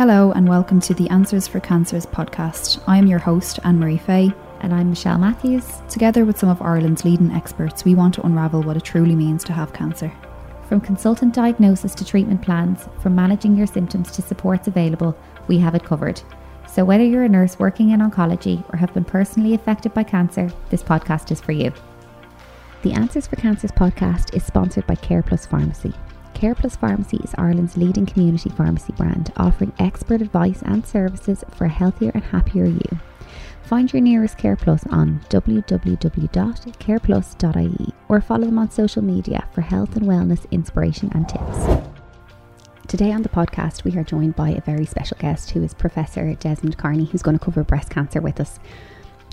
Hello, 0.00 0.32
and 0.32 0.48
welcome 0.48 0.80
to 0.80 0.94
the 0.94 1.10
Answers 1.10 1.46
for 1.46 1.60
Cancers 1.60 2.06
podcast. 2.06 2.82
I 2.86 2.96
am 2.96 3.06
your 3.06 3.18
host, 3.18 3.58
Anne 3.64 3.78
Marie 3.78 3.98
Fay. 3.98 4.32
And 4.62 4.72
I'm 4.72 4.88
Michelle 4.88 5.18
Matthews. 5.18 5.82
Together 5.90 6.24
with 6.24 6.38
some 6.38 6.48
of 6.48 6.62
Ireland's 6.62 7.04
leading 7.04 7.30
experts, 7.32 7.84
we 7.84 7.94
want 7.94 8.14
to 8.14 8.24
unravel 8.24 8.62
what 8.62 8.78
it 8.78 8.82
truly 8.84 9.14
means 9.14 9.44
to 9.44 9.52
have 9.52 9.74
cancer. 9.74 10.10
From 10.66 10.80
consultant 10.80 11.34
diagnosis 11.34 11.94
to 11.96 12.04
treatment 12.06 12.40
plans, 12.40 12.88
from 13.02 13.14
managing 13.14 13.54
your 13.58 13.66
symptoms 13.66 14.10
to 14.12 14.22
supports 14.22 14.68
available, 14.68 15.14
we 15.48 15.58
have 15.58 15.74
it 15.74 15.84
covered. 15.84 16.22
So, 16.66 16.82
whether 16.82 17.04
you're 17.04 17.24
a 17.24 17.28
nurse 17.28 17.58
working 17.58 17.90
in 17.90 18.00
oncology 18.00 18.64
or 18.72 18.78
have 18.78 18.94
been 18.94 19.04
personally 19.04 19.52
affected 19.52 19.92
by 19.92 20.04
cancer, 20.04 20.50
this 20.70 20.82
podcast 20.82 21.30
is 21.30 21.42
for 21.42 21.52
you. 21.52 21.74
The 22.84 22.92
Answers 22.92 23.26
for 23.26 23.36
Cancers 23.36 23.72
podcast 23.72 24.34
is 24.34 24.46
sponsored 24.46 24.86
by 24.86 24.94
Care 24.94 25.22
Plus 25.22 25.44
Pharmacy. 25.44 25.92
Care 26.40 26.54
Plus 26.54 26.74
Pharmacy 26.74 27.18
is 27.18 27.34
Ireland's 27.36 27.76
leading 27.76 28.06
community 28.06 28.48
pharmacy 28.48 28.94
brand, 28.94 29.30
offering 29.36 29.74
expert 29.78 30.22
advice 30.22 30.62
and 30.62 30.86
services 30.86 31.44
for 31.54 31.66
a 31.66 31.68
healthier 31.68 32.10
and 32.14 32.24
happier 32.24 32.64
you. 32.64 32.98
Find 33.64 33.92
your 33.92 34.00
nearest 34.00 34.38
Care 34.38 34.56
Plus 34.56 34.86
on 34.86 35.20
www.careplus.ie 35.28 37.94
or 38.08 38.20
follow 38.22 38.46
them 38.46 38.58
on 38.58 38.70
social 38.70 39.02
media 39.02 39.46
for 39.52 39.60
health 39.60 39.96
and 39.96 40.06
wellness 40.06 40.50
inspiration 40.50 41.10
and 41.12 41.28
tips. 41.28 41.58
Today 42.88 43.12
on 43.12 43.20
the 43.20 43.28
podcast, 43.28 43.84
we 43.84 43.94
are 43.98 44.02
joined 44.02 44.34
by 44.34 44.48
a 44.48 44.62
very 44.62 44.86
special 44.86 45.18
guest 45.20 45.50
who 45.50 45.62
is 45.62 45.74
Professor 45.74 46.32
Desmond 46.36 46.78
Carney, 46.78 47.04
who's 47.04 47.20
going 47.20 47.38
to 47.38 47.44
cover 47.44 47.64
breast 47.64 47.90
cancer 47.90 48.22
with 48.22 48.40
us. 48.40 48.58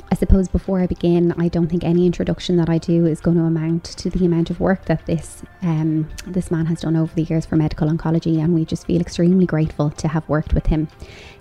I 0.09 0.15
suppose 0.15 0.47
before 0.47 0.79
I 0.79 0.87
begin, 0.87 1.33
I 1.37 1.49
don't 1.49 1.67
think 1.67 1.83
any 1.83 2.05
introduction 2.05 2.55
that 2.57 2.69
I 2.69 2.77
do 2.77 3.05
is 3.05 3.19
going 3.19 3.37
to 3.37 3.43
amount 3.43 3.83
to 3.83 4.09
the 4.09 4.25
amount 4.25 4.49
of 4.49 4.59
work 4.59 4.85
that 4.85 5.05
this 5.05 5.43
um, 5.61 6.07
this 6.25 6.49
man 6.49 6.65
has 6.67 6.81
done 6.81 6.95
over 6.95 7.13
the 7.13 7.23
years 7.23 7.45
for 7.45 7.57
medical 7.57 7.89
oncology, 7.89 8.41
and 8.41 8.53
we 8.53 8.63
just 8.63 8.85
feel 8.85 9.01
extremely 9.01 9.45
grateful 9.45 9.89
to 9.91 10.07
have 10.07 10.27
worked 10.29 10.53
with 10.53 10.67
him. 10.67 10.87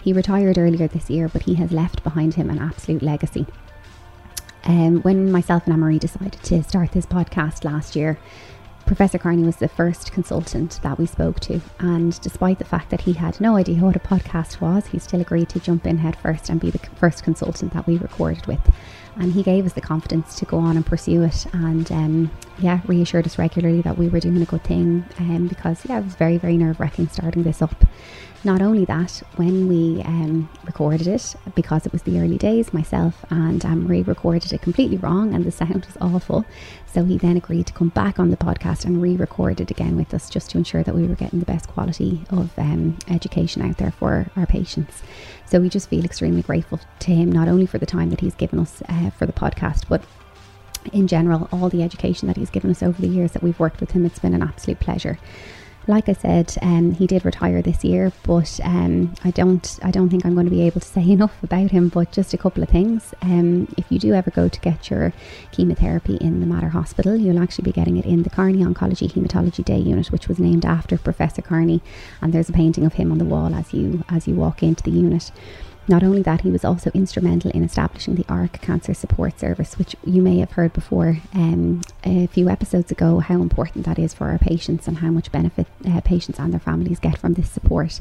He 0.03 0.13
retired 0.13 0.59
earlier 0.59 0.89
this 0.89 1.09
year, 1.09 1.29
but 1.29 1.43
he 1.43 1.55
has 1.55 1.71
left 1.71 2.03
behind 2.03 2.35
him 2.35 2.51
an 2.51 2.59
absolute 2.59 3.03
legacy. 3.03 3.47
Um, 4.65 5.01
when 5.03 5.31
myself 5.31 5.65
and 5.67 5.73
Anne-Marie 5.73 6.01
decided 6.01 6.43
to 6.43 6.63
start 6.65 6.91
this 6.91 7.07
podcast 7.07 7.65
last 7.65 7.95
year, 7.95 8.19
Professor 8.87 9.19
Carney 9.19 9.43
was 9.43 9.57
the 9.57 9.67
first 9.67 10.13
consultant 10.13 10.79
that 10.83 10.97
we 10.97 11.07
spoke 11.07 11.41
to, 11.41 11.61
and 11.81 12.19
despite 12.21 12.61
the 12.61 12.65
fact 12.65 12.91
that 12.91 13.01
he 13.01 13.15
had 13.15 13.41
no 13.41 13.57
idea 13.57 13.83
what 13.83 13.97
a 13.97 13.99
podcast 13.99 14.61
was, 14.61 14.87
he 14.87 14.99
still 15.01 15.21
agreed 15.21 15.49
to 15.49 15.59
jump 15.59 15.87
in 15.87 15.99
head 15.99 16.15
first 16.15 16.49
and 16.49 16.61
be 16.61 16.71
the 16.71 16.79
first 16.79 17.25
consultant 17.25 17.73
that 17.73 17.89
we 17.89 17.99
recorded 17.99 18.47
with. 18.47 18.61
And 19.19 19.33
he 19.33 19.43
gave 19.43 19.65
us 19.65 19.73
the 19.73 19.81
confidence 19.81 20.35
to 20.37 20.45
go 20.45 20.59
on 20.59 20.77
and 20.77 20.85
pursue 20.85 21.23
it, 21.23 21.47
and 21.55 21.91
um, 21.91 22.31
yeah, 22.59 22.81
reassured 22.87 23.27
us 23.27 23.39
regularly 23.39 23.81
that 23.81 23.97
we 23.97 24.09
were 24.09 24.21
doing 24.21 24.43
a 24.43 24.45
good 24.45 24.63
thing. 24.65 25.07
Um, 25.19 25.49
because 25.49 25.85
yeah, 25.87 25.99
it 25.99 26.05
was 26.05 26.15
very 26.15 26.37
very 26.37 26.57
nerve 26.57 26.79
wracking 26.79 27.09
starting 27.09 27.43
this 27.43 27.63
up. 27.63 27.85
Not 28.45 28.63
only 28.63 28.85
that, 28.85 29.23
when 29.35 29.67
we 29.67 30.03
um, 30.03 30.49
recorded 30.65 31.09
it, 31.09 31.35
because 31.57 31.85
it 31.85 31.93
was 31.93 32.03
the 32.03 32.21
early 32.21 32.39
days, 32.39 32.73
myself 32.73 33.25
and 33.29 33.65
Anne-Marie 33.65 34.03
recorded 34.03 34.53
it 34.53 34.63
completely 34.63 34.99
wrong 34.99 35.35
and 35.35 35.45
the 35.45 35.51
sound 35.51 35.85
was 35.85 35.97
awful. 36.01 36.45
So 36.87 37.05
he 37.05 37.19
then 37.19 37.37
agreed 37.37 37.67
to 37.67 37.73
come 37.73 37.89
back 37.89 38.21
on 38.21 38.31
the 38.31 38.37
podcast 38.37 38.85
and 38.85 39.03
re 39.03 39.17
record 39.17 39.61
it 39.61 39.73
again 39.73 39.97
with 39.97 40.15
us 40.15 40.31
just 40.31 40.51
to 40.51 40.59
ensure 40.59 40.85
that 40.85 40.95
we 40.95 41.09
were 41.09 41.17
getting 41.17 41.41
the 41.41 41.45
best 41.47 41.67
quality 41.67 42.25
of 42.31 42.57
um, 42.57 42.99
education 43.09 43.63
out 43.63 43.79
there 43.79 43.91
for 43.91 44.31
our 44.37 44.47
patients. 44.47 45.03
So 45.47 45.61
we 45.61 45.69
just 45.69 45.89
feel 45.89 46.05
extremely 46.05 46.43
grateful 46.43 46.81
to 47.01 47.11
him, 47.11 47.31
not 47.31 47.49
only 47.49 47.67
for 47.67 47.79
the 47.79 47.87
time 47.87 48.11
that 48.11 48.21
he's 48.21 48.35
given 48.35 48.59
us 48.59 48.83
uh, 48.89 49.11
for 49.11 49.27
the 49.27 49.33
podcast, 49.33 49.85
but 49.89 50.05
in 50.93 51.07
general, 51.07 51.49
all 51.53 51.69
the 51.69 51.83
education 51.83 52.29
that 52.29 52.37
he's 52.37 52.51
given 52.51 52.71
us 52.71 52.83
over 52.83 53.01
the 53.01 53.09
years 53.09 53.33
that 53.33 53.43
we've 53.43 53.59
worked 53.59 53.81
with 53.81 53.93
him. 53.93 54.05
It's 54.05 54.19
been 54.19 54.35
an 54.35 54.43
absolute 54.43 54.81
pleasure 54.81 55.19
like 55.89 56.09
I 56.09 56.15
said, 56.15 56.57
um, 56.63 56.93
he 56.93 57.07
did 57.07 57.25
retire 57.25 57.63
this 57.63 57.85
year, 57.85 58.13
but 58.25 58.59
um, 58.65 59.15
I 59.23 59.31
don't 59.31 59.79
I 59.83 59.91
don't 59.91 60.09
think 60.09 60.27
I'm 60.27 60.35
going 60.35 60.47
to 60.47 60.51
be 60.51 60.63
able 60.63 60.81
to 60.81 60.87
say 60.97 61.09
enough 61.09 61.43
about 61.43 61.71
him. 61.71 61.89
But 61.89 62.13
just 62.13 62.35
a 62.35 62.39
couple 62.39 62.63
of 62.63 62.69
things. 62.69 63.15
Um, 63.23 63.73
if 63.77 63.85
you 63.91 63.99
do 63.99 64.13
ever 64.15 64.31
go 64.31 64.49
to 64.49 64.61
get 64.61 64.91
your 64.91 65.13
chemotherapy 65.53 66.17
in 66.17 66.41
the 66.41 66.47
Mater 66.47 66.71
Hospital, 66.71 67.17
you'll 67.17 67.43
actually 67.43 67.65
be 67.65 67.73
getting 67.73 67.97
it 67.97 68.05
in 68.05 68.23
the 68.23 68.31
Carney 68.31 68.59
Oncology 68.59 69.11
Hematology 69.11 69.65
Day 69.65 69.79
Unit, 69.79 70.11
which 70.11 70.29
was 70.29 70.39
named 70.39 70.65
after 70.65 70.99
Professor 70.99 71.43
Carney. 71.43 71.81
And 72.21 72.33
there's 72.33 72.49
a 72.49 72.53
painting 72.53 72.85
of 72.85 72.95
him 72.95 73.13
on 73.13 73.19
the 73.19 73.25
wall 73.25 73.55
as 73.55 73.73
you 73.73 74.05
as 74.09 74.27
you 74.27 74.35
walk 74.35 74.63
into 74.63 74.83
the 74.83 74.91
unit. 74.91 75.31
Not 75.89 76.03
only 76.03 76.23
that, 76.23 76.41
he 76.41 76.51
was 76.51 76.65
also 76.65 76.91
instrumental 76.95 77.51
in 77.53 77.63
establishing 77.63 78.17
the 78.17 78.25
ARC 78.29 78.61
Cancer 78.61 78.93
Support 78.93 79.39
Service, 79.39 79.79
which 79.79 79.95
you 80.05 80.21
may 80.21 80.39
have 80.39 80.53
heard 80.53 80.73
before 80.73 81.19
um, 81.33 81.81
a 82.05 82.27
few 82.27 82.49
episodes 82.49 82.91
ago, 82.91 83.21
how 83.21 83.41
important 83.41 83.87
that 83.87 83.99
is 83.99 84.13
for 84.13 84.29
our 84.29 84.39
patients 84.39 84.89
and 84.89 84.99
how 84.99 85.11
much 85.11 85.31
benefit 85.31 85.69
uh, 85.89 86.01
patients 86.01 86.41
and 86.41 86.53
their 86.53 86.61
families 86.61 86.99
get 86.99 87.17
from 87.19 87.35
this 87.35 87.51
support. 87.51 88.01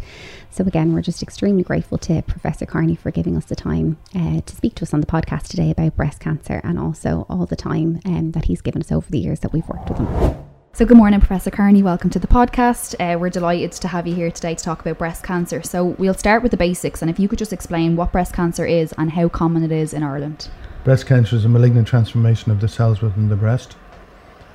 So, 0.49 0.63
again, 0.63 0.93
we're 0.93 1.01
just 1.01 1.21
extremely 1.21 1.61
grateful 1.61 1.99
to 1.99 2.23
Professor 2.23 2.65
Carney 2.65 2.95
for 2.95 3.11
giving 3.11 3.37
us 3.37 3.45
the 3.45 3.55
time 3.55 3.97
uh, 4.15 4.41
to 4.41 4.55
speak 4.55 4.73
to 4.75 4.83
us 4.83 4.93
on 4.93 5.01
the 5.01 5.07
podcast 5.07 5.47
today 5.47 5.69
about 5.69 5.95
breast 5.95 6.19
cancer 6.19 6.61
and 6.63 6.79
also 6.79 7.27
all 7.29 7.45
the 7.45 7.55
time 7.55 8.01
um, 8.05 8.31
that 8.31 8.45
he's 8.45 8.61
given 8.61 8.81
us 8.81 8.91
over 8.91 9.09
the 9.11 9.19
years 9.19 9.41
that 9.41 9.53
we've 9.53 9.67
worked 9.67 9.89
with 9.89 9.99
him. 9.99 10.54
So, 10.75 10.85
good 10.85 10.97
morning, 10.97 11.21
Professor 11.21 11.51
Carney. 11.51 11.81
Welcome 11.81 12.09
to 12.09 12.19
the 12.19 12.27
podcast. 12.27 12.95
Uh, 12.99 13.17
we're 13.17 13.29
delighted 13.29 13.71
to 13.71 13.87
have 13.87 14.05
you 14.05 14.13
here 14.13 14.29
today 14.29 14.55
to 14.55 14.61
talk 14.61 14.81
about 14.81 14.97
breast 14.97 15.23
cancer. 15.23 15.63
So, 15.63 15.85
we'll 15.85 16.13
start 16.13 16.43
with 16.43 16.51
the 16.51 16.57
basics, 16.57 17.01
and 17.01 17.09
if 17.09 17.17
you 17.17 17.29
could 17.29 17.39
just 17.39 17.53
explain 17.53 17.95
what 17.95 18.11
breast 18.11 18.33
cancer 18.33 18.65
is 18.65 18.93
and 18.97 19.11
how 19.11 19.29
common 19.29 19.63
it 19.63 19.71
is 19.71 19.93
in 19.93 20.03
Ireland. 20.03 20.49
Breast 20.83 21.05
cancer 21.07 21.37
is 21.37 21.45
a 21.45 21.47
malignant 21.47 21.87
transformation 21.87 22.51
of 22.51 22.59
the 22.59 22.67
cells 22.67 23.01
within 23.01 23.29
the 23.29 23.37
breast. 23.37 23.77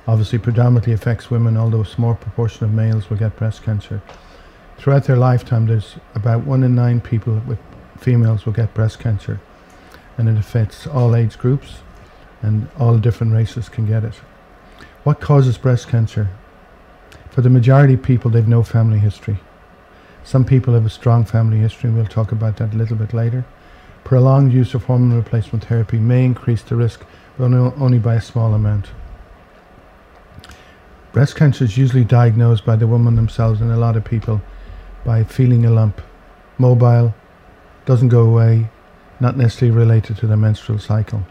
Obviously, 0.05 0.37
predominantly 0.37 0.93
affects 0.93 1.31
women, 1.31 1.57
although 1.57 1.81
a 1.81 1.85
small 1.87 2.13
proportion 2.13 2.65
of 2.65 2.71
males 2.71 3.09
will 3.09 3.17
get 3.17 3.35
breast 3.35 3.63
cancer. 3.63 3.99
Throughout 4.77 5.05
their 5.05 5.17
lifetime, 5.17 5.65
there's 5.65 5.95
about 6.13 6.45
one 6.45 6.61
in 6.61 6.75
nine 6.75 7.01
people 7.01 7.41
with 7.47 7.57
females 7.97 8.45
will 8.45 8.53
get 8.53 8.75
breast 8.75 8.99
cancer, 8.99 9.41
and 10.19 10.29
it 10.29 10.37
affects 10.37 10.85
all 10.85 11.15
age 11.15 11.39
groups, 11.39 11.79
and 12.43 12.67
all 12.77 12.99
different 12.99 13.33
races 13.33 13.69
can 13.69 13.87
get 13.87 14.03
it. 14.03 14.21
What 15.03 15.19
causes 15.19 15.57
breast 15.57 15.87
cancer? 15.87 16.29
For 17.31 17.41
the 17.41 17.49
majority 17.49 17.95
of 17.95 18.03
people, 18.03 18.29
they've 18.29 18.47
no 18.47 18.61
family 18.61 18.99
history. 18.99 19.39
Some 20.23 20.45
people 20.45 20.75
have 20.75 20.85
a 20.85 20.91
strong 20.91 21.25
family 21.25 21.57
history, 21.57 21.89
and 21.89 21.97
we'll 21.97 22.05
talk 22.05 22.31
about 22.31 22.57
that 22.57 22.75
a 22.75 22.77
little 22.77 22.95
bit 22.95 23.11
later. 23.11 23.43
Prolonged 24.03 24.53
use 24.53 24.75
of 24.75 24.83
hormone 24.83 25.17
replacement 25.17 25.65
therapy 25.65 25.97
may 25.97 26.23
increase 26.23 26.61
the 26.61 26.75
risk, 26.75 27.03
but 27.35 27.45
only 27.45 27.97
by 27.97 28.13
a 28.13 28.21
small 28.21 28.53
amount. 28.53 28.91
Breast 31.13 31.35
cancer 31.35 31.63
is 31.63 31.77
usually 31.77 32.03
diagnosed 32.03 32.63
by 32.63 32.75
the 32.75 32.85
woman 32.85 33.15
themselves, 33.15 33.59
and 33.59 33.71
a 33.71 33.77
lot 33.77 33.97
of 33.97 34.05
people 34.05 34.39
by 35.03 35.23
feeling 35.23 35.65
a 35.65 35.71
lump, 35.71 35.99
mobile, 36.59 37.15
doesn't 37.85 38.09
go 38.09 38.21
away, 38.21 38.69
not 39.19 39.35
necessarily 39.35 39.75
related 39.75 40.17
to 40.17 40.27
the 40.27 40.37
menstrual 40.37 40.77
cycle. 40.77 41.23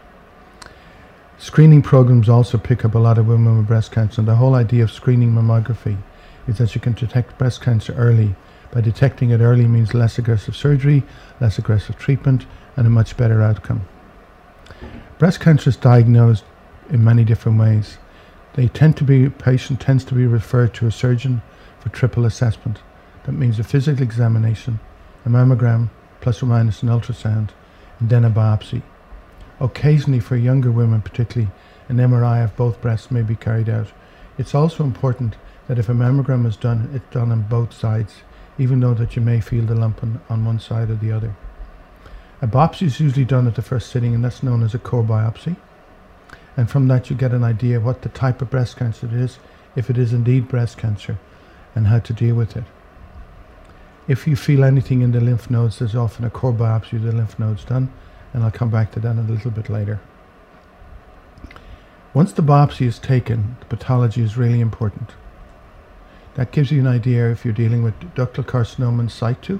Screening 1.41 1.81
programs 1.81 2.29
also 2.29 2.59
pick 2.59 2.85
up 2.85 2.93
a 2.93 2.99
lot 2.99 3.17
of 3.17 3.25
women 3.25 3.57
with 3.57 3.65
breast 3.65 3.91
cancer. 3.91 4.21
And 4.21 4.27
the 4.27 4.35
whole 4.35 4.53
idea 4.53 4.83
of 4.83 4.91
screening 4.91 5.31
mammography 5.31 5.97
is 6.47 6.59
that 6.59 6.75
you 6.75 6.79
can 6.79 6.93
detect 6.93 7.39
breast 7.39 7.61
cancer 7.63 7.95
early. 7.95 8.35
By 8.71 8.81
detecting 8.81 9.31
it 9.31 9.41
early 9.41 9.67
means 9.67 9.95
less 9.95 10.19
aggressive 10.19 10.55
surgery, 10.55 11.01
less 11.39 11.57
aggressive 11.57 11.97
treatment, 11.97 12.45
and 12.77 12.85
a 12.85 12.91
much 12.91 13.17
better 13.17 13.41
outcome. 13.41 13.87
Breast 15.17 15.39
cancer 15.39 15.71
is 15.71 15.77
diagnosed 15.77 16.43
in 16.91 17.03
many 17.03 17.23
different 17.23 17.59
ways. 17.59 17.97
They 18.53 18.67
tend 18.67 18.95
to 18.97 19.03
be, 19.03 19.27
patient 19.27 19.81
tends 19.81 20.03
to 20.05 20.13
be 20.13 20.27
referred 20.27 20.75
to 20.75 20.85
a 20.85 20.91
surgeon 20.91 21.41
for 21.79 21.89
triple 21.89 22.25
assessment. 22.25 22.83
That 23.23 23.31
means 23.31 23.57
a 23.57 23.63
physical 23.63 24.03
examination, 24.03 24.79
a 25.25 25.29
mammogram, 25.29 25.89
plus 26.19 26.43
or 26.43 26.45
minus 26.45 26.83
an 26.83 26.89
ultrasound, 26.89 27.49
and 27.99 28.11
then 28.11 28.25
a 28.25 28.29
biopsy. 28.29 28.83
Occasionally, 29.61 30.19
for 30.19 30.35
younger 30.35 30.71
women 30.71 31.03
particularly, 31.03 31.51
an 31.87 31.97
MRI 31.97 32.43
of 32.43 32.55
both 32.55 32.81
breasts 32.81 33.11
may 33.11 33.21
be 33.21 33.35
carried 33.35 33.69
out. 33.69 33.89
It's 34.39 34.55
also 34.55 34.83
important 34.83 35.35
that 35.67 35.77
if 35.77 35.87
a 35.87 35.93
mammogram 35.93 36.47
is 36.47 36.57
done, 36.57 36.89
it's 36.95 37.13
done 37.13 37.31
on 37.31 37.43
both 37.43 37.71
sides, 37.71 38.23
even 38.57 38.79
though 38.79 38.95
that 38.95 39.15
you 39.15 39.21
may 39.21 39.39
feel 39.39 39.63
the 39.63 39.75
lump 39.75 40.01
on, 40.01 40.19
on 40.29 40.43
one 40.43 40.59
side 40.59 40.89
or 40.89 40.95
the 40.95 41.11
other. 41.11 41.35
A 42.41 42.47
biopsy 42.47 42.87
is 42.87 42.99
usually 42.99 43.23
done 43.23 43.45
at 43.45 43.53
the 43.53 43.61
first 43.61 43.91
sitting, 43.91 44.15
and 44.15 44.25
that's 44.25 44.41
known 44.41 44.63
as 44.63 44.73
a 44.73 44.79
core 44.79 45.03
biopsy. 45.03 45.55
And 46.57 46.67
from 46.67 46.87
that, 46.87 47.11
you 47.11 47.15
get 47.15 47.31
an 47.31 47.43
idea 47.43 47.79
what 47.79 48.01
the 48.01 48.09
type 48.09 48.41
of 48.41 48.49
breast 48.49 48.77
cancer 48.77 49.05
it 49.05 49.13
is, 49.13 49.37
if 49.75 49.91
it 49.91 49.97
is 49.97 50.11
indeed 50.11 50.47
breast 50.47 50.79
cancer, 50.79 51.19
and 51.75 51.85
how 51.85 51.99
to 51.99 52.13
deal 52.13 52.33
with 52.33 52.57
it. 52.57 52.63
If 54.07 54.25
you 54.25 54.35
feel 54.35 54.63
anything 54.63 55.03
in 55.03 55.11
the 55.11 55.21
lymph 55.21 55.51
nodes, 55.51 55.77
there's 55.77 55.95
often 55.95 56.25
a 56.25 56.31
core 56.31 56.51
biopsy 56.51 56.93
of 56.93 57.03
the 57.03 57.11
lymph 57.11 57.37
nodes 57.37 57.63
done, 57.63 57.93
and 58.33 58.43
I'll 58.43 58.51
come 58.51 58.69
back 58.69 58.91
to 58.93 58.99
that 59.01 59.15
a 59.15 59.21
little 59.21 59.51
bit 59.51 59.69
later. 59.69 59.99
Once 62.13 62.33
the 62.33 62.41
biopsy 62.41 62.85
is 62.85 62.99
taken, 62.99 63.55
the 63.59 63.65
pathology 63.65 64.21
is 64.21 64.37
really 64.37 64.59
important. 64.59 65.11
That 66.35 66.51
gives 66.51 66.71
you 66.71 66.79
an 66.79 66.87
idea 66.87 67.31
if 67.31 67.43
you're 67.43 67.53
dealing 67.53 67.83
with 67.83 67.99
ductal 68.15 68.45
carcinoma 68.45 69.01
in 69.01 69.09
situ, 69.09 69.59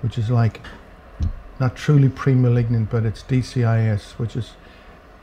which 0.00 0.18
is 0.18 0.30
like 0.30 0.60
not 1.58 1.76
truly 1.76 2.08
pre-malignant, 2.08 2.90
but 2.90 3.04
it's 3.04 3.22
DCIS, 3.22 4.12
which 4.12 4.36
is 4.36 4.52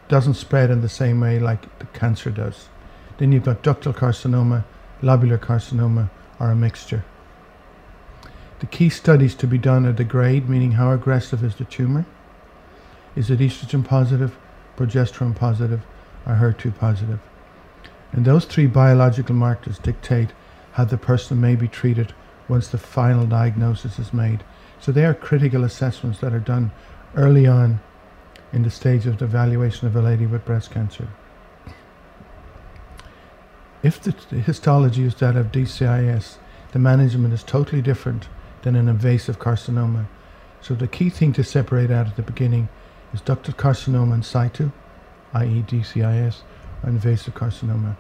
doesn't 0.08 0.36
spread 0.36 0.70
in 0.70 0.82
the 0.82 0.90
same 0.90 1.20
way 1.20 1.40
like 1.40 1.80
the 1.80 1.86
cancer 1.88 2.30
does. 2.30 2.70
Then 3.18 3.32
you've 3.32 3.44
got 3.44 3.64
ductal 3.64 3.94
carcinoma, 3.94 4.64
lobular 5.02 5.38
carcinoma, 5.38 6.10
or 6.40 6.52
a 6.52 6.56
mixture. 6.56 7.04
The 8.60 8.68
key 8.68 8.90
studies 8.90 9.36
to 9.36 9.48
be 9.48 9.58
done 9.58 9.86
are 9.86 9.94
the 9.94 10.04
grade, 10.04 10.50
meaning 10.50 10.74
how 10.74 10.92
aggressive 10.92 11.44
is 11.44 11.56
the 11.56 11.66
tumor. 11.66 12.06
Is 13.18 13.32
it 13.32 13.40
estrogen 13.40 13.84
positive, 13.84 14.38
progesterone 14.78 15.36
positive, 15.36 15.82
or 16.28 16.36
HER2 16.36 16.78
positive? 16.78 17.20
And 18.12 18.26
those 18.26 18.46
three 18.46 18.68
biological 18.68 19.34
markers 19.34 19.80
dictate 19.80 20.30
how 20.74 20.86
the 20.86 21.00
person 21.00 21.42
may 21.42 21.56
be 21.56 21.68
treated 21.68 22.14
once 22.48 22.68
the 22.68 22.78
final 22.78 23.26
diagnosis 23.26 23.98
is 23.98 24.14
made. 24.14 24.44
So 24.80 24.92
they 24.92 25.04
are 25.04 25.16
critical 25.16 25.64
assessments 25.64 26.20
that 26.20 26.32
are 26.32 26.40
done 26.40 26.72
early 27.16 27.48
on 27.48 27.80
in 28.54 28.62
the 28.62 28.70
stage 28.70 29.08
of 29.08 29.18
the 29.18 29.26
evaluation 29.26 29.88
of 29.88 29.96
a 29.96 30.02
lady 30.02 30.28
with 30.28 30.46
breast 30.46 30.70
cancer. 30.70 31.08
If 33.82 34.00
the 34.00 34.12
histology 34.38 35.06
is 35.06 35.16
that 35.16 35.36
of 35.36 35.52
DCIS, 35.52 36.36
the 36.72 36.80
management 36.80 37.34
is 37.34 37.42
totally 37.42 37.82
different 37.82 38.30
than 38.62 38.76
an 38.76 38.88
invasive 38.88 39.40
carcinoma. 39.40 40.06
So 40.62 40.76
the 40.76 40.88
key 40.88 41.10
thing 41.10 41.34
to 41.34 41.44
separate 41.44 41.90
out 41.90 42.08
at 42.08 42.16
the 42.16 42.22
beginning 42.22 42.70
is 43.18 43.24
ductal 43.24 43.56
carcinoma 43.56 44.14
in 44.14 44.24
situ, 44.24 44.72
i.e. 45.34 45.64
DCIS, 45.68 46.42
or 46.84 46.90
invasive 46.90 47.34
carcinoma. 47.34 47.96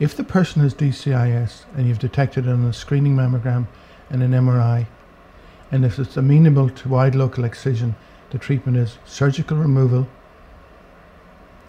If 0.00 0.16
the 0.16 0.24
person 0.24 0.62
has 0.62 0.74
DCIS 0.74 1.64
and 1.76 1.86
you've 1.86 2.00
detected 2.00 2.46
it 2.46 2.50
on 2.50 2.64
a 2.64 2.72
screening 2.72 3.14
mammogram 3.14 3.68
and 4.10 4.22
an 4.22 4.32
MRI, 4.32 4.86
and 5.70 5.84
if 5.84 5.98
it's 5.98 6.16
amenable 6.16 6.70
to 6.70 6.88
wide 6.88 7.14
local 7.14 7.44
excision, 7.44 7.94
the 8.30 8.38
treatment 8.38 8.76
is 8.76 8.98
surgical 9.04 9.56
removal 9.56 10.08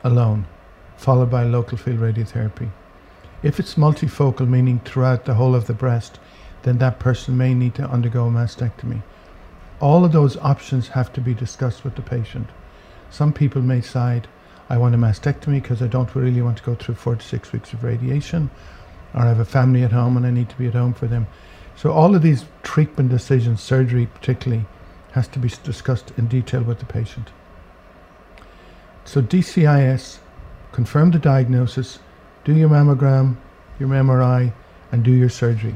alone, 0.03 0.47
followed 0.97 1.29
by 1.29 1.43
local 1.43 1.77
field 1.77 1.99
radiotherapy. 1.99 2.69
If 3.43 3.59
it's 3.59 3.75
multifocal, 3.75 4.47
meaning 4.47 4.81
throughout 4.83 5.25
the 5.25 5.35
whole 5.35 5.53
of 5.53 5.67
the 5.67 5.73
breast, 5.73 6.19
then 6.63 6.79
that 6.79 6.97
person 6.97 7.37
may 7.37 7.53
need 7.53 7.75
to 7.75 7.87
undergo 7.87 8.25
a 8.25 8.31
mastectomy. 8.31 9.03
All 9.81 10.05
of 10.05 10.13
those 10.13 10.37
options 10.37 10.89
have 10.89 11.11
to 11.13 11.21
be 11.21 11.33
discussed 11.33 11.83
with 11.83 11.95
the 11.95 12.01
patient. 12.01 12.47
Some 13.09 13.33
people 13.33 13.61
may 13.61 13.81
decide, 13.81 14.27
I 14.69 14.77
want 14.77 14.95
a 14.95 14.97
mastectomy 14.97 15.61
because 15.61 15.81
I 15.81 15.87
don't 15.87 16.15
really 16.15 16.41
want 16.41 16.57
to 16.57 16.63
go 16.63 16.75
through 16.75 16.95
four 16.95 17.15
to 17.15 17.25
six 17.25 17.51
weeks 17.51 17.73
of 17.73 17.83
radiation, 17.83 18.49
or 19.13 19.21
I 19.21 19.27
have 19.27 19.39
a 19.39 19.45
family 19.45 19.83
at 19.83 19.91
home 19.91 20.17
and 20.17 20.25
I 20.25 20.31
need 20.31 20.49
to 20.49 20.57
be 20.57 20.67
at 20.67 20.73
home 20.73 20.93
for 20.93 21.07
them. 21.07 21.27
So, 21.75 21.91
all 21.91 22.15
of 22.15 22.21
these 22.21 22.45
treatment 22.63 23.09
decisions, 23.09 23.61
surgery 23.61 24.05
particularly, 24.05 24.65
has 25.11 25.27
to 25.29 25.39
be 25.39 25.49
discussed 25.63 26.11
in 26.17 26.27
detail 26.27 26.61
with 26.61 26.79
the 26.79 26.85
patient. 26.85 27.29
So, 29.03 29.21
DCIS, 29.21 30.19
confirm 30.71 31.11
the 31.11 31.19
diagnosis, 31.19 31.99
do 32.45 32.53
your 32.53 32.69
mammogram, 32.69 33.35
your 33.77 33.89
MRI, 33.89 34.53
and 34.91 35.03
do 35.03 35.11
your 35.11 35.29
surgery. 35.29 35.75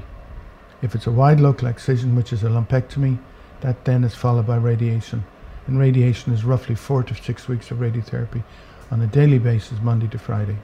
If 0.81 0.95
it's 0.95 1.07
a 1.07 1.11
wide 1.11 1.41
local 1.41 1.67
excision, 1.67 2.15
which 2.15 2.31
is 2.31 2.43
a 2.43 2.47
lumpectomy, 2.47 3.19
that 3.61 3.85
then 3.85 4.03
is 4.03 4.15
followed 4.15 4.47
by 4.47 4.57
radiation. 4.57 5.23
And 5.67 5.79
radiation 5.79 6.33
is 6.33 6.43
roughly 6.43 6.75
four 6.75 7.03
to 7.03 7.15
six 7.15 7.47
weeks 7.47 7.71
of 7.71 7.77
radiotherapy 7.77 8.43
on 8.91 9.01
a 9.01 9.07
daily 9.07 9.39
basis, 9.39 9.79
Monday 9.81 10.07
to 10.07 10.17
Friday. 10.17 10.57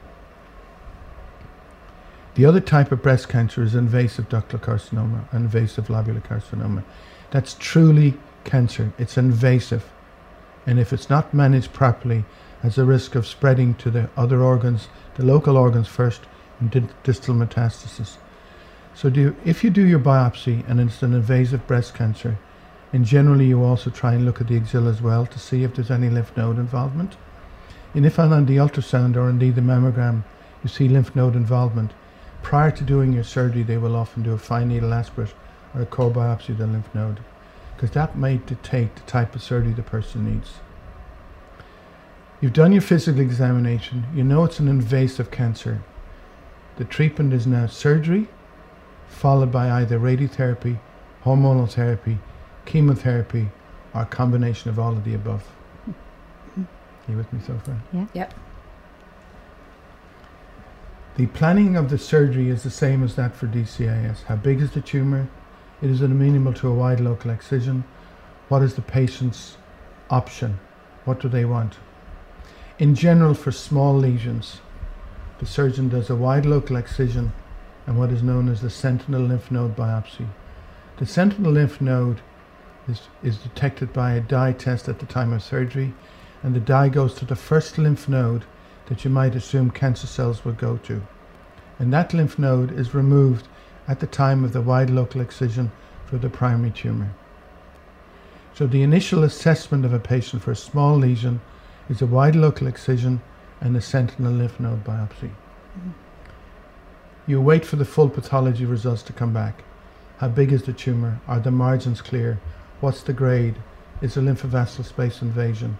The 2.35 2.45
other 2.45 2.59
type 2.59 2.91
of 2.91 3.01
breast 3.01 3.29
cancer 3.29 3.63
is 3.63 3.75
invasive 3.75 4.27
ductal 4.27 4.59
carcinoma, 4.59 5.33
invasive 5.33 5.87
lobular 5.87 6.23
carcinoma. 6.23 6.83
That's 7.31 7.55
truly 7.59 8.15
cancer. 8.43 8.91
It's 8.97 9.17
invasive. 9.17 9.89
And 10.65 10.79
if 10.79 10.91
it's 10.91 11.09
not 11.09 11.33
managed 11.33 11.71
properly, 11.71 12.25
has 12.61 12.77
a 12.77 12.83
risk 12.83 13.15
of 13.15 13.27
spreading 13.27 13.75
to 13.75 13.91
the 13.91 14.09
other 14.17 14.41
organs, 14.41 14.87
the 15.15 15.23
local 15.23 15.55
organs 15.55 15.87
first, 15.87 16.21
and 16.59 16.89
distal 17.03 17.35
metastasis. 17.35 18.17
So 18.95 19.09
do 19.09 19.35
if 19.45 19.63
you 19.63 19.69
do 19.69 19.83
your 19.83 19.99
biopsy 19.99 20.67
and 20.67 20.79
it's 20.79 21.03
an 21.03 21.13
invasive 21.13 21.67
breast 21.67 21.93
cancer, 21.93 22.37
and 22.95 23.03
generally 23.03 23.47
you 23.47 23.61
also 23.61 23.89
try 23.89 24.13
and 24.13 24.23
look 24.23 24.39
at 24.39 24.47
the 24.47 24.55
axilla 24.55 24.89
as 24.89 25.01
well 25.01 25.25
to 25.25 25.37
see 25.37 25.65
if 25.65 25.75
there's 25.75 25.91
any 25.91 26.09
lymph 26.09 26.31
node 26.37 26.57
involvement. 26.57 27.17
And 27.93 28.05
if 28.05 28.17
on 28.17 28.45
the 28.45 28.55
ultrasound 28.55 29.17
or 29.17 29.29
indeed 29.29 29.55
the 29.55 29.61
mammogram 29.61 30.23
you 30.63 30.69
see 30.69 30.87
lymph 30.87 31.13
node 31.13 31.35
involvement, 31.35 31.91
prior 32.41 32.71
to 32.71 32.85
doing 32.85 33.11
your 33.11 33.25
surgery 33.25 33.63
they 33.63 33.75
will 33.75 33.97
often 33.97 34.23
do 34.23 34.31
a 34.31 34.37
fine 34.37 34.69
needle 34.69 34.93
aspirate 34.93 35.33
or 35.73 35.81
a 35.81 35.85
core 35.85 36.09
biopsy 36.09 36.51
of 36.51 36.59
the 36.59 36.67
lymph 36.67 36.87
node 36.95 37.19
because 37.75 37.91
that 37.91 38.17
may 38.17 38.37
dictate 38.37 38.95
the 38.95 39.01
type 39.01 39.35
of 39.35 39.43
surgery 39.43 39.73
the 39.73 39.83
person 39.83 40.33
needs. 40.33 40.53
You've 42.39 42.53
done 42.53 42.71
your 42.71 42.81
physical 42.81 43.19
examination, 43.19 44.05
you 44.15 44.23
know 44.23 44.45
it's 44.45 44.59
an 44.59 44.69
invasive 44.69 45.31
cancer. 45.31 45.83
The 46.77 46.85
treatment 46.85 47.33
is 47.33 47.45
now 47.45 47.67
surgery, 47.67 48.29
followed 49.09 49.51
by 49.51 49.69
either 49.69 49.99
radiotherapy, 49.99 50.79
hormonal 51.25 51.69
therapy, 51.69 52.19
chemotherapy, 52.65 53.49
or 53.93 54.01
a 54.01 54.05
combination 54.05 54.69
of 54.69 54.79
all 54.79 54.91
of 54.91 55.03
the 55.03 55.13
above. 55.13 55.43
Are 57.07 57.11
you 57.11 57.17
with 57.17 57.31
me 57.31 57.39
so 57.45 57.57
far? 57.59 57.79
Yeah. 57.93 58.05
Yep. 58.13 58.33
The 61.17 61.27
planning 61.27 61.77
of 61.77 61.89
the 61.89 61.97
surgery 61.97 62.49
is 62.49 62.63
the 62.63 62.69
same 62.69 63.03
as 63.03 63.15
that 63.15 63.35
for 63.35 63.47
DCIS. 63.47 64.23
How 64.23 64.35
big 64.35 64.59
is 64.59 64.71
the 64.71 64.81
tumor? 64.81 65.29
It 65.81 65.89
is 65.89 66.01
amenable 66.01 66.53
to 66.53 66.67
a 66.67 66.73
wide 66.73 66.99
local 66.99 67.31
excision. 67.31 67.85
What 68.49 68.61
is 68.63 68.73
the 68.73 68.81
patient's 68.81 69.57
option? 70.09 70.59
What 71.05 71.19
do 71.19 71.29
they 71.29 71.45
want? 71.45 71.77
In 72.79 72.95
general, 72.95 73.33
for 73.33 73.51
small 73.51 73.95
lesions, 73.95 74.59
the 75.39 75.45
surgeon 75.45 75.89
does 75.89 76.09
a 76.09 76.15
wide 76.15 76.45
local 76.45 76.75
excision 76.75 77.31
and 77.87 77.97
what 77.97 78.11
is 78.11 78.23
known 78.23 78.49
as 78.49 78.61
the 78.61 78.69
sentinel 78.69 79.21
lymph 79.21 79.51
node 79.51 79.75
biopsy. 79.75 80.27
The 80.97 81.05
sentinel 81.05 81.53
lymph 81.53 81.79
node 81.79 82.21
is, 82.87 83.01
is 83.23 83.37
detected 83.37 83.91
by 83.93 84.13
a 84.13 84.21
dye 84.21 84.53
test 84.53 84.87
at 84.87 84.99
the 84.99 85.05
time 85.05 85.33
of 85.33 85.43
surgery 85.43 85.93
and 86.43 86.55
the 86.55 86.59
dye 86.59 86.89
goes 86.89 87.15
to 87.15 87.25
the 87.25 87.35
first 87.35 87.77
lymph 87.77 88.07
node 88.07 88.45
that 88.85 89.03
you 89.03 89.09
might 89.09 89.35
assume 89.35 89.71
cancer 89.71 90.05
cells 90.05 90.45
would 90.45 90.57
go 90.57 90.77
to. 90.77 91.01
And 91.79 91.91
that 91.91 92.13
lymph 92.13 92.37
node 92.37 92.71
is 92.71 92.93
removed 92.93 93.47
at 93.87 93.99
the 93.99 94.07
time 94.07 94.43
of 94.43 94.53
the 94.53 94.61
wide 94.61 94.89
local 94.89 95.21
excision 95.21 95.71
for 96.05 96.17
the 96.17 96.29
primary 96.29 96.71
tumor. 96.71 97.13
So 98.53 98.67
the 98.67 98.83
initial 98.83 99.23
assessment 99.23 99.85
of 99.85 99.93
a 99.93 99.99
patient 99.99 100.43
for 100.43 100.51
a 100.51 100.55
small 100.55 100.95
lesion 100.95 101.41
is 101.89 102.01
a 102.01 102.05
wide 102.05 102.35
local 102.35 102.67
excision 102.67 103.21
and 103.59 103.75
a 103.75 103.81
sentinel 103.81 104.33
lymph 104.33 104.59
node 104.59 104.83
biopsy. 104.83 105.31
Mm-hmm. 105.31 105.89
You 107.27 107.41
wait 107.41 107.65
for 107.65 107.75
the 107.75 107.85
full 107.85 108.09
pathology 108.09 108.65
results 108.65 109.01
to 109.03 109.13
come 109.13 109.33
back. 109.33 109.63
How 110.19 110.27
big 110.27 110.51
is 110.53 110.63
the 110.63 110.73
tumor? 110.73 111.19
Are 111.27 111.39
the 111.39 111.51
margins 111.51 112.01
clear? 112.01 112.39
What's 112.85 113.01
the 113.01 113.13
grade? 113.13 113.55
Is 113.99 114.13
the 114.13 114.21
lymphovascular 114.21 114.85
space 114.85 115.23
invasion? 115.23 115.79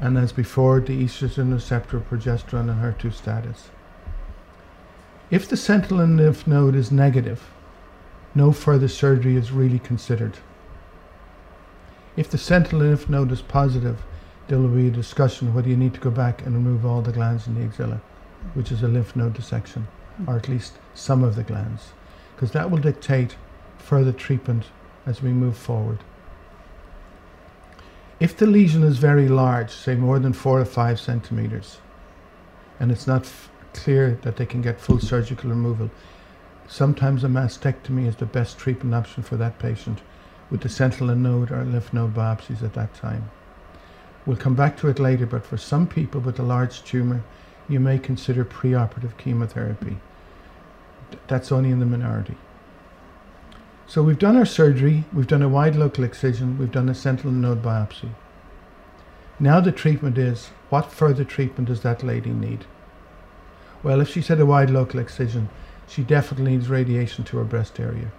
and 0.00 0.16
as 0.16 0.32
before, 0.32 0.80
the 0.80 1.04
estrogen 1.04 1.52
receptor, 1.52 2.00
progesterone, 2.00 2.70
and 2.70 2.80
HER2 2.80 3.12
status. 3.12 3.68
If 5.30 5.46
the 5.46 5.58
sentinel 5.58 6.06
lymph 6.06 6.46
node 6.46 6.74
is 6.74 6.90
negative, 6.90 7.50
no 8.34 8.50
further 8.50 8.88
surgery 8.88 9.36
is 9.36 9.52
really 9.52 9.78
considered. 9.78 10.38
If 12.16 12.30
the 12.30 12.38
sentinel 12.38 12.86
lymph 12.86 13.10
node 13.10 13.30
is 13.30 13.42
positive, 13.42 14.02
there 14.48 14.58
will 14.58 14.68
be 14.68 14.88
a 14.88 14.90
discussion 14.90 15.52
whether 15.52 15.68
you 15.68 15.76
need 15.76 15.92
to 15.92 16.00
go 16.00 16.10
back 16.10 16.46
and 16.46 16.54
remove 16.54 16.86
all 16.86 17.02
the 17.02 17.12
glands 17.12 17.46
in 17.46 17.56
the 17.56 17.66
axilla, 17.66 18.00
which 18.54 18.72
is 18.72 18.82
a 18.82 18.88
lymph 18.88 19.14
node 19.14 19.34
dissection, 19.34 19.86
or 20.26 20.36
at 20.36 20.48
least 20.48 20.78
some 20.94 21.22
of 21.22 21.36
the 21.36 21.42
glands, 21.42 21.92
because 22.34 22.52
that 22.52 22.70
will 22.70 22.78
dictate 22.78 23.36
further 23.76 24.12
treatment 24.12 24.64
as 25.06 25.22
we 25.22 25.30
move 25.30 25.56
forward. 25.56 25.98
If 28.20 28.36
the 28.36 28.46
lesion 28.46 28.82
is 28.82 28.98
very 28.98 29.28
large, 29.28 29.70
say 29.70 29.96
more 29.96 30.18
than 30.18 30.32
four 30.32 30.60
or 30.60 30.64
five 30.64 31.00
centimeters, 31.00 31.78
and 32.78 32.90
it's 32.90 33.06
not 33.06 33.30
clear 33.72 34.18
that 34.22 34.36
they 34.36 34.46
can 34.46 34.62
get 34.62 34.80
full 34.80 35.00
surgical 35.00 35.50
removal, 35.50 35.90
sometimes 36.66 37.24
a 37.24 37.28
mastectomy 37.28 38.06
is 38.06 38.16
the 38.16 38.26
best 38.26 38.56
treatment 38.56 38.94
option 38.94 39.22
for 39.22 39.36
that 39.36 39.58
patient 39.58 40.00
with 40.50 40.60
the 40.60 40.68
sentinel 40.68 41.14
node 41.16 41.50
or 41.50 41.64
lymph 41.64 41.92
node 41.92 42.14
biopsies 42.14 42.62
at 42.62 42.74
that 42.74 42.94
time. 42.94 43.30
We'll 44.26 44.36
come 44.36 44.54
back 44.54 44.76
to 44.78 44.88
it 44.88 44.98
later, 44.98 45.26
but 45.26 45.44
for 45.44 45.58
some 45.58 45.86
people 45.86 46.20
with 46.20 46.38
a 46.38 46.42
large 46.42 46.82
tumor, 46.84 47.22
you 47.68 47.80
may 47.80 47.98
consider 47.98 48.44
preoperative 48.44 49.16
chemotherapy. 49.18 49.98
That's 51.26 51.52
only 51.52 51.70
in 51.70 51.80
the 51.80 51.86
minority. 51.86 52.36
So 53.86 54.02
we've 54.02 54.18
done 54.18 54.36
our 54.36 54.46
surgery, 54.46 55.04
we've 55.12 55.26
done 55.26 55.42
a 55.42 55.48
wide 55.48 55.76
local 55.76 56.04
excision, 56.04 56.58
we've 56.58 56.72
done 56.72 56.88
a 56.88 56.94
sentinel 56.94 57.32
node 57.32 57.62
biopsy. 57.62 58.10
Now 59.38 59.60
the 59.60 59.72
treatment 59.72 60.16
is 60.16 60.50
what 60.70 60.90
further 60.90 61.24
treatment 61.24 61.68
does 61.68 61.82
that 61.82 62.02
lady 62.02 62.30
need? 62.30 62.64
Well, 63.82 64.00
if 64.00 64.08
she's 64.08 64.28
had 64.28 64.40
a 64.40 64.46
wide 64.46 64.70
local 64.70 65.00
excision, 65.00 65.50
she 65.86 66.02
definitely 66.02 66.52
needs 66.52 66.68
radiation 66.68 67.24
to 67.24 67.36
her 67.36 67.44
breast 67.44 67.78
area. 67.78 68.10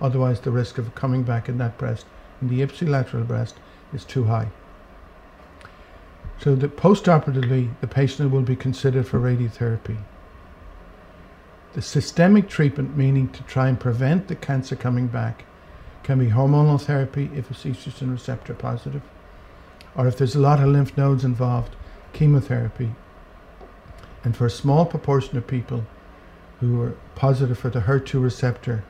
Otherwise, 0.00 0.40
the 0.40 0.50
risk 0.50 0.78
of 0.78 0.94
coming 0.94 1.22
back 1.22 1.48
in 1.48 1.58
that 1.58 1.76
breast, 1.76 2.06
in 2.40 2.48
the 2.48 2.62
ipsilateral 2.62 3.26
breast, 3.26 3.56
is 3.92 4.04
too 4.04 4.24
high. 4.24 4.48
So, 6.38 6.56
the 6.56 6.68
postoperatively, 6.68 7.70
the 7.80 7.86
patient 7.86 8.32
will 8.32 8.42
be 8.42 8.56
considered 8.56 9.06
for 9.06 9.20
radiotherapy. 9.20 9.98
The 11.74 11.82
systemic 11.82 12.50
treatment, 12.50 12.98
meaning 12.98 13.28
to 13.30 13.42
try 13.44 13.68
and 13.68 13.80
prevent 13.80 14.28
the 14.28 14.36
cancer 14.36 14.76
coming 14.76 15.06
back, 15.06 15.44
can 16.02 16.18
be 16.18 16.26
hormonal 16.26 16.80
therapy 16.80 17.30
if 17.34 17.50
it's 17.50 17.64
estrogen 17.64 18.12
receptor 18.12 18.52
positive, 18.52 19.02
or 19.96 20.06
if 20.06 20.18
there's 20.18 20.34
a 20.34 20.40
lot 20.40 20.60
of 20.60 20.68
lymph 20.68 20.96
nodes 20.98 21.24
involved, 21.24 21.74
chemotherapy. 22.12 22.94
And 24.22 24.36
for 24.36 24.46
a 24.46 24.50
small 24.50 24.84
proportion 24.84 25.38
of 25.38 25.46
people 25.46 25.86
who 26.60 26.82
are 26.82 26.96
positive 27.14 27.58
for 27.58 27.70
the 27.70 27.80
HER2 27.80 28.22
receptor, 28.22 28.84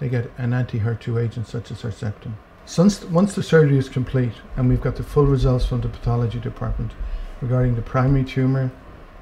they 0.00 0.08
get 0.08 0.30
an 0.38 0.52
anti 0.52 0.80
HER2 0.80 1.22
agent 1.22 1.46
such 1.46 1.70
as 1.70 1.82
Herceptin. 1.82 2.32
Since, 2.66 3.04
once 3.04 3.34
the 3.34 3.42
surgery 3.42 3.78
is 3.78 3.88
complete 3.88 4.34
and 4.56 4.68
we've 4.68 4.80
got 4.80 4.96
the 4.96 5.02
full 5.04 5.26
results 5.26 5.66
from 5.66 5.80
the 5.80 5.88
pathology 5.88 6.40
department 6.40 6.92
regarding 7.40 7.76
the 7.76 7.82
primary 7.82 8.24
tumour, 8.24 8.72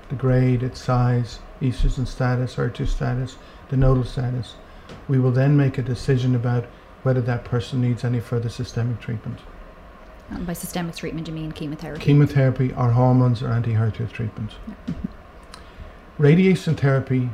the 0.09 0.15
grade, 0.15 0.63
its 0.63 0.81
size, 0.81 1.41
estrogen 1.61 2.07
status, 2.07 2.57
HER2 2.57 2.87
status, 2.89 3.37
the 3.69 3.77
nodal 3.77 4.05
status, 4.05 4.55
we 5.09 5.19
will 5.19 5.31
then 5.31 5.57
make 5.57 5.79
a 5.79 5.83
decision 5.83 6.35
about 6.35 6.65
whether 7.03 7.21
that 7.21 7.45
person 7.45 7.81
needs 7.81 8.05
any 8.05 8.21
further 8.21 8.49
systemic 8.49 9.01
treatment. 9.01 9.39
And 10.31 10.47
by 10.47 10.53
systemic 10.53 10.97
treatment, 10.97 11.27
do 11.27 11.33
you 11.33 11.39
mean 11.39 11.53
chemotherapy? 11.53 12.01
Chemotherapy 12.01 12.73
or 12.75 12.91
hormones 12.91 13.43
or 13.43 13.49
anti 13.49 13.73
HER2 13.73 14.11
treatment. 14.13 14.53
Radiation 16.19 16.77
therapy 16.77 17.31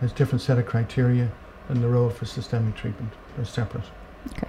has 0.00 0.12
different 0.12 0.42
set 0.42 0.58
of 0.58 0.66
criteria 0.66 1.30
than 1.68 1.80
the 1.80 1.88
role 1.88 2.10
for 2.10 2.24
systemic 2.24 2.74
treatment. 2.74 3.12
They're 3.36 3.44
separate. 3.44 3.84
Okay. 4.32 4.48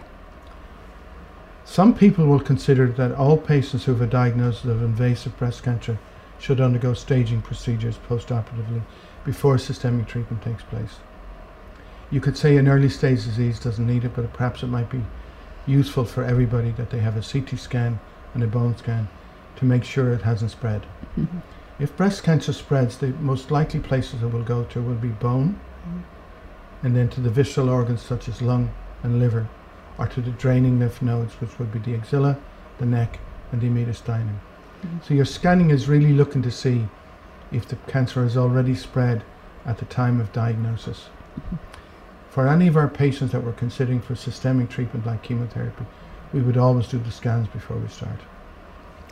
Some 1.65 1.93
people 1.93 2.25
will 2.25 2.39
consider 2.39 2.87
that 2.87 3.13
all 3.13 3.37
patients 3.37 3.85
who 3.85 3.93
have 3.93 4.01
a 4.01 4.07
diagnosis 4.07 4.65
of 4.65 4.81
invasive 4.81 5.37
breast 5.37 5.63
cancer 5.63 5.99
should 6.39 6.59
undergo 6.59 6.93
staging 6.93 7.41
procedures 7.41 7.99
postoperatively 8.09 8.81
before 9.23 9.57
systemic 9.57 10.07
treatment 10.07 10.43
takes 10.43 10.63
place. 10.63 10.97
You 12.09 12.19
could 12.19 12.37
say 12.37 12.57
an 12.57 12.67
early 12.67 12.89
stage 12.89 13.23
disease 13.23 13.59
doesn't 13.59 13.85
need 13.85 14.03
it, 14.03 14.15
but 14.15 14.31
perhaps 14.33 14.63
it 14.63 14.67
might 14.67 14.89
be 14.89 15.01
useful 15.65 16.05
for 16.05 16.23
everybody 16.23 16.71
that 16.71 16.89
they 16.89 16.99
have 16.99 17.15
a 17.15 17.21
CT 17.21 17.57
scan 17.59 17.99
and 18.33 18.43
a 18.43 18.47
bone 18.47 18.75
scan 18.77 19.07
to 19.57 19.65
make 19.65 19.83
sure 19.83 20.11
it 20.11 20.23
hasn't 20.23 20.51
spread. 20.51 20.85
Mm-hmm. 21.17 21.39
If 21.79 21.95
breast 21.95 22.23
cancer 22.23 22.53
spreads, 22.53 22.97
the 22.97 23.07
most 23.07 23.49
likely 23.49 23.79
places 23.79 24.21
it 24.21 24.31
will 24.31 24.43
go 24.43 24.63
to 24.65 24.81
will 24.81 24.95
be 24.95 25.09
bone, 25.09 25.59
and 26.83 26.95
then 26.95 27.09
to 27.09 27.21
the 27.21 27.29
visceral 27.29 27.69
organs 27.69 28.01
such 28.01 28.27
as 28.27 28.41
lung 28.41 28.71
and 29.03 29.19
liver, 29.19 29.47
or 29.97 30.07
to 30.07 30.21
the 30.21 30.31
draining 30.31 30.79
lymph 30.79 31.01
nodes, 31.01 31.33
which 31.41 31.57
would 31.59 31.71
be 31.71 31.79
the 31.79 31.95
axilla, 31.95 32.37
the 32.77 32.85
neck, 32.85 33.19
and 33.51 33.61
the 33.61 33.67
mediastinum. 33.67 34.39
Mhm. 34.83 35.03
So 35.03 35.13
your 35.13 35.25
scanning 35.25 35.69
is 35.69 35.87
really 35.87 36.13
looking 36.13 36.41
to 36.41 36.51
see 36.51 36.87
if 37.51 37.67
the 37.67 37.75
cancer 37.87 38.23
has 38.23 38.37
already 38.37 38.75
spread 38.75 39.23
at 39.65 39.77
the 39.77 39.85
time 39.85 40.19
of 40.19 40.31
diagnosis. 40.33 41.09
For 42.29 42.47
any 42.47 42.67
of 42.67 42.77
our 42.77 42.87
patients 42.87 43.31
that 43.31 43.43
we're 43.43 43.51
considering 43.51 44.01
for 44.01 44.15
systemic 44.15 44.69
treatment 44.69 45.05
like 45.05 45.21
chemotherapy, 45.21 45.85
we 46.33 46.41
would 46.41 46.57
always 46.57 46.87
do 46.87 46.97
the 46.97 47.11
scans 47.11 47.47
before 47.49 47.77
we 47.77 47.87
start. 47.89 48.19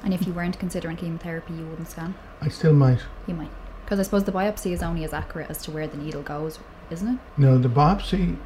And 0.04 0.14
if 0.14 0.26
you 0.26 0.32
weren't 0.32 0.58
considering 0.58 0.96
chemotherapy, 0.96 1.54
you 1.54 1.66
wouldn't 1.66 1.90
scan? 1.90 2.16
I 2.42 2.48
still 2.48 2.74
might. 2.74 3.00
You 3.28 3.34
might. 3.34 3.52
Because 3.84 4.00
I 4.00 4.04
suppose 4.04 4.24
the 4.24 4.32
biopsy 4.32 4.72
is 4.72 4.82
only 4.82 5.04
as 5.04 5.14
accurate 5.14 5.50
as 5.50 5.62
to 5.64 5.72
where 5.72 5.88
the 5.88 5.98
needle 5.98 6.22
goes, 6.22 6.60
isn't 6.90 7.08
it? 7.16 7.20
No, 7.38 7.58
the 7.58 7.68
biopsy, 7.68 8.38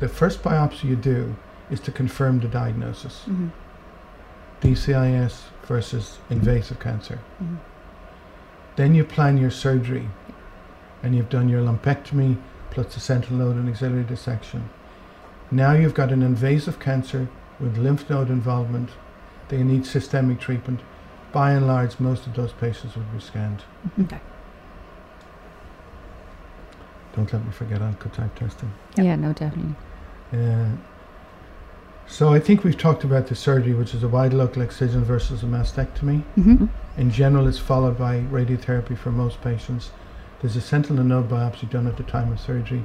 the 0.00 0.08
first 0.08 0.42
biopsy 0.42 0.84
you 0.84 0.96
do 0.96 1.36
is 1.70 1.80
to 1.80 1.92
confirm 1.92 2.40
the 2.40 2.48
diagnosis. 2.48 3.24
Mm-hmm. 3.26 3.48
DCIS 4.60 5.42
versus 5.64 6.18
invasive 6.28 6.78
cancer. 6.80 7.18
Mhm. 7.42 7.56
Then 8.80 8.94
you 8.94 9.04
plan 9.04 9.36
your 9.36 9.50
surgery 9.50 10.08
and 11.02 11.14
you've 11.14 11.28
done 11.28 11.50
your 11.50 11.60
lumpectomy 11.60 12.38
plus 12.70 12.94
the 12.94 13.00
sentinel 13.00 13.48
node 13.48 13.56
and 13.56 13.68
axillary 13.68 14.04
dissection. 14.04 14.70
Now 15.50 15.72
you've 15.72 15.92
got 15.92 16.10
an 16.10 16.22
invasive 16.22 16.80
cancer 16.80 17.28
with 17.60 17.76
lymph 17.76 18.08
node 18.08 18.30
involvement. 18.30 18.88
They 19.50 19.62
need 19.62 19.84
systemic 19.84 20.40
treatment. 20.40 20.80
By 21.30 21.52
and 21.52 21.66
large, 21.66 22.00
most 22.00 22.26
of 22.26 22.32
those 22.32 22.54
patients 22.54 22.96
will 22.96 23.02
be 23.02 23.20
scanned. 23.20 23.64
Okay. 24.00 24.20
Don't 27.14 27.30
let 27.30 27.44
me 27.44 27.52
forget 27.52 27.82
oncotype 27.82 28.34
testing. 28.34 28.72
Yep. 28.96 29.04
Yeah, 29.04 29.16
no, 29.16 29.34
definitely. 29.34 29.74
Uh, 30.32 30.70
so 32.06 32.32
I 32.32 32.40
think 32.40 32.64
we've 32.64 32.78
talked 32.78 33.04
about 33.04 33.26
the 33.26 33.34
surgery, 33.34 33.74
which 33.74 33.94
is 33.94 34.02
a 34.02 34.08
wide 34.08 34.32
local 34.32 34.62
excision 34.62 35.04
versus 35.04 35.42
a 35.42 35.46
mastectomy. 35.46 36.24
Mm-hmm. 36.38 36.64
In 37.00 37.10
general, 37.10 37.48
it's 37.48 37.58
followed 37.58 37.96
by 37.96 38.20
radiotherapy 38.30 38.94
for 38.94 39.10
most 39.10 39.40
patients. 39.40 39.90
There's 40.42 40.54
a 40.54 40.60
sentinel 40.60 41.02
node 41.02 41.30
biopsy 41.30 41.70
done 41.70 41.86
at 41.86 41.96
the 41.96 42.02
time 42.02 42.30
of 42.30 42.38
surgery. 42.38 42.84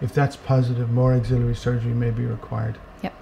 If 0.00 0.14
that's 0.14 0.34
positive, 0.34 0.90
more 0.90 1.12
auxiliary 1.12 1.54
surgery 1.54 1.92
may 1.92 2.10
be 2.10 2.24
required. 2.24 2.78
Yep. 3.02 3.14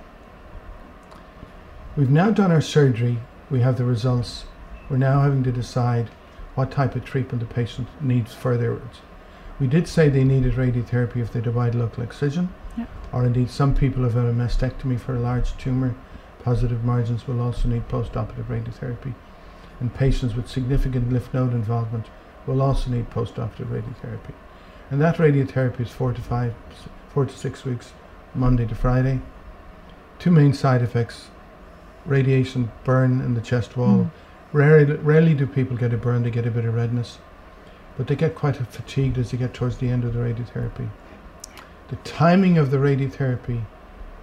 We've 1.97 2.09
now 2.09 2.31
done 2.31 2.53
our 2.53 2.61
surgery. 2.61 3.19
We 3.51 3.63
have 3.63 3.79
the 3.79 3.85
results. 3.85 4.45
We're 4.89 4.99
now 4.99 5.23
having 5.23 5.43
to 5.43 5.51
decide 5.51 6.09
what 6.55 6.71
type 6.71 6.95
of 6.95 7.05
treatment 7.05 7.41
the 7.41 7.53
patient 7.53 7.89
needs 8.01 8.33
further. 8.33 8.81
We 9.59 9.67
did 9.67 9.89
say 9.89 10.09
they 10.09 10.23
needed 10.23 10.55
radiotherapy 10.55 11.17
if 11.17 11.33
they 11.33 11.41
wide 11.41 11.75
local 11.75 12.05
excision, 12.05 12.51
Yep. 12.77 12.89
or 13.13 13.25
indeed 13.25 13.51
some 13.51 13.75
people 13.75 14.05
have 14.05 14.15
had 14.15 14.27
a 14.27 14.33
mastectomy 14.33 15.01
for 15.01 15.17
a 15.17 15.21
large 15.21 15.57
tumor. 15.57 15.97
Positive 16.45 16.85
margins 16.85 17.27
will 17.27 17.41
also 17.41 17.69
need 17.69 17.89
postoperative 17.89 18.47
radiotherapy, 18.49 19.15
and 19.81 19.95
patients 19.95 20.35
with 20.35 20.49
significant 20.49 21.13
lymph 21.13 21.33
node 21.33 21.53
involvement 21.53 22.07
will 22.47 22.63
also 22.63 22.91
need 22.91 23.11
post-operative 23.11 23.69
radiotherapy. 23.69 24.35
And 24.91 25.01
that 25.01 25.17
radiotherapy 25.17 25.81
is 25.81 25.91
four 25.91 26.13
to 26.13 26.21
five, 26.21 26.55
four 27.09 27.27
to 27.27 27.37
six 27.37 27.65
weeks, 27.65 27.93
Monday 28.35 28.67
to 28.67 28.75
Friday. 28.75 29.21
Two 30.19 30.31
main 30.31 30.53
side 30.53 30.83
effects: 30.83 31.29
radiation 32.07 32.71
burn 32.85 33.21
in 33.21 33.35
the 33.35 33.41
chest 33.41 33.77
wall. 33.77 33.99
Mm. 33.99 34.11
Rarely, 34.53 34.95
rarely 34.97 35.35
do 35.35 35.47
people 35.47 35.77
get 35.77 35.93
a 35.93 35.99
burn; 35.99 36.23
they 36.23 36.31
get 36.31 36.47
a 36.47 36.51
bit 36.51 36.65
of 36.65 36.75
redness, 36.75 37.19
but 37.97 38.07
they 38.07 38.17
get 38.17 38.35
quite 38.35 38.57
fatigued 38.57 39.19
as 39.19 39.31
they 39.31 39.37
get 39.37 39.53
towards 39.53 39.77
the 39.77 39.91
end 39.91 40.05
of 40.05 40.15
the 40.15 40.21
radiotherapy. 40.21 40.89
The 41.89 41.97
timing 41.97 42.59
of 42.59 42.71
the 42.71 42.79
radiotherapy 42.79 43.65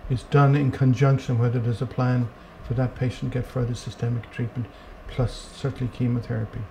is 0.10 0.24
done 0.24 0.56
in 0.56 0.72
conjunction 0.72 1.40
whether 1.40 1.60
there's 1.60 1.82
a 1.82 1.88
plan 1.88 2.28
for 2.68 2.74
that 2.74 2.96
patient 2.96 3.32
to 3.32 3.40
get 3.40 3.48
further 3.48 3.76
systemic 3.76 4.30
treatment, 4.32 4.66
plus 5.08 5.50
certainly 5.56 5.92
chemotherapy. 5.96 6.62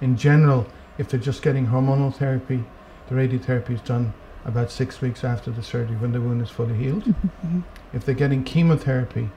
In 0.00 0.16
general, 0.16 0.66
if 0.98 1.08
they're 1.08 1.20
just 1.20 1.42
getting 1.42 1.66
hormonal 1.68 2.14
therapy, 2.14 2.64
the 3.08 3.14
radiotherapy 3.14 3.70
is 3.70 3.80
done 3.80 4.12
about 4.44 4.70
six 4.70 5.00
weeks 5.00 5.24
after 5.24 5.50
the 5.50 5.62
surgery 5.62 5.96
when 5.96 6.12
the 6.12 6.20
wound 6.20 6.40
is 6.42 6.50
fully 6.50 6.74
healed. 6.74 7.04
Mm-hmm. 7.04 7.60
If 7.92 8.04
they're 8.04 8.14
getting 8.14 8.44
chemotherapy, 8.44 9.30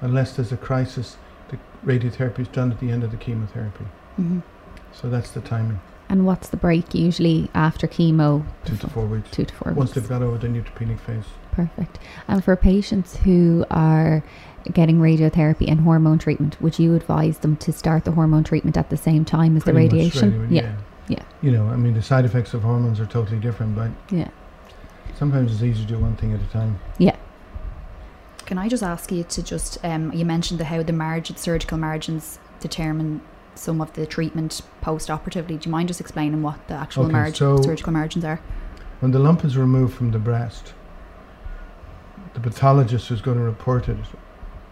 unless 0.00 0.36
there's 0.36 0.52
a 0.52 0.56
crisis, 0.56 1.16
the 1.48 1.58
radiotherapy 1.84 2.40
is 2.40 2.48
done 2.48 2.72
at 2.72 2.80
the 2.80 2.90
end 2.90 3.04
of 3.04 3.10
the 3.10 3.16
chemotherapy. 3.16 3.84
Mm-hmm. 4.18 4.40
So 4.92 5.10
that's 5.10 5.30
the 5.32 5.42
timing, 5.42 5.80
And 6.08 6.24
what's 6.24 6.48
the 6.48 6.56
break 6.56 6.94
usually 6.94 7.50
after 7.54 7.86
chemo? 7.86 8.46
two 8.64 8.76
to 8.78 8.88
four 8.88 9.04
weeks. 9.06 9.30
Two 9.30 9.44
to 9.44 9.54
four 9.54 9.72
Once 9.72 9.76
weeks. 9.76 9.96
Once 9.96 10.08
they've 10.08 10.08
got 10.08 10.22
over 10.22 10.38
the 10.38 10.48
neutropenic 10.48 11.00
phase. 11.00 11.24
Perfect. 11.52 11.98
And 12.28 12.42
for 12.42 12.56
patients 12.56 13.16
who 13.18 13.66
are 13.70 14.22
getting 14.72 14.98
radiotherapy 14.98 15.68
and 15.70 15.80
hormone 15.80 16.18
treatment, 16.18 16.60
would 16.60 16.78
you 16.78 16.94
advise 16.94 17.38
them 17.38 17.56
to 17.58 17.72
start 17.72 18.04
the 18.04 18.12
hormone 18.12 18.44
treatment 18.44 18.76
at 18.76 18.90
the 18.90 18.96
same 18.96 19.24
time 19.24 19.56
as 19.56 19.64
the 19.64 19.72
Pretty 19.72 19.86
much 19.86 19.92
radiation? 19.92 20.18
straight 20.30 20.34
away, 20.36 20.46
yeah. 20.50 20.76
yeah. 21.08 21.22
You 21.42 21.50
know, 21.52 21.66
I 21.68 21.76
mean, 21.76 21.94
the 21.94 22.02
side 22.02 22.24
effects 22.24 22.54
of 22.54 22.62
hormones 22.62 23.00
are 23.00 23.06
totally 23.06 23.38
different, 23.38 23.74
but 23.76 23.90
Yeah. 24.10 24.28
sometimes 25.14 25.52
it's 25.52 25.62
easier 25.62 25.86
to 25.86 25.92
do 25.94 25.98
one 25.98 26.16
thing 26.16 26.32
at 26.32 26.40
a 26.40 26.46
time. 26.46 26.78
Yeah. 26.98 27.16
Can 28.46 28.58
I 28.58 28.68
just 28.68 28.82
ask 28.82 29.10
you 29.10 29.24
to 29.24 29.42
just 29.42 29.78
um, 29.84 30.12
you 30.12 30.24
mentioned 30.24 30.60
the 30.60 30.64
how 30.66 30.82
the 30.82 30.92
margin 30.92 31.36
surgical 31.36 31.78
margins 31.78 32.38
determine 32.60 33.20
some 33.56 33.80
of 33.80 33.92
the 33.94 34.06
treatment 34.06 34.60
post 34.82 35.10
operatively. 35.10 35.56
Do 35.56 35.68
you 35.68 35.72
mind 35.72 35.88
just 35.88 36.00
explaining 36.00 36.42
what 36.42 36.58
the 36.68 36.74
actual 36.74 37.04
Okay, 37.04 37.12
margin 37.12 37.34
so- 37.34 37.62
surgical 37.62 37.92
margins 37.92 38.24
are? 38.24 38.40
When 39.00 39.10
the 39.12 39.18
lump 39.18 39.44
is 39.44 39.56
removed 39.56 39.94
from 39.96 40.12
the 40.12 40.18
breast, 40.18 40.74
the 42.34 42.40
pathologist 42.40 43.08
who's 43.08 43.20
going 43.20 43.36
to 43.36 43.42
report 43.42 43.88
it 43.88 43.96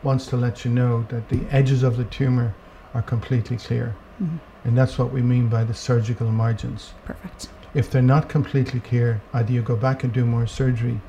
wants 0.04 0.26
to 0.26 0.36
let 0.36 0.64
you 0.64 0.70
know 0.70 1.04
that 1.08 1.28
the 1.30 1.40
edges 1.50 1.82
of 1.82 1.96
the 1.96 2.04
tumor 2.04 2.54
are 2.92 3.02
completely 3.02 3.56
clear. 3.56 3.94
Mhm. 4.22 4.38
And 4.64 4.78
that's 4.78 4.98
what 4.98 5.12
we 5.12 5.22
mean 5.22 5.48
by 5.48 5.64
the 5.64 5.74
surgical 5.74 6.30
margins. 6.30 6.92
Perfect. 7.04 7.48
If 7.74 7.90
they're 7.90 8.02
not 8.02 8.28
completely 8.28 8.80
clear, 8.80 9.20
either 9.32 9.52
you 9.52 9.62
go 9.62 9.74
back 9.76 10.04
and 10.04 10.12
do 10.12 10.24
more 10.24 10.46
surgery, 10.46 11.00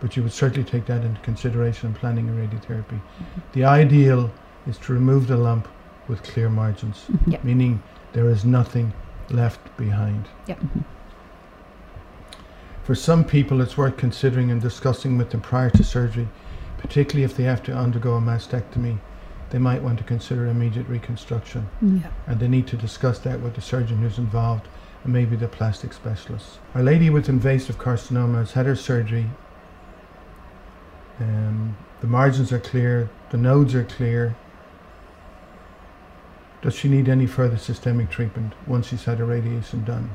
but 0.00 0.16
you 0.16 0.22
would 0.22 0.32
certainly 0.32 0.64
take 0.68 0.86
that 0.86 1.04
into 1.04 1.20
consideration 1.20 1.88
in 1.88 1.94
planning 1.94 2.28
a 2.28 2.32
radiotherapy. 2.32 3.00
The 3.52 3.64
ideal 3.64 4.30
is 4.66 4.78
to 4.78 4.92
remove 4.94 5.26
the 5.26 5.36
lump 5.36 5.68
with 6.08 6.22
clear 6.22 6.48
margins, 6.48 7.04
Mhm. 7.12 7.32
Yeah. 7.32 7.38
meaning 7.42 7.82
there 8.12 8.28
is 8.30 8.44
nothing 8.44 8.92
left 9.30 9.76
behind. 9.76 10.28
Mhm. 10.48 10.84
For 12.84 12.94
some 12.94 13.24
people, 13.24 13.60
it's 13.60 13.76
worth 13.76 13.96
considering 13.96 14.50
and 14.50 14.60
discussing 14.62 15.18
with 15.18 15.30
them 15.30 15.40
prior 15.40 15.70
to 15.70 15.82
surgery, 15.82 16.28
particularly 16.86 17.24
if 17.24 17.36
they 17.36 17.42
have 17.44 17.62
to 17.64 17.72
undergo 17.76 18.14
a 18.16 18.20
mastectomy. 18.20 18.98
They 19.50 19.58
might 19.58 19.82
want 19.82 19.98
to 19.98 20.04
consider 20.04 20.46
immediate 20.46 20.88
reconstruction, 20.88 21.68
Mm. 21.82 22.02
Yeah. 22.02 22.08
and 22.26 22.40
they 22.40 22.48
need 22.48 22.66
to 22.68 22.76
discuss 22.76 23.18
that 23.20 23.40
with 23.40 23.54
the 23.54 23.60
surgeon 23.60 23.98
who's 23.98 24.18
involved 24.18 24.66
and 25.04 25.12
maybe 25.12 25.36
the 25.36 25.48
plastic 25.48 25.92
specialist. 25.92 26.58
A 26.74 26.82
lady 26.82 27.10
with 27.10 27.28
invasive 27.28 27.78
carcinoma 27.78 28.36
has 28.38 28.52
had 28.52 28.66
her 28.66 28.74
surgery. 28.76 29.26
Um, 31.20 31.76
the 32.00 32.06
margins 32.06 32.52
are 32.52 32.58
clear, 32.58 33.08
the 33.30 33.36
nodes 33.38 33.74
are 33.74 33.84
clear. 33.84 34.36
Does 36.62 36.74
she 36.74 36.88
need 36.88 37.08
any 37.08 37.26
further 37.26 37.56
systemic 37.58 38.10
treatment 38.10 38.52
once 38.66 38.88
she's 38.88 39.04
had 39.04 39.20
a 39.20 39.24
radiation 39.24 39.84
done? 39.84 40.10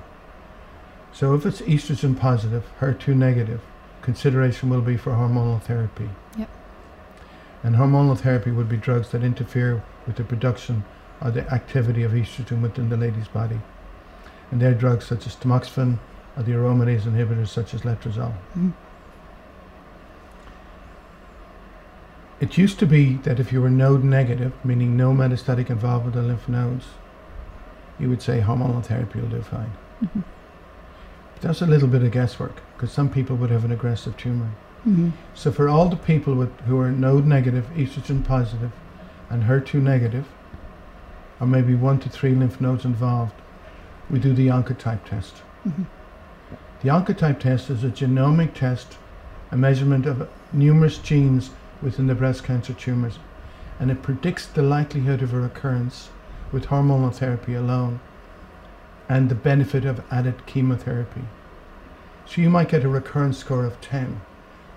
So 1.14 1.34
if 1.36 1.46
it's 1.46 1.62
estrogen 1.62 2.18
positive, 2.20 2.64
HER2 2.80 3.16
negative, 3.16 3.62
consideration 4.02 4.70
will 4.70 4.82
be 4.82 4.98
for 4.98 5.12
hormonal 5.12 5.62
therapy. 5.62 6.10
Yep. 6.38 6.50
And 7.64 7.76
hormonal 7.76 8.18
therapy 8.18 8.52
would 8.52 8.70
be 8.70 8.78
drugs 8.78 9.10
that 9.10 9.24
interfere 9.24 9.84
with 10.08 10.16
the 10.16 10.24
production 10.24 10.84
or 11.22 11.32
the 11.32 11.48
activity 11.54 12.04
of 12.04 12.12
estrogen 12.12 12.62
within 12.62 12.90
the 12.90 12.98
lady's 12.98 13.28
body. 13.28 13.60
And 14.50 14.62
they're 14.62 14.74
drugs 14.74 15.06
such 15.06 15.28
as 15.28 15.36
tamoxifen 15.36 16.00
or 16.36 16.44
the 16.44 16.54
aromatase 16.54 17.04
inhibitors 17.04 17.50
such 17.50 17.74
as 17.74 17.82
letrozole. 17.82 18.34
Mhm. 18.58 18.74
It 22.40 22.58
used 22.58 22.80
to 22.80 22.88
be 22.88 23.18
that 23.18 23.40
if 23.40 23.54
you 23.54 23.62
were 23.62 23.70
node 23.70 24.04
negative, 24.04 24.54
meaning 24.66 24.98
no 24.98 25.14
metastatic 25.14 25.70
involvement 25.70 26.16
of 26.16 26.24
the 26.24 26.28
lymph 26.28 26.50
nodes, 26.50 26.88
you 28.00 28.10
would 28.10 28.24
say 28.24 28.42
hormonal 28.42 28.84
therapy 28.84 29.22
will 29.22 29.30
do 29.30 29.42
fine. 29.44 29.72
Mhm. 30.04 30.24
But 31.34 31.42
that's 31.42 31.62
a 31.62 31.68
little 31.68 31.88
bit 31.88 32.02
of 32.02 32.12
guesswork 32.12 32.56
because 32.76 32.92
some 32.92 33.10
people 33.10 33.36
would 33.36 33.52
have 33.52 33.64
an 33.64 33.72
aggressive 33.72 34.18
tumor. 34.18 34.50
Mm-hmm. 34.88 35.10
So 35.36 35.52
for 35.52 35.70
all 35.70 35.90
the 35.90 35.96
people 35.96 36.34
with, 36.36 36.60
who 36.62 36.80
are 36.80 36.92
node 36.92 37.26
negative, 37.26 37.70
estrogen 37.76 38.26
positive, 38.26 38.72
and 39.30 39.44
HER2 39.44 39.82
negative, 39.82 40.28
or 41.40 41.48
maybe 41.48 41.76
one 41.76 42.00
to 42.00 42.10
three 42.10 42.34
lymph 42.34 42.60
nodes 42.60 42.86
involved, 42.86 43.34
we 44.10 44.20
do 44.20 44.34
the 44.34 44.48
Oncotype 44.48 45.06
test. 45.06 45.42
Mhm. 45.68 45.86
The 46.82 46.90
Oncotype 46.90 47.40
test 47.40 47.70
is 47.70 47.84
a 47.84 47.90
genomic 47.90 48.54
test, 48.54 48.98
a 49.52 49.58
measurement 49.58 50.06
of 50.06 50.28
numerous 50.52 50.98
genes 50.98 51.52
within 51.82 52.08
the 52.08 52.16
breast 52.16 52.44
cancer 52.44 52.74
tumors, 52.74 53.20
and 53.80 53.92
it 53.92 54.02
predicts 54.02 54.48
the 54.48 54.64
likelihood 54.64 55.22
of 55.22 55.34
a 55.34 55.40
recurrence 55.40 56.10
with 56.52 56.68
hormonal 56.68 57.14
therapy 57.14 57.54
alone 57.54 58.00
and 59.08 59.30
the 59.30 59.36
benefit 59.36 59.86
of 59.86 60.04
added 60.12 60.46
chemotherapy. 60.46 61.22
So 62.26 62.42
you 62.42 62.50
might 62.50 62.70
get 62.70 62.84
a 62.84 62.90
recurrence 62.90 63.38
score 63.38 63.66
of 63.66 63.80
10, 63.82 64.22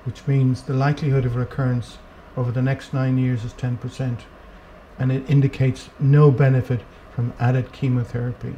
which 0.04 0.26
means 0.26 0.62
the 0.62 0.74
likelihood 0.74 1.24
of 1.24 1.36
recurrence 1.36 1.98
over 2.36 2.50
the 2.52 2.62
next 2.62 2.92
nine 2.92 3.16
years 3.18 3.44
is 3.44 3.52
10%, 3.54 4.18
and 4.98 5.12
it 5.12 5.28
indicates 5.28 5.88
no 5.98 6.30
benefit 6.30 6.80
from 7.14 7.32
added 7.38 7.72
chemotherapy. 7.72 8.54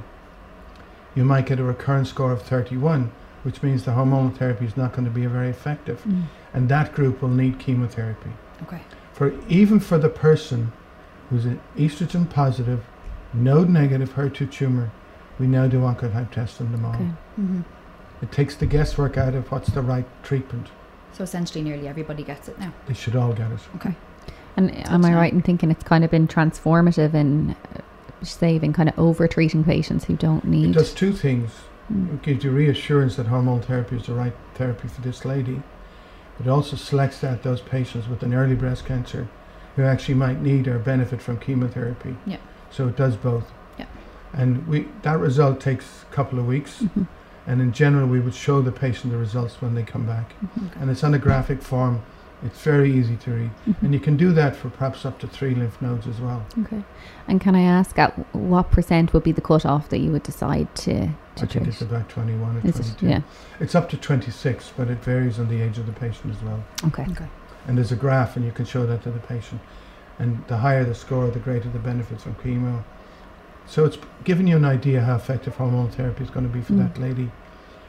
You 1.14 1.24
might 1.24 1.46
get 1.46 1.60
a 1.60 1.64
recurrence 1.64 2.10
score 2.10 2.32
of 2.32 2.42
31, 2.42 3.10
which 3.42 3.62
means 3.62 3.84
the 3.84 3.92
hormonal 3.92 4.36
therapy 4.36 4.66
is 4.66 4.76
not 4.76 4.92
going 4.92 5.04
to 5.04 5.10
be 5.10 5.26
very 5.26 5.48
effective, 5.48 6.02
Mm. 6.04 6.24
and 6.52 6.68
that 6.68 6.94
group 6.94 7.22
will 7.22 7.28
need 7.30 7.58
chemotherapy. 7.58 8.30
Okay. 8.62 8.80
For 9.12 9.32
even 9.48 9.80
for 9.80 9.98
the 9.98 10.08
person 10.08 10.72
who's 11.30 11.44
an 11.44 11.60
estrogen 11.76 12.28
positive, 12.28 12.84
node 13.32 13.68
negative 13.68 14.14
HER2 14.14 14.50
tumor, 14.50 14.90
we 15.38 15.46
now 15.46 15.66
do 15.66 15.80
oncotype 15.80 16.30
tests 16.30 16.60
on 16.60 16.72
them 16.72 16.84
all. 16.84 16.94
Okay. 16.94 17.04
Mm-hmm. 17.40 17.60
It 18.22 18.32
takes 18.32 18.56
the 18.56 18.66
guesswork 18.66 19.16
out 19.18 19.34
of 19.34 19.50
what's 19.52 19.68
the 19.70 19.82
right 19.82 20.06
treatment. 20.22 20.68
So 21.16 21.24
essentially, 21.24 21.64
nearly 21.64 21.88
everybody 21.88 22.22
gets 22.22 22.46
it 22.48 22.58
now. 22.58 22.74
They 22.86 22.92
should 22.92 23.16
all 23.16 23.32
get 23.32 23.50
it. 23.50 23.60
Okay. 23.76 23.94
And 24.58 24.70
am 24.88 25.02
I 25.02 25.14
right 25.14 25.32
in 25.32 25.40
thinking 25.40 25.70
it's 25.70 25.82
kind 25.82 26.04
of 26.04 26.10
been 26.10 26.28
transformative 26.28 27.14
in 27.14 27.52
uh, 27.52 27.80
saving 28.22 28.74
kind 28.74 28.90
of 28.90 28.98
over 28.98 29.26
treating 29.26 29.64
patients 29.64 30.04
who 30.04 30.16
don't 30.16 30.44
need? 30.44 30.64
It 30.64 30.66
need? 30.68 30.74
does 30.74 30.92
two 30.92 31.14
things. 31.14 31.52
Mm. 31.90 32.14
It 32.14 32.22
gives 32.22 32.44
you 32.44 32.50
reassurance 32.50 33.16
that 33.16 33.28
hormone 33.28 33.62
therapy 33.62 33.96
is 33.96 34.06
the 34.06 34.12
right 34.12 34.34
therapy 34.56 34.88
for 34.88 35.00
this 35.00 35.24
lady. 35.24 35.62
It 36.38 36.48
also 36.48 36.76
selects 36.76 37.24
out 37.24 37.42
those 37.42 37.62
patients 37.62 38.08
with 38.08 38.22
an 38.22 38.34
early 38.34 38.54
breast 38.54 38.84
cancer 38.84 39.26
who 39.76 39.84
actually 39.84 40.16
might 40.16 40.42
need 40.42 40.68
or 40.68 40.78
benefit 40.78 41.22
from 41.22 41.38
chemotherapy. 41.38 42.16
Yeah. 42.26 42.38
So 42.70 42.88
it 42.88 42.96
does 42.96 43.16
both. 43.16 43.50
Yeah. 43.78 43.86
And 44.34 44.66
we 44.66 44.88
that 45.00 45.18
result 45.18 45.62
takes 45.62 46.02
a 46.10 46.14
couple 46.14 46.38
of 46.38 46.46
weeks. 46.46 46.82
Mhm. 46.82 47.06
And 47.46 47.60
in 47.60 47.72
general, 47.72 48.06
we 48.08 48.20
would 48.20 48.34
show 48.34 48.60
the 48.60 48.72
patient 48.72 49.12
the 49.12 49.18
results 49.18 49.62
when 49.62 49.74
they 49.74 49.82
come 49.84 50.04
back. 50.06 50.34
Mhm. 50.44 50.80
And 50.80 50.90
it's 50.90 51.04
on 51.04 51.14
a 51.14 51.18
graphic 51.18 51.62
form. 51.62 52.00
It's 52.44 52.60
very 52.62 52.92
easy 52.92 53.16
to 53.16 53.30
read. 53.30 53.50
Mhm. 53.66 53.74
And 53.82 53.94
you 53.94 54.00
can 54.00 54.16
do 54.16 54.32
that 54.32 54.56
for 54.56 54.68
perhaps 54.68 55.06
up 55.06 55.18
to 55.20 55.26
three 55.26 55.54
lymph 55.54 55.80
nodes 55.80 56.06
as 56.06 56.20
well. 56.20 56.42
Okay. 56.60 56.82
And 57.28 57.40
can 57.40 57.54
I 57.54 57.62
ask 57.62 57.98
at 57.98 58.12
what 58.34 58.70
percent 58.70 59.14
would 59.14 59.22
be 59.22 59.32
the 59.32 59.40
cutoff 59.40 59.88
that 59.88 59.98
you 60.00 60.10
would 60.12 60.22
decide 60.24 60.74
to, 60.76 60.92
I 60.92 60.96
to 61.36 61.46
think 61.46 61.50
treat? 61.52 61.68
it's 61.68 61.80
about 61.82 62.08
21 62.08 62.56
or 62.56 62.68
Is 62.68 62.78
it? 62.80 63.02
Yeah. 63.02 63.20
It's 63.60 63.74
up 63.74 63.88
to 63.90 63.96
26, 63.96 64.72
but 64.76 64.88
it 64.88 65.02
varies 65.02 65.38
on 65.38 65.48
the 65.48 65.62
age 65.62 65.78
of 65.78 65.86
the 65.86 65.92
patient 65.92 66.34
as 66.36 66.42
well. 66.42 66.62
Okay. 66.88 67.06
Okay. 67.10 67.28
And 67.66 67.78
there's 67.78 67.90
a 67.92 67.96
graph, 67.96 68.36
and 68.36 68.44
you 68.44 68.52
can 68.52 68.64
show 68.64 68.86
that 68.86 69.02
to 69.04 69.10
the 69.10 69.18
patient. 69.18 69.60
And 70.18 70.42
the 70.48 70.58
higher 70.58 70.84
the 70.84 70.94
score, 70.94 71.28
the 71.30 71.38
greater 71.38 71.68
the 71.68 71.78
benefits 71.78 72.22
from 72.24 72.34
chemo. 72.34 72.82
So 73.66 73.84
it's 73.84 73.98
giving 74.24 74.46
you 74.46 74.56
an 74.56 74.64
idea 74.64 75.00
how 75.02 75.16
effective 75.16 75.56
hormonal 75.56 75.90
therapy 75.90 76.24
is 76.24 76.30
going 76.30 76.46
to 76.46 76.52
be 76.52 76.60
for 76.60 76.72
Mm. 76.74 76.78
that 76.78 77.00
lady. 77.00 77.30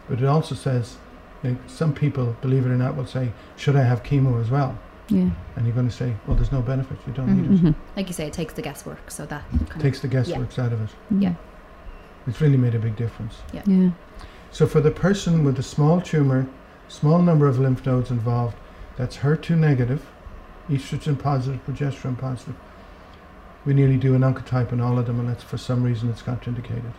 But 0.09 0.19
it 0.21 0.25
also 0.25 0.55
says, 0.55 0.97
you 1.43 1.51
know, 1.51 1.57
some 1.67 1.93
people, 1.93 2.35
believe 2.41 2.65
it 2.65 2.69
or 2.69 2.77
not, 2.77 2.95
will 2.95 3.05
say, 3.05 3.31
"Should 3.55 3.75
I 3.75 3.83
have 3.83 4.03
chemo 4.03 4.41
as 4.41 4.49
well?" 4.49 4.77
Yeah. 5.09 5.29
And 5.55 5.65
you're 5.65 5.75
going 5.75 5.87
to 5.87 5.93
say, 5.95 6.13
"Well, 6.25 6.35
there's 6.35 6.51
no 6.51 6.61
benefit. 6.61 6.97
You 7.05 7.13
don't 7.13 7.27
Mhm. 7.29 7.49
need 7.49 7.59
it." 7.59 7.63
Mhm. 7.65 7.75
Like 7.95 8.07
you 8.07 8.13
say, 8.13 8.25
it 8.27 8.33
takes 8.33 8.53
the 8.53 8.61
guesswork. 8.61 9.09
So 9.11 9.25
that 9.27 9.43
It 9.53 9.69
kind 9.69 9.81
takes 9.81 9.99
the 10.01 10.07
guesswork 10.07 10.57
out 10.59 10.73
of 10.73 10.81
it. 10.81 10.89
Yeah. 11.11 11.33
It's 12.25 12.41
really 12.41 12.57
made 12.57 12.75
a 12.75 12.79
big 12.79 12.95
difference. 12.95 13.37
Yeah. 13.53 13.89
So 14.51 14.65
for 14.65 14.81
the 14.81 14.91
person 14.91 15.43
with 15.43 15.59
a 15.59 15.63
small 15.63 16.01
tumor, 16.01 16.47
small 16.87 17.21
number 17.21 17.47
of 17.47 17.59
lymph 17.59 17.85
nodes 17.85 18.09
involved, 18.11 18.55
that's 18.97 19.17
HER2 19.17 19.55
negative, 19.55 20.05
estrogen 20.69 21.17
positive, 21.17 21.59
progesterone 21.65 22.17
positive. 22.17 22.55
We 23.67 23.73
nearly 23.73 23.97
do 23.97 24.15
an 24.15 24.21
oncotype 24.21 24.71
on 24.71 24.79
all 24.79 24.97
of 24.97 25.07
them, 25.07 25.19
unless 25.19 25.43
for 25.43 25.57
some 25.57 25.83
reason 25.83 26.09
it's 26.09 26.21
contraindicated. 26.21 26.93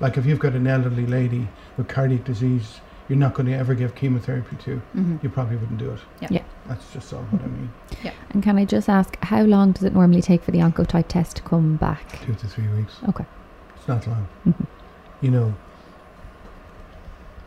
Like 0.00 0.16
if 0.16 0.26
you've 0.26 0.40
got 0.40 0.54
an 0.54 0.66
elderly 0.66 1.06
lady 1.06 1.46
with 1.76 1.86
cardiac 1.86 2.24
disease, 2.24 2.80
you're 3.08 3.16
not 3.16 3.32
going 3.34 3.46
to 3.46 3.54
ever 3.56 3.76
give 3.76 3.94
chemotherapy 3.94 4.56
to. 4.64 4.72
of. 4.72 4.82
hmm 4.92 5.16
You 5.22 5.28
probably 5.28 5.56
wouldn't 5.56 5.78
do 5.78 5.92
it. 5.92 6.00
Yeah. 6.20 6.28
Yeah. 6.32 6.42
That's 6.66 6.92
just 6.92 7.12
all 7.12 7.22
what 7.22 7.42
I 7.42 7.46
mean. 7.46 7.70
Yeah. 8.02 8.12
And 8.30 8.42
can 8.42 8.58
I 8.58 8.64
just 8.64 8.88
ask, 8.88 9.16
how 9.22 9.42
long 9.42 9.70
does 9.70 9.84
it 9.84 9.94
normally 9.94 10.20
take 10.20 10.42
for 10.42 10.50
the 10.50 10.58
oncotype 10.58 11.06
test 11.06 11.36
to 11.36 11.42
come 11.42 11.76
back? 11.76 12.22
Two 12.26 12.34
to 12.34 12.46
three 12.48 12.66
weeks. 12.76 12.96
Okay. 13.08 13.24
It's 13.76 13.86
not 13.86 14.04
long. 14.08 14.26
Mhm. 14.48 14.66
You 15.20 15.30
know, 15.30 15.54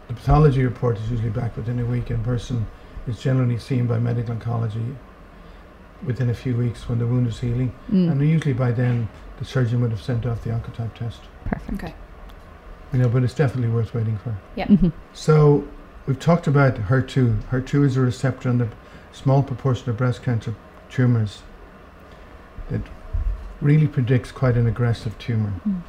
the 0.08 0.13
pathology 0.13 0.63
report 0.63 0.98
is 1.00 1.12
usually 1.12 1.30
back 1.32 1.58
within 1.58 1.80
a 1.80 1.86
week, 1.86 2.10
and 2.10 2.24
person 2.24 2.65
is 3.08 3.20
generally 3.22 3.58
seen 3.58 3.88
by 3.88 4.00
medical 4.00 4.34
oncology 4.36 4.96
within 6.06 6.30
a 6.30 6.34
few 6.34 6.56
weeks 6.56 6.88
when 6.90 7.00
the 7.00 7.06
wound 7.08 7.28
is 7.28 7.40
healing. 7.40 7.72
Mm. 7.92 8.12
And 8.12 8.22
usually 8.30 8.54
by 8.54 8.72
then, 8.72 9.08
the 9.40 9.46
surgeon 9.46 9.82
would 9.82 9.92
have 9.92 10.02
sent 10.02 10.26
off 10.26 10.44
the 10.44 10.50
oncotype 10.52 10.94
test. 10.96 11.22
Perfect. 11.46 11.74
Okay. 11.84 11.94
You 12.94 13.00
know, 13.00 13.10
but 13.10 13.24
it's 13.24 13.34
definitely 13.34 13.70
worth 13.74 13.94
waiting 13.94 14.18
for. 14.18 14.36
Mhm. 14.58 14.92
So 15.14 15.66
we've 16.08 16.20
talked 16.20 16.48
about 16.48 16.76
HER2. 16.76 17.38
HER2 17.52 17.86
is 17.86 17.98
a 17.98 18.02
receptor 18.02 18.50
on 18.50 18.58
the 18.58 18.68
small 19.14 19.44
proportion 19.44 19.90
of 19.90 19.98
breast 19.98 20.24
cancer 20.24 20.54
tumors 20.90 21.44
that 22.70 22.82
really 23.62 23.88
predicts 23.88 24.32
quite 24.32 24.58
an 24.58 24.68
aggressive 24.68 25.18
tumor 25.20 25.54
Mm. 25.68 25.82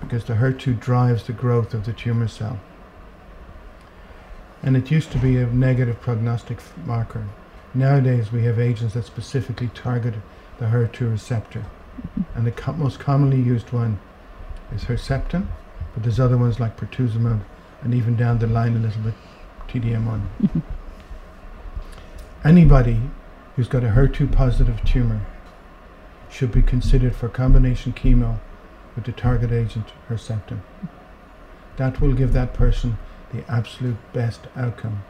because 0.00 0.24
the 0.24 0.34
HER2 0.34 0.74
drives 0.74 1.24
the 1.24 1.32
growth 1.32 1.74
of 1.74 1.84
the 1.84 1.92
tumor 1.92 2.28
cell. 2.28 2.58
And 4.62 4.76
it 4.76 4.90
used 4.90 5.10
to 5.12 5.18
be 5.18 5.36
a 5.38 5.46
negative 5.46 6.00
prognostic 6.00 6.58
f- 6.58 6.72
marker. 6.84 7.24
Nowadays, 7.76 8.32
we 8.32 8.42
have 8.44 8.58
agents 8.58 8.94
that 8.94 9.04
specifically 9.04 9.68
target 9.74 10.14
the 10.58 10.64
HER2 10.64 11.10
receptor. 11.10 11.66
And 12.34 12.46
the 12.46 12.50
co- 12.50 12.72
most 12.72 12.98
commonly 12.98 13.38
used 13.38 13.70
one 13.70 13.98
is 14.74 14.84
Herceptin, 14.84 15.46
but 15.92 16.02
there's 16.02 16.18
other 16.18 16.38
ones 16.38 16.58
like 16.58 16.78
pertuzumab 16.78 17.42
and 17.82 17.92
even 17.92 18.16
down 18.16 18.38
the 18.38 18.46
line 18.46 18.76
a 18.76 18.78
little 18.78 19.02
bit 19.02 19.12
TDM1. 19.68 20.22
Mhm. 20.42 20.62
Anybody 22.42 23.10
who's 23.56 23.68
got 23.68 23.84
a 23.84 23.90
HER2 23.90 24.26
positive 24.32 24.82
tumor 24.82 25.20
should 26.30 26.52
be 26.52 26.62
considered 26.62 27.14
for 27.14 27.28
combination 27.28 27.92
chemo 27.92 28.38
with 28.94 29.04
the 29.04 29.12
target 29.12 29.52
agent 29.52 29.92
Herceptin. 30.08 30.60
That 31.76 32.00
will 32.00 32.14
give 32.14 32.32
that 32.32 32.54
person 32.54 32.96
the 33.34 33.44
absolute 33.52 33.98
best 34.14 34.46
outcome. 34.56 35.02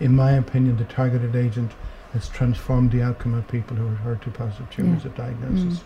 In 0.00 0.16
my 0.16 0.32
opinion, 0.32 0.78
the 0.78 0.84
targeted 0.84 1.36
agent 1.36 1.74
has 2.12 2.28
transformed 2.28 2.90
the 2.90 3.02
outcome 3.02 3.34
of 3.34 3.46
people 3.48 3.76
who 3.76 3.86
are 3.86 4.16
HER2 4.16 4.32
positive 4.34 4.70
tumors 4.70 5.04
at 5.04 5.14
diagnosis. 5.16 5.82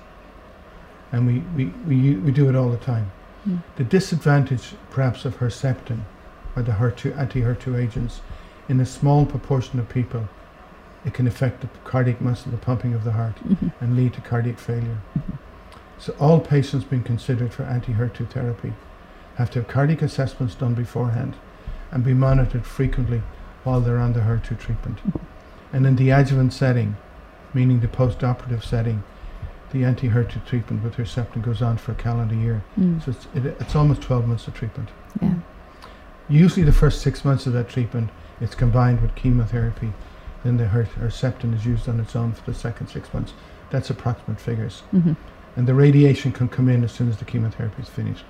And 1.11 1.27
we, 1.27 1.41
we, 1.57 1.67
we, 1.87 2.15
we 2.17 2.31
do 2.31 2.49
it 2.49 2.55
all 2.55 2.71
the 2.71 2.77
time. 2.79 3.11
Mm. 3.49 3.63
The 3.77 3.85
disadvantage, 3.85 4.75
perhaps, 4.91 5.25
of 5.25 5.39
Herceptin 5.39 6.01
or 6.55 6.63
the 6.63 6.73
HER2 6.73 7.19
anti-HER2 7.19 7.83
agents, 7.83 8.21
in 8.69 8.79
a 8.81 8.87
small 8.87 9.27
proportion 9.27 9.79
of 9.81 9.89
people, 9.89 10.29
it 11.05 11.13
can 11.13 11.27
affect 11.27 11.61
the 11.63 11.69
cardiac 11.85 12.21
muscle, 12.21 12.53
the 12.53 12.59
pumping 12.59 12.95
of 12.95 13.03
the 13.05 13.13
heart, 13.13 13.35
Mhm. 13.49 13.73
and 13.81 13.97
lead 13.97 14.13
to 14.15 14.21
cardiac 14.21 14.59
failure. 14.59 14.99
Mhm. 15.19 15.39
So 15.99 16.15
all 16.21 16.39
patients 16.41 16.85
being 16.85 17.03
considered 17.03 17.53
for 17.53 17.65
anti-HER2 17.65 18.27
therapy 18.31 18.73
have 19.37 19.51
to 19.51 19.61
have 19.61 19.69
cardiac 19.69 20.03
assessments 20.03 20.55
done 20.55 20.75
beforehand 20.75 21.35
and 21.91 22.05
be 22.05 22.15
monitored 22.15 22.65
frequently 22.65 23.23
while 23.65 23.81
they're 23.81 23.99
on 23.99 24.13
the 24.13 24.21
HER2 24.21 24.55
treatment. 24.57 24.99
And 25.73 25.87
in 25.87 25.97
the 25.97 26.11
adjuvant 26.11 26.53
setting, 26.53 26.97
meaning 27.55 27.81
the 27.81 27.89
post-operative 27.89 28.65
setting, 28.65 29.03
the 29.73 29.85
anti-HER2 29.85 30.45
treatment 30.45 30.85
with 30.85 30.97
Herceptin 30.97 31.43
goes 31.43 31.63
on 31.63 31.79
for 31.79 31.93
a 31.93 31.95
calendar 31.95 32.35
year. 32.35 32.63
Mm. 32.79 33.03
So 33.03 33.11
it's, 33.13 33.27
it, 33.35 33.47
it's 33.59 33.75
almost 33.75 34.03
12 34.03 34.27
months 34.29 34.47
of 34.47 34.55
treatment. 34.55 34.91
Yeah. 35.21 35.35
Usually 36.29 36.63
the 36.65 36.73
first 36.73 37.01
six 37.01 37.25
months 37.25 37.47
of 37.47 37.55
that 37.55 37.69
treatment, 37.71 38.11
it's 38.41 38.55
combined 38.55 39.01
with 39.01 39.15
chemotherapy. 39.15 39.93
Then 40.45 40.59
the 40.59 40.67
Her- 40.67 40.85
Herceptin 40.85 41.55
is 41.55 41.65
used 41.65 41.89
on 41.89 42.01
its 42.01 42.15
own 42.15 42.33
for 42.33 42.51
the 42.51 42.57
second 42.57 42.89
six 42.89 43.13
months. 43.15 43.33
That's 43.71 43.89
approximate 43.89 44.41
figures. 44.41 44.81
hmm 44.91 45.13
And 45.57 45.67
the 45.67 45.75
radiation 45.75 46.33
can 46.33 46.49
come 46.49 46.69
in 46.69 46.85
as 46.85 46.93
soon 46.93 47.09
as 47.09 47.17
the 47.17 47.25
chemotherapy 47.25 47.83
is 47.83 47.89
finished. 47.89 48.25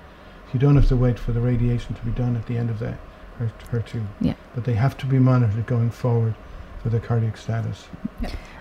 So 0.47 0.53
you 0.53 0.59
don't 0.59 0.75
have 0.75 0.87
to 0.87 0.95
wait 0.95 1.19
for 1.19 1.33
the 1.33 1.41
radiation 1.41 1.95
to 1.95 2.01
be 2.05 2.11
done 2.11 2.37
at 2.37 2.45
the 2.45 2.57
end 2.57 2.69
of 2.69 2.79
that 2.79 2.97
Her- 3.39 3.51
HER2. 3.71 4.05
Yeah. 4.21 4.35
But 4.55 4.63
they 4.63 4.75
have 4.75 4.97
to 4.99 5.05
be 5.05 5.19
monitored 5.19 5.65
going 5.65 5.91
forward 5.91 6.35
for 6.83 6.89
the 6.89 6.99
cardiac 6.99 7.37
status. 7.37 7.87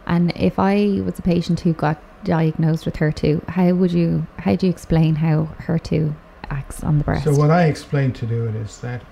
And 0.07 0.33
if 0.37 0.59
I 0.59 1.01
was 1.05 1.19
a 1.19 1.23
patient 1.23 1.61
who 1.61 1.73
got 1.73 2.01
diagnosed 2.25 2.87
with 2.87 2.95
HER2, 2.97 3.49
how 3.49 3.73
would 3.75 3.91
you 3.93 4.27
how 4.39 4.55
do 4.55 4.67
you 4.67 4.71
explain 4.73 5.17
how 5.17 5.49
HER2 5.67 6.15
acts 6.51 6.85
on 6.85 6.99
the 6.99 7.05
breast? 7.05 7.25
So 7.25 7.35
what 7.35 7.51
I 7.51 7.65
explain 7.67 8.13
to 8.15 8.27
do 8.27 8.47
it 8.47 8.55
is 8.55 8.79
that 8.81 9.03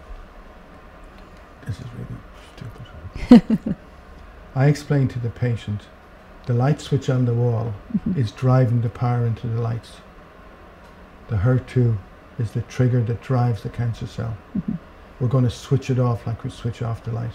this 1.67 1.77
is 1.81 1.87
really 1.99 3.41
stupid. 3.51 3.77
I 4.55 4.67
explain 4.67 5.09
to 5.09 5.19
the 5.19 5.31
patient 5.31 5.83
the 6.47 6.55
light 6.55 6.81
switch 6.81 7.11
on 7.11 7.25
the 7.27 7.35
wall 7.35 7.75
Mhm. 8.09 8.17
is 8.17 8.31
driving 8.33 8.81
the 8.81 8.89
power 8.89 9.27
into 9.27 9.47
the 9.49 9.61
lights. 9.61 9.99
The 11.29 11.37
HER2 11.39 11.97
is 12.39 12.53
the 12.53 12.63
trigger 12.63 13.03
that 13.03 13.21
drives 13.23 13.63
the 13.63 13.69
cancer 13.69 14.07
cell. 14.07 14.37
Mhm. 14.57 14.79
We're 15.21 15.29
going 15.29 15.45
to 15.45 15.51
switch 15.51 15.91
it 15.91 15.99
off 15.99 16.27
like 16.27 16.43
we 16.45 16.51
switch 16.51 16.81
off 16.83 17.05
the 17.05 17.13
light. 17.13 17.35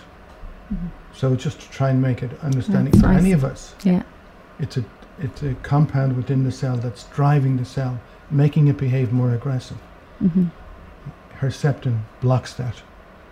Mhm. 0.73 0.78
So 1.13 1.36
just 1.36 1.62
to 1.62 1.69
try 1.69 1.89
and 1.89 2.01
make 2.01 2.23
it 2.23 2.32
understanding 2.43 2.91
That's 2.91 3.01
for 3.01 3.08
nice. 3.13 3.21
any 3.21 3.32
of 3.32 3.43
us, 3.43 3.75
Yeah. 3.84 4.04
it's 4.60 4.78
a 4.78 4.84
it's 5.17 5.41
a 5.43 5.54
compound 5.63 6.17
within 6.17 6.43
the 6.43 6.51
cell 6.51 6.75
that's 6.75 7.06
driving 7.06 7.56
the 7.56 7.63
cell, 7.63 7.97
making 8.30 8.67
it 8.67 8.78
behave 8.78 9.13
more 9.13 9.32
aggressive. 9.34 9.78
hmm 10.19 10.45
Herceptin 11.39 11.99
blocks 12.21 12.54
that, 12.54 12.82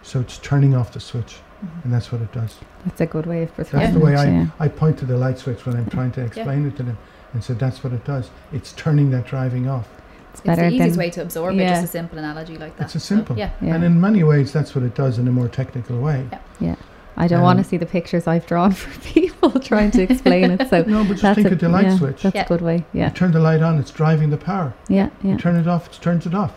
so 0.02 0.19
it's 0.22 0.38
turning 0.38 0.76
off 0.76 0.91
the 0.93 1.00
switch, 1.00 1.39
Mhm. 1.63 1.84
and 1.86 1.93
that's 1.93 2.12
what 2.12 2.22
it 2.22 2.32
does. 2.32 2.58
That's 2.86 3.02
a 3.02 3.06
good 3.06 3.26
way 3.26 3.43
of 3.43 3.50
That's 3.56 3.69
prescribing 3.69 4.00
the 4.00 4.06
way 4.06 4.15
I, 4.15 4.26
yeah. 4.26 4.46
I 4.60 4.67
point 4.69 4.98
to 5.00 5.06
the 5.06 5.17
light 5.17 5.39
switch 5.39 5.65
when 5.65 5.76
I'm 5.76 5.86
trying 5.98 6.12
to 6.12 6.22
explain 6.22 6.65
it 6.65 6.76
to 6.78 6.84
them, 6.84 6.98
and 7.34 7.43
said 7.43 7.60
that's 7.60 7.84
what 7.84 7.91
it 7.93 8.06
does. 8.06 8.30
It's 8.54 8.72
turning 8.74 9.12
that 9.12 9.26
driving 9.26 9.67
off. 9.67 9.88
It's 10.32 10.39
It's 10.39 10.41
better 10.48 10.69
the 10.69 10.76
easiest 10.76 10.98
way 10.98 11.10
to 11.12 11.22
absorb 11.22 11.56
it, 11.56 11.62
Yeah. 11.62 11.69
just 11.72 11.84
a 11.86 11.88
simple 11.88 12.17
analogy 12.17 12.58
like 12.58 12.78
that. 12.78 12.86
It's 12.86 12.96
a 12.96 13.00
So, 13.00 13.15
simple. 13.15 13.38
yeah. 13.38 13.50
yeah. 13.62 13.76
And 13.76 13.84
in 13.84 14.00
many 14.02 14.24
ways, 14.24 14.52
that's 14.54 14.74
what 14.76 14.84
it 14.86 14.96
does 14.96 15.17
in 15.19 15.28
a 15.28 15.32
more 15.32 15.48
technical 15.48 16.00
way. 16.00 16.26
Yeah. 16.32 16.39
Yeah. 16.60 16.76
I 17.15 17.28
don't 17.28 17.41
want 17.41 17.58
to 17.58 17.63
um, 17.63 17.69
see 17.69 17.78
the 17.78 17.86
pictures 17.86 18.28
I've 18.28 18.45
drawn 18.45 18.71
for 18.82 18.99
people 19.02 19.60
trying 19.60 19.91
to 19.91 20.02
explain 20.02 20.52
it. 20.52 20.69
So 20.69 20.84
No, 20.88 21.04
but 21.04 21.10
just 21.13 21.21
that's 21.21 21.36
think 21.36 21.49
a, 21.49 21.54
of 21.54 21.60
the 21.60 21.69
light 21.69 21.86
yeah, 21.86 21.97
switch. 21.97 22.21
That's 22.23 22.36
Yeah. 22.36 22.43
a 22.45 22.47
good 22.47 22.62
way. 22.62 22.78
You 22.93 23.02
Yeah. 23.02 23.10
turn 23.10 23.32
the 23.32 23.39
light 23.39 23.62
on, 23.62 23.78
it's 23.80 23.91
driving 23.91 24.30
the 24.30 24.38
power. 24.38 24.73
Yeah. 24.88 25.10
You 25.21 25.32
Yeah. 25.32 25.38
turn 25.38 25.56
it 25.56 25.67
off, 25.67 25.88
it 25.88 26.02
turns 26.02 26.26
it 26.26 26.34
off. 26.34 26.54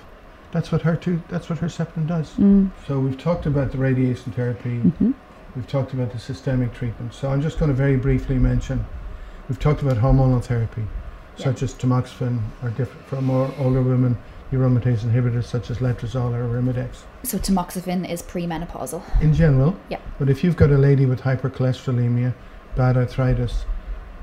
That's 0.53 0.73
what 0.73 0.83
HER2, 0.83 1.21
that's 1.29 1.51
what 1.51 1.59
Herceptin 1.61 2.07
does. 2.07 2.33
Mm. 2.35 2.71
So 2.87 2.99
we've 2.99 3.19
talked 3.19 3.47
about 3.47 3.73
the 3.73 3.79
radiation 3.79 4.33
therapy, 4.33 4.79
hmm 4.79 5.11
we've 5.55 5.67
talked 5.67 5.95
about 5.95 6.13
the 6.13 6.19
systemic 6.19 6.75
treatment. 6.75 7.15
So 7.15 7.31
I'm 7.31 7.41
just 7.41 7.59
going 7.59 7.71
to 7.71 7.75
very 7.75 7.97
briefly 7.97 8.37
mention, 8.39 8.85
we've 9.49 9.59
talked 9.59 9.81
about 9.81 9.97
hormonal 9.97 10.43
therapy, 10.45 10.85
such 11.37 11.63
as 11.63 11.73
tamoxifen, 11.73 12.41
or 12.63 12.69
different 12.71 13.07
for 13.07 13.21
more 13.23 13.51
older 13.59 13.81
women, 13.83 14.19
aromatase 14.53 15.01
inhibitors 15.01 15.45
such 15.45 15.71
as 15.71 15.79
letrozole 15.79 16.33
or 16.35 16.45
Arimidex. 16.49 17.03
So 17.25 17.39
tamoxifen 17.39 18.09
is 18.09 18.23
premenopausal. 18.23 19.03
In 19.21 19.35
general, 19.35 19.77
Yeah. 19.89 19.99
but 20.19 20.29
if 20.29 20.45
you've 20.45 20.57
got 20.57 20.71
a 20.71 20.79
lady 20.79 21.05
with 21.07 21.23
hypercholesterolemia, 21.23 22.35
bad 22.77 22.97
arthritis, 22.97 23.65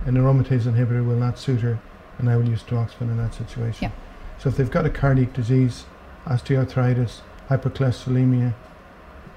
an 0.05 0.15
aromatase 0.15 0.63
inhibitor 0.63 1.05
will 1.05 1.15
not 1.17 1.38
suit 1.38 1.62
her, 1.62 1.79
and 2.19 2.29
I 2.29 2.38
will 2.38 2.47
use 2.47 2.63
tamoxifen 2.63 3.01
in 3.01 3.17
that 3.17 3.33
situation. 3.33 3.83
Yeah. 3.83 3.91
So 4.39 4.49
if 4.49 4.57
they've 4.57 4.71
got 4.71 4.86
a 4.86 4.89
cardiac 4.89 5.33
disease, 5.33 5.86
osteoarthritis, 6.25 7.19
hypercholesterolemia, 7.49 8.53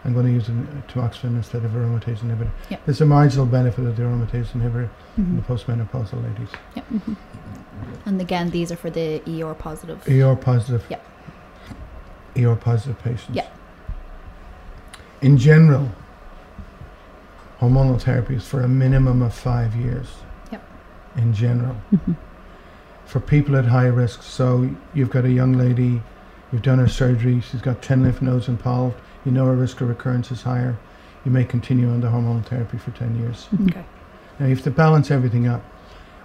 I'm 0.04 0.12
going 0.14 0.26
to 0.26 0.32
use 0.32 0.48
a 0.48 0.52
tamoxifen 0.92 1.34
instead 1.36 1.64
of 1.64 1.72
aromatase 1.72 2.18
inhibitor. 2.18 2.50
Yeah. 2.70 2.76
There's 2.86 3.00
a 3.00 3.06
marginal 3.06 3.46
benefit 3.46 3.84
of 3.86 3.96
the 3.96 4.04
aromatase 4.04 4.48
inhibitor 4.52 4.88
in 5.16 5.24
Mhm. 5.26 5.36
the 5.36 5.42
postmenopausal 5.52 6.22
ladies. 6.22 6.48
hmm 6.88 7.14
And 8.04 8.20
again, 8.20 8.50
these 8.50 8.70
are 8.70 8.76
for 8.76 8.90
the 8.90 9.22
ER 9.28 9.54
positive. 9.54 10.06
ER 10.08 10.36
positive. 10.36 10.84
Yeah. 10.88 11.00
ER 12.36 12.56
positive 12.56 12.98
patients. 12.98 13.34
Yeah. 13.34 13.48
In 15.22 15.38
general, 15.38 15.90
hormonal 17.60 18.00
therapy 18.00 18.36
is 18.36 18.46
for 18.46 18.62
a 18.62 18.68
minimum 18.68 19.22
of 19.22 19.34
five 19.34 19.74
years. 19.74 20.08
Yep. 20.52 20.68
In 21.16 21.32
general, 21.32 21.74
hmm 21.74 22.12
for 23.06 23.20
people 23.20 23.56
at 23.56 23.64
high 23.64 23.86
risk. 23.86 24.22
So 24.22 24.68
you've 24.92 25.10
got 25.10 25.24
a 25.24 25.30
young 25.30 25.54
lady, 25.54 26.02
you've 26.52 26.62
done 26.62 26.78
her 26.78 26.88
surgery, 26.88 27.40
she's 27.40 27.62
got 27.62 27.80
10 27.80 28.02
lymph 28.02 28.20
nodes 28.20 28.48
involved, 28.48 28.96
you 29.24 29.32
know 29.32 29.46
her 29.46 29.54
risk 29.54 29.80
of 29.80 29.88
recurrence 29.88 30.30
is 30.30 30.42
higher. 30.42 30.76
You 31.24 31.30
may 31.32 31.44
continue 31.44 31.88
on 31.88 32.00
the 32.00 32.08
hormonal 32.08 32.44
therapy 32.44 32.78
for 32.78 32.90
10 32.92 33.18
years. 33.18 33.48
Okay. 33.68 33.84
Now, 34.38 34.46
you 34.46 34.54
have 34.54 34.64
to 34.64 34.70
balance 34.70 35.10
everything 35.10 35.48
up. 35.48 35.64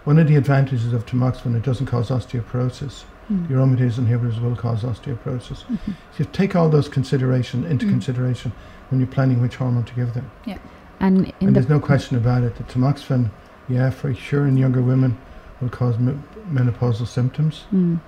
One 0.03 0.17
of 0.17 0.27
the 0.27 0.35
advantages 0.35 0.93
of 0.93 1.05
tamoxifen, 1.05 1.55
it 1.55 1.63
doesn't 1.63 1.85
cause 1.85 2.09
osteoporosis. 2.09 3.03
Mm. 3.31 3.47
The 3.47 3.53
aromatase 3.53 3.99
inhibitors 3.99 4.41
will 4.41 4.55
cause 4.55 4.83
osteoporosis. 4.83 5.63
Mhm. 5.65 5.77
So 5.87 5.93
you 6.17 6.25
take 6.33 6.55
all 6.55 6.69
those 6.69 6.89
consideration 6.89 7.63
into 7.65 7.85
Mm. 7.85 7.89
consideration 7.91 8.51
when 8.89 8.99
you're 8.99 9.07
planning 9.07 9.39
which 9.41 9.57
hormone 9.57 9.83
to 9.83 9.93
give 9.93 10.13
them. 10.13 10.25
Yeah, 10.45 10.57
And 10.99 11.17
in 11.27 11.33
and 11.39 11.49
the 11.49 11.51
there's 11.53 11.69
no 11.69 11.79
question 11.79 12.17
about 12.17 12.43
it. 12.43 12.55
The 12.55 12.63
tamoxifen, 12.63 13.29
yeah, 13.69 13.89
for 13.91 14.13
sure 14.13 14.47
in 14.47 14.57
younger 14.57 14.81
women 14.81 15.17
will 15.61 15.69
cause 15.69 15.99
me- 15.99 16.17
menopausal 16.51 17.05
symptoms. 17.07 17.65
Mm. 17.73 17.99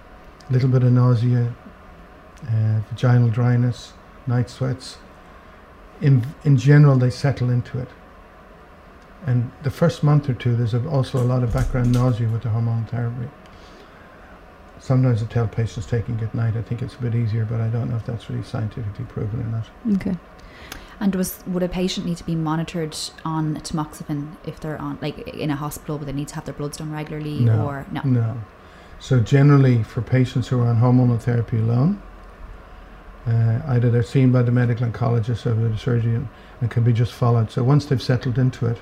A 0.50 0.54
little 0.54 0.70
bit 0.70 0.84
of 0.84 0.92
nausea, 0.92 1.54
uh, 2.48 2.80
vaginal 2.90 3.30
dryness, 3.30 3.94
night 4.28 4.50
sweats. 4.50 4.98
In 6.02 6.24
in 6.44 6.58
general, 6.58 6.98
they 6.98 7.12
settle 7.12 7.50
into 7.52 7.78
it. 7.80 7.88
And 9.26 9.52
the 9.64 9.72
first 9.72 10.04
month 10.04 10.30
or 10.30 10.34
two, 10.34 10.56
there's 10.56 10.74
also 10.74 11.22
a 11.22 11.24
lot 11.24 11.44
of 11.44 11.54
background 11.54 11.92
nausea 11.92 12.28
with 12.28 12.44
the 12.44 12.50
hormone 12.50 12.86
therapy. 12.86 13.30
Sometimes 14.80 15.24
I 15.24 15.28
tell 15.28 15.48
patients 15.48 15.86
taking 15.86 16.16
it 16.20 16.24
at 16.24 16.36
night. 16.36 16.58
I 16.58 16.62
think 16.62 16.82
it's 16.82 16.96
a 16.96 16.98
bit 17.00 17.16
easier, 17.16 17.46
but 17.46 17.62
I 17.62 17.70
don't 17.70 17.90
know 17.90 17.96
if 17.96 18.06
that's 18.06 18.30
really 18.30 18.44
scientifically 18.44 19.06
proven 19.06 19.40
or 19.42 19.46
not. 19.46 19.96
Okay. 19.98 20.18
And 21.00 21.16
was 21.16 21.42
would 21.48 21.64
a 21.64 21.70
patient 21.70 22.06
need 22.06 22.18
to 22.18 22.24
be 22.26 22.36
monitored 22.36 22.96
on 23.24 23.56
tamoxifen 23.58 24.36
if 24.46 24.60
they're 24.60 24.80
on 24.80 25.00
like 25.02 25.18
in 25.30 25.50
a 25.50 25.56
hospital? 25.56 25.98
Would 25.98 26.08
they 26.08 26.14
need 26.14 26.28
to 26.30 26.36
have 26.36 26.46
their 26.46 26.54
bloods 26.54 26.78
done 26.78 26.92
regularly 26.92 27.40
No. 27.40 27.66
or 27.66 27.86
no? 27.92 28.02
No. 28.04 28.42
So 29.00 29.20
generally, 29.20 29.84
for 29.84 30.02
patients 30.02 30.50
who 30.50 30.62
are 30.62 30.68
on 30.68 30.78
hormonal 30.82 31.20
therapy 31.20 31.58
alone, 31.58 32.02
uh, 33.26 33.60
either 33.68 33.90
they're 33.90 34.04
seen 34.04 34.32
by 34.32 34.44
the 34.44 34.52
medical 34.52 34.88
oncologist 34.88 35.46
or 35.46 35.56
the 35.56 35.78
surgeon 35.78 36.30
and 36.62 36.70
can 36.70 36.84
be 36.84 36.94
just 36.94 37.14
followed. 37.14 37.52
So 37.52 37.64
once 37.64 37.86
they've 37.86 38.02
settled 38.02 38.38
into 38.38 38.66
it, 38.66 38.78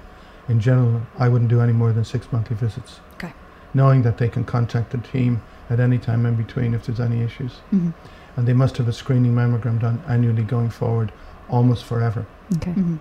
in 0.48 0.60
general, 0.60 1.02
I 1.20 1.30
wouldn't 1.30 1.50
do 1.50 1.62
any 1.62 1.74
more 1.74 1.92
than 1.94 2.04
six 2.06 2.32
monthly 2.32 2.56
visits. 2.56 3.00
Okay. 3.16 3.34
Knowing 3.74 4.02
that 4.04 4.18
they 4.18 4.28
can 4.30 4.44
contact 4.44 4.92
the 4.92 4.98
team 4.98 5.42
at 5.70 5.80
any 5.80 5.98
time 5.98 6.26
in 6.26 6.36
between 6.36 6.74
if 6.74 6.86
there's 6.86 7.00
any 7.00 7.22
issues. 7.22 7.62
Mhm. 7.74 7.94
And 8.38 8.48
they 8.48 8.54
must 8.54 8.78
have 8.78 8.88
a 8.88 8.94
screening 8.94 9.34
mammogram 9.36 9.80
done 9.80 10.02
annually 10.08 10.44
going 10.44 10.70
forward, 10.70 11.12
almost 11.50 11.86
forever. 11.86 12.26
Okay. 12.58 12.74
Mhm. 12.74 13.00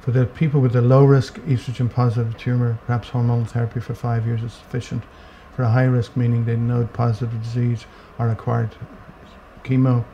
For 0.00 0.12
the 0.12 0.24
people 0.26 0.60
with 0.60 0.74
a 0.76 0.80
low 0.80 1.04
risk 1.04 1.38
estrogen 1.40 1.90
positive 1.90 2.36
tumor, 2.36 2.78
perhaps 2.86 3.10
hormonal 3.10 3.46
therapy 3.46 3.80
for 3.80 3.94
five 3.94 4.26
years 4.26 4.42
is 4.42 4.52
sufficient. 4.52 5.02
For 5.54 5.62
a 5.64 5.70
high 5.70 5.84
risk, 5.84 6.16
meaning 6.16 6.44
they 6.44 6.56
node 6.56 6.92
positive 6.92 7.42
disease 7.42 7.84
or 8.18 8.28
acquired 8.28 8.70
chemo, 9.64 10.04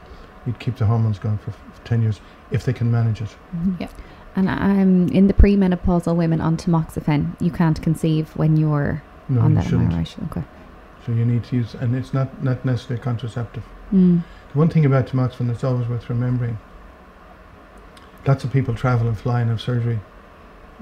you'd 0.47 0.59
keep 0.59 0.77
the 0.77 0.87
hormones 0.87 1.19
going 1.19 1.39
for 1.39 1.51
f- 1.51 1.81
10 1.85 2.01
years 2.03 2.21
if 2.51 2.65
they 2.65 2.73
can 2.73 2.91
manage 2.91 3.21
it. 3.21 3.37
Mhm. 3.55 3.81
Yeah. 3.81 3.89
And 4.37 4.49
um, 4.49 5.09
in 5.09 5.29
the 5.29 5.35
premenopausal 5.35 6.17
women 6.17 6.41
on 6.41 6.57
tamoxifen, 6.57 7.41
you 7.41 7.51
can't 7.51 7.81
conceive 7.81 8.35
when 8.37 8.57
you're 8.57 9.03
No, 9.29 9.43
on 9.43 9.51
you 9.51 9.57
that. 9.57 9.65
Am 9.65 9.71
shouldn't. 9.71 9.95
Right? 9.95 10.17
Okay. 10.31 10.43
So 11.07 11.13
you 11.13 11.25
need 11.25 11.45
to 11.45 11.57
use, 11.57 11.75
and 11.75 11.95
it's 11.95 12.13
not, 12.13 12.43
not 12.43 12.65
necessarily 12.65 13.03
contraceptive. 13.03 13.63
Mm. 13.93 14.23
The 14.53 14.59
one 14.59 14.69
thing 14.69 14.85
about 14.87 15.07
tamoxifen 15.07 15.47
that's 15.47 15.63
always 15.65 15.87
worth 15.87 16.09
remembering 16.09 16.59
lots 18.27 18.45
of 18.45 18.53
people 18.53 18.75
travel 18.75 19.07
and 19.07 19.19
fly 19.19 19.41
and 19.41 19.51
have 19.51 19.61
surgery. 19.61 20.01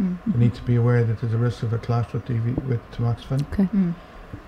Mm. 0.00 0.16
They 0.26 0.38
need 0.38 0.54
to 0.54 0.62
be 0.62 0.76
aware 0.76 1.04
that 1.04 1.20
there's 1.20 1.34
a 1.34 1.38
risk 1.38 1.62
of 1.62 1.72
a 1.72 1.78
clot 1.78 2.12
with, 2.12 2.24
DV, 2.26 2.64
with 2.66 2.80
tamoxifen. 2.92 3.44
Mm. 3.56 3.94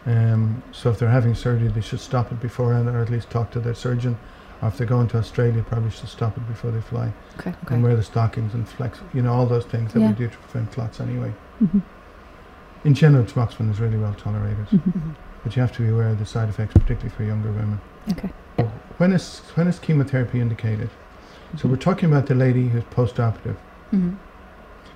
Um, 0.06 0.62
so 0.72 0.90
if 0.90 0.98
they're 0.98 1.10
having 1.10 1.34
surgery, 1.34 1.68
they 1.68 1.80
should 1.80 2.00
stop 2.00 2.32
it 2.32 2.40
beforehand, 2.40 2.88
or 2.88 3.02
at 3.02 3.10
least 3.10 3.30
talk 3.30 3.50
to 3.50 3.60
their 3.60 3.74
surgeon. 3.74 4.16
Or 4.62 4.68
if 4.68 4.78
they're 4.78 4.86
going 4.86 5.08
to 5.08 5.18
Australia, 5.18 5.62
probably 5.62 5.90
should 5.90 6.08
stop 6.08 6.36
it 6.36 6.46
before 6.48 6.70
they 6.70 6.80
fly 6.80 7.12
Okay. 7.38 7.50
Okay. 7.64 7.74
and 7.74 7.82
wear 7.82 7.96
the 7.96 8.02
stockings 8.02 8.54
and 8.54 8.66
flex. 8.68 9.00
You 9.12 9.22
know 9.22 9.32
all 9.32 9.46
those 9.46 9.64
things 9.66 9.92
that 9.92 10.00
Yeah. 10.00 10.08
we 10.08 10.14
do 10.14 10.28
to 10.28 10.36
prevent 10.38 10.72
clots 10.72 11.00
anyway. 11.00 11.32
Mhm. 11.62 11.82
In 12.84 12.94
general, 12.94 13.24
tamoxifen 13.24 13.70
is 13.70 13.80
really 13.80 13.96
well 13.98 14.14
tolerated, 14.14 14.66
Mhm. 14.70 14.80
Mhm. 14.92 15.14
but 15.42 15.56
you 15.56 15.60
have 15.62 15.72
to 15.72 15.82
be 15.82 15.88
aware 15.88 16.08
of 16.08 16.18
the 16.18 16.26
side 16.26 16.48
effects, 16.48 16.72
particularly 16.74 17.10
for 17.10 17.24
younger 17.24 17.50
women. 17.50 17.80
Okay. 18.12 18.30
When 18.98 19.12
is 19.12 19.42
when 19.56 19.66
is 19.66 19.78
chemotherapy 19.78 20.40
indicated? 20.40 20.88
So 21.56 21.68
we're 21.68 21.76
talking 21.76 22.10
about 22.10 22.26
the 22.26 22.34
lady 22.34 22.68
who's 22.68 22.84
post-operative. 22.84 23.56
Mhm. 23.92 24.14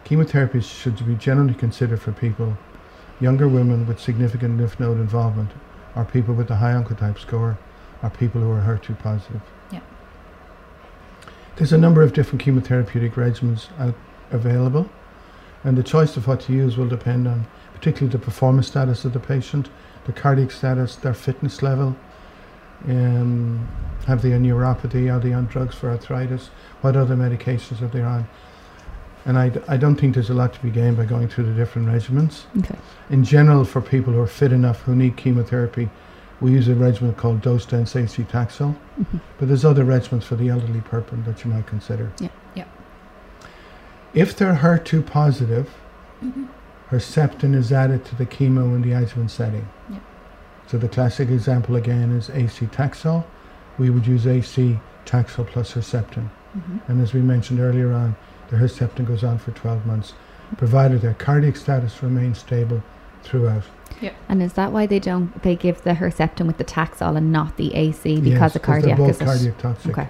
Chemotherapy 0.04 0.60
should 0.60 1.04
be 1.06 1.14
generally 1.14 1.54
considered 1.54 2.00
for 2.00 2.12
people, 2.12 2.56
younger 3.20 3.48
women 3.48 3.86
with 3.86 3.98
significant 4.00 4.56
lymph 4.58 4.78
node 4.80 4.98
involvement, 4.98 5.50
or 5.96 6.04
people 6.04 6.34
with 6.34 6.50
a 6.50 6.56
high 6.56 6.72
oncotype 6.72 7.18
score, 7.18 7.58
or 8.02 8.10
people 8.10 8.40
who 8.40 8.50
are 8.50 8.60
HER2 8.60 8.98
positive. 8.98 9.40
Yeah. 9.70 9.80
There's 11.56 11.72
a 11.72 11.78
number 11.78 12.02
of 12.02 12.12
different 12.12 12.42
chemotherapeutic 12.44 13.12
regimens 13.12 13.68
out 13.78 13.94
available, 14.30 14.88
and 15.64 15.76
the 15.76 15.82
choice 15.82 16.16
of 16.16 16.26
what 16.26 16.40
to 16.40 16.52
use 16.52 16.76
will 16.76 16.88
depend 16.88 17.26
on 17.26 17.46
particularly 17.74 18.10
the 18.10 18.18
performance 18.18 18.66
status 18.66 19.04
of 19.04 19.12
the 19.12 19.20
patient, 19.20 19.68
the 20.06 20.12
cardiac 20.12 20.50
status, 20.50 20.96
their 20.96 21.14
fitness 21.14 21.62
level, 21.62 21.96
um, 22.86 23.68
have 24.06 24.22
they 24.22 24.32
a 24.32 24.38
neuropathy, 24.38 25.12
are 25.12 25.20
they 25.20 25.32
on 25.32 25.46
drugs 25.46 25.74
for 25.74 25.90
arthritis, 25.90 26.50
what 26.80 26.96
other 26.96 27.16
medications 27.16 27.82
are 27.82 27.88
they 27.88 28.02
on. 28.02 28.28
And 29.26 29.36
I, 29.38 29.48
d- 29.50 29.60
I 29.68 29.76
don't 29.76 29.96
think 29.96 30.14
there's 30.14 30.30
a 30.30 30.34
lot 30.34 30.54
to 30.54 30.60
be 30.60 30.70
gained 30.70 30.96
by 30.96 31.04
going 31.04 31.28
through 31.28 31.44
the 31.44 31.52
different 31.52 31.88
regimens. 31.88 32.44
Okay. 32.58 32.76
In 33.10 33.24
general, 33.24 33.64
for 33.64 33.80
people 33.80 34.12
who 34.12 34.20
are 34.20 34.26
fit 34.26 34.52
enough 34.52 34.80
who 34.82 34.94
need 34.94 35.16
chemotherapy, 35.16 35.90
we 36.40 36.52
use 36.52 36.68
a 36.68 36.74
regimen 36.74 37.14
called 37.14 37.40
dose 37.42 37.66
dense 37.66 37.96
AC 37.96 38.22
Taxol. 38.24 38.74
Mhm. 39.00 39.20
But 39.38 39.48
there's 39.48 39.64
other 39.64 39.84
regimens 39.84 40.22
for 40.24 40.36
the 40.36 40.48
elderly 40.48 40.80
person 40.80 41.24
that 41.24 41.44
you 41.44 41.50
might 41.50 41.66
consider. 41.66 42.10
Yeah. 42.20 42.28
Yeah. 42.54 42.64
If 44.14 44.36
they're 44.36 44.54
HER2 44.54 45.02
positive, 45.04 45.68
Herceptin 46.90 47.54
is 47.54 47.72
added 47.72 48.04
to 48.06 48.16
the 48.16 48.24
chemo 48.26 48.74
in 48.74 48.82
the 48.82 48.92
adjuvant 48.92 49.30
setting. 49.30 49.66
Yeah. 49.90 49.98
So 50.66 50.78
the 50.78 50.88
classic 50.88 51.28
example 51.28 51.76
again 51.76 52.12
is 52.12 52.30
AC 52.30 52.66
Taxol. 52.66 53.24
We 53.78 53.90
would 53.90 54.06
use 54.06 54.26
AC 54.26 54.80
Taxol 55.06 55.46
plus 55.46 55.74
Herceptin. 55.74 56.28
Mhm. 56.56 56.80
And 56.88 57.00
as 57.02 57.12
we 57.12 57.20
mentioned 57.20 57.60
earlier 57.60 57.92
on, 57.92 58.16
the 58.48 58.56
Herceptin 58.56 59.04
goes 59.06 59.22
on 59.22 59.38
for 59.38 59.50
12 59.52 59.84
months, 59.86 60.14
provided 60.56 61.02
their 61.02 61.14
cardiac 61.14 61.56
status 61.56 62.02
remains 62.02 62.38
stable 62.38 62.82
throughout. 63.22 63.64
Yeah. 64.00 64.12
And 64.28 64.42
is 64.42 64.52
that 64.54 64.72
why 64.72 64.86
they 64.86 64.98
don't 65.00 65.42
they 65.42 65.56
give 65.56 65.82
the 65.82 65.92
Herceptin 65.94 66.46
with 66.46 66.58
the 66.58 66.64
Taxol 66.64 67.16
and 67.16 67.32
not 67.32 67.56
the 67.56 67.74
AC 67.74 68.20
because 68.20 68.26
Yes, 68.26 68.56
of 68.56 68.62
'cause 68.62 68.66
cardiac? 68.82 68.96
They're 68.96 69.06
both 69.08 69.18
cardiac 69.18 69.58
toxic. 69.58 69.90
Okay. 69.98 70.08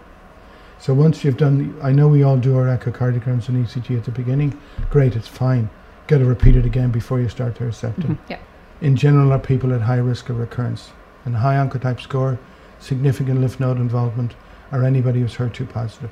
So 0.78 0.94
once 0.94 1.24
you've 1.24 1.36
done, 1.36 1.74
the, 1.78 1.84
I 1.84 1.92
know 1.92 2.06
we 2.08 2.22
all 2.22 2.36
do 2.36 2.56
our 2.56 2.66
echocardiograms 2.66 3.48
and 3.48 3.66
ECG 3.66 3.96
at 3.96 4.04
the 4.04 4.10
beginning. 4.12 4.56
Great, 4.90 5.16
it's 5.16 5.26
fine. 5.26 5.70
Got 6.06 6.18
to 6.18 6.24
repeat 6.24 6.54
it 6.54 6.64
again 6.64 6.90
before 6.90 7.18
you 7.18 7.28
start 7.28 7.56
the 7.56 7.64
Herceptin. 7.64 7.94
Mhm. 8.04 8.18
Yeah. 8.28 8.36
In 8.80 8.94
general, 8.94 9.32
are 9.32 9.38
people 9.40 9.72
at 9.74 9.82
high 9.82 9.96
risk 9.98 10.28
of 10.28 10.38
recurrence 10.38 10.92
and 11.24 11.36
high 11.36 11.56
oncotype 11.56 12.00
score, 12.00 12.38
significant 12.78 13.40
lymph 13.40 13.58
node 13.58 13.78
involvement, 13.78 14.34
or 14.70 14.84
anybody 14.84 15.20
who's 15.20 15.34
HER2 15.36 15.64
positive. 15.68 16.10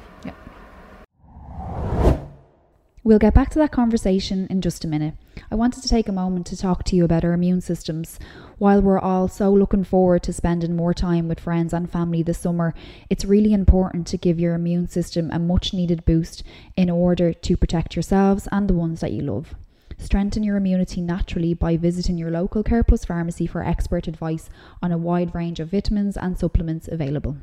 We'll 3.07 3.21
get 3.21 3.35
back 3.35 3.51
to 3.51 3.59
that 3.61 3.71
conversation 3.71 4.49
in 4.51 4.61
just 4.61 4.85
a 4.85 4.88
minute. 4.88 5.14
I 5.49 5.55
wanted 5.55 5.81
to 5.85 5.88
take 5.88 6.09
a 6.09 6.12
moment 6.12 6.45
to 6.47 6.57
talk 6.57 6.83
to 6.83 6.97
you 6.97 7.05
about 7.05 7.25
our 7.25 7.35
immune 7.35 7.61
systems. 7.61 8.19
While 8.59 8.83
we're 8.83 8.99
all 8.99 9.29
so 9.29 9.53
looking 9.53 9.85
forward 9.85 10.25
to 10.25 10.33
spending 10.33 10.75
more 10.75 10.92
time 10.92 11.29
with 11.29 11.38
friends 11.38 11.73
and 11.73 11.88
family 11.88 12.25
this 12.25 12.38
summer, 12.38 12.75
it's 13.09 13.25
really 13.25 13.53
important 13.53 14.09
to 14.09 14.19
give 14.19 14.40
your 14.40 14.57
immune 14.57 14.88
system 14.88 15.31
a 15.31 15.38
much 15.38 15.73
needed 15.73 16.05
boost 16.05 16.42
in 16.77 16.90
order 16.90 17.33
to 17.33 17.57
protect 17.57 17.95
yourselves 17.95 18.49
and 18.51 18.66
the 18.66 18.75
ones 18.75 19.03
that 19.03 19.12
you 19.12 19.23
love. 19.23 19.55
Strengthen 19.99 20.42
your 20.42 20.57
immunity 20.57 21.01
naturally 21.01 21.55
by 21.55 21.77
visiting 21.77 22.19
your 22.19 22.33
local 22.33 22.64
Care 22.64 22.83
Plus 22.83 23.05
pharmacy 23.05 23.47
for 23.47 23.62
expert 23.62 24.09
advice 24.09 24.51
on 24.83 24.90
a 24.90 24.99
wide 24.99 25.33
range 25.33 25.61
of 25.61 25.71
vitamins 25.71 26.16
and 26.16 26.37
supplements 26.37 26.88
available. 26.88 27.37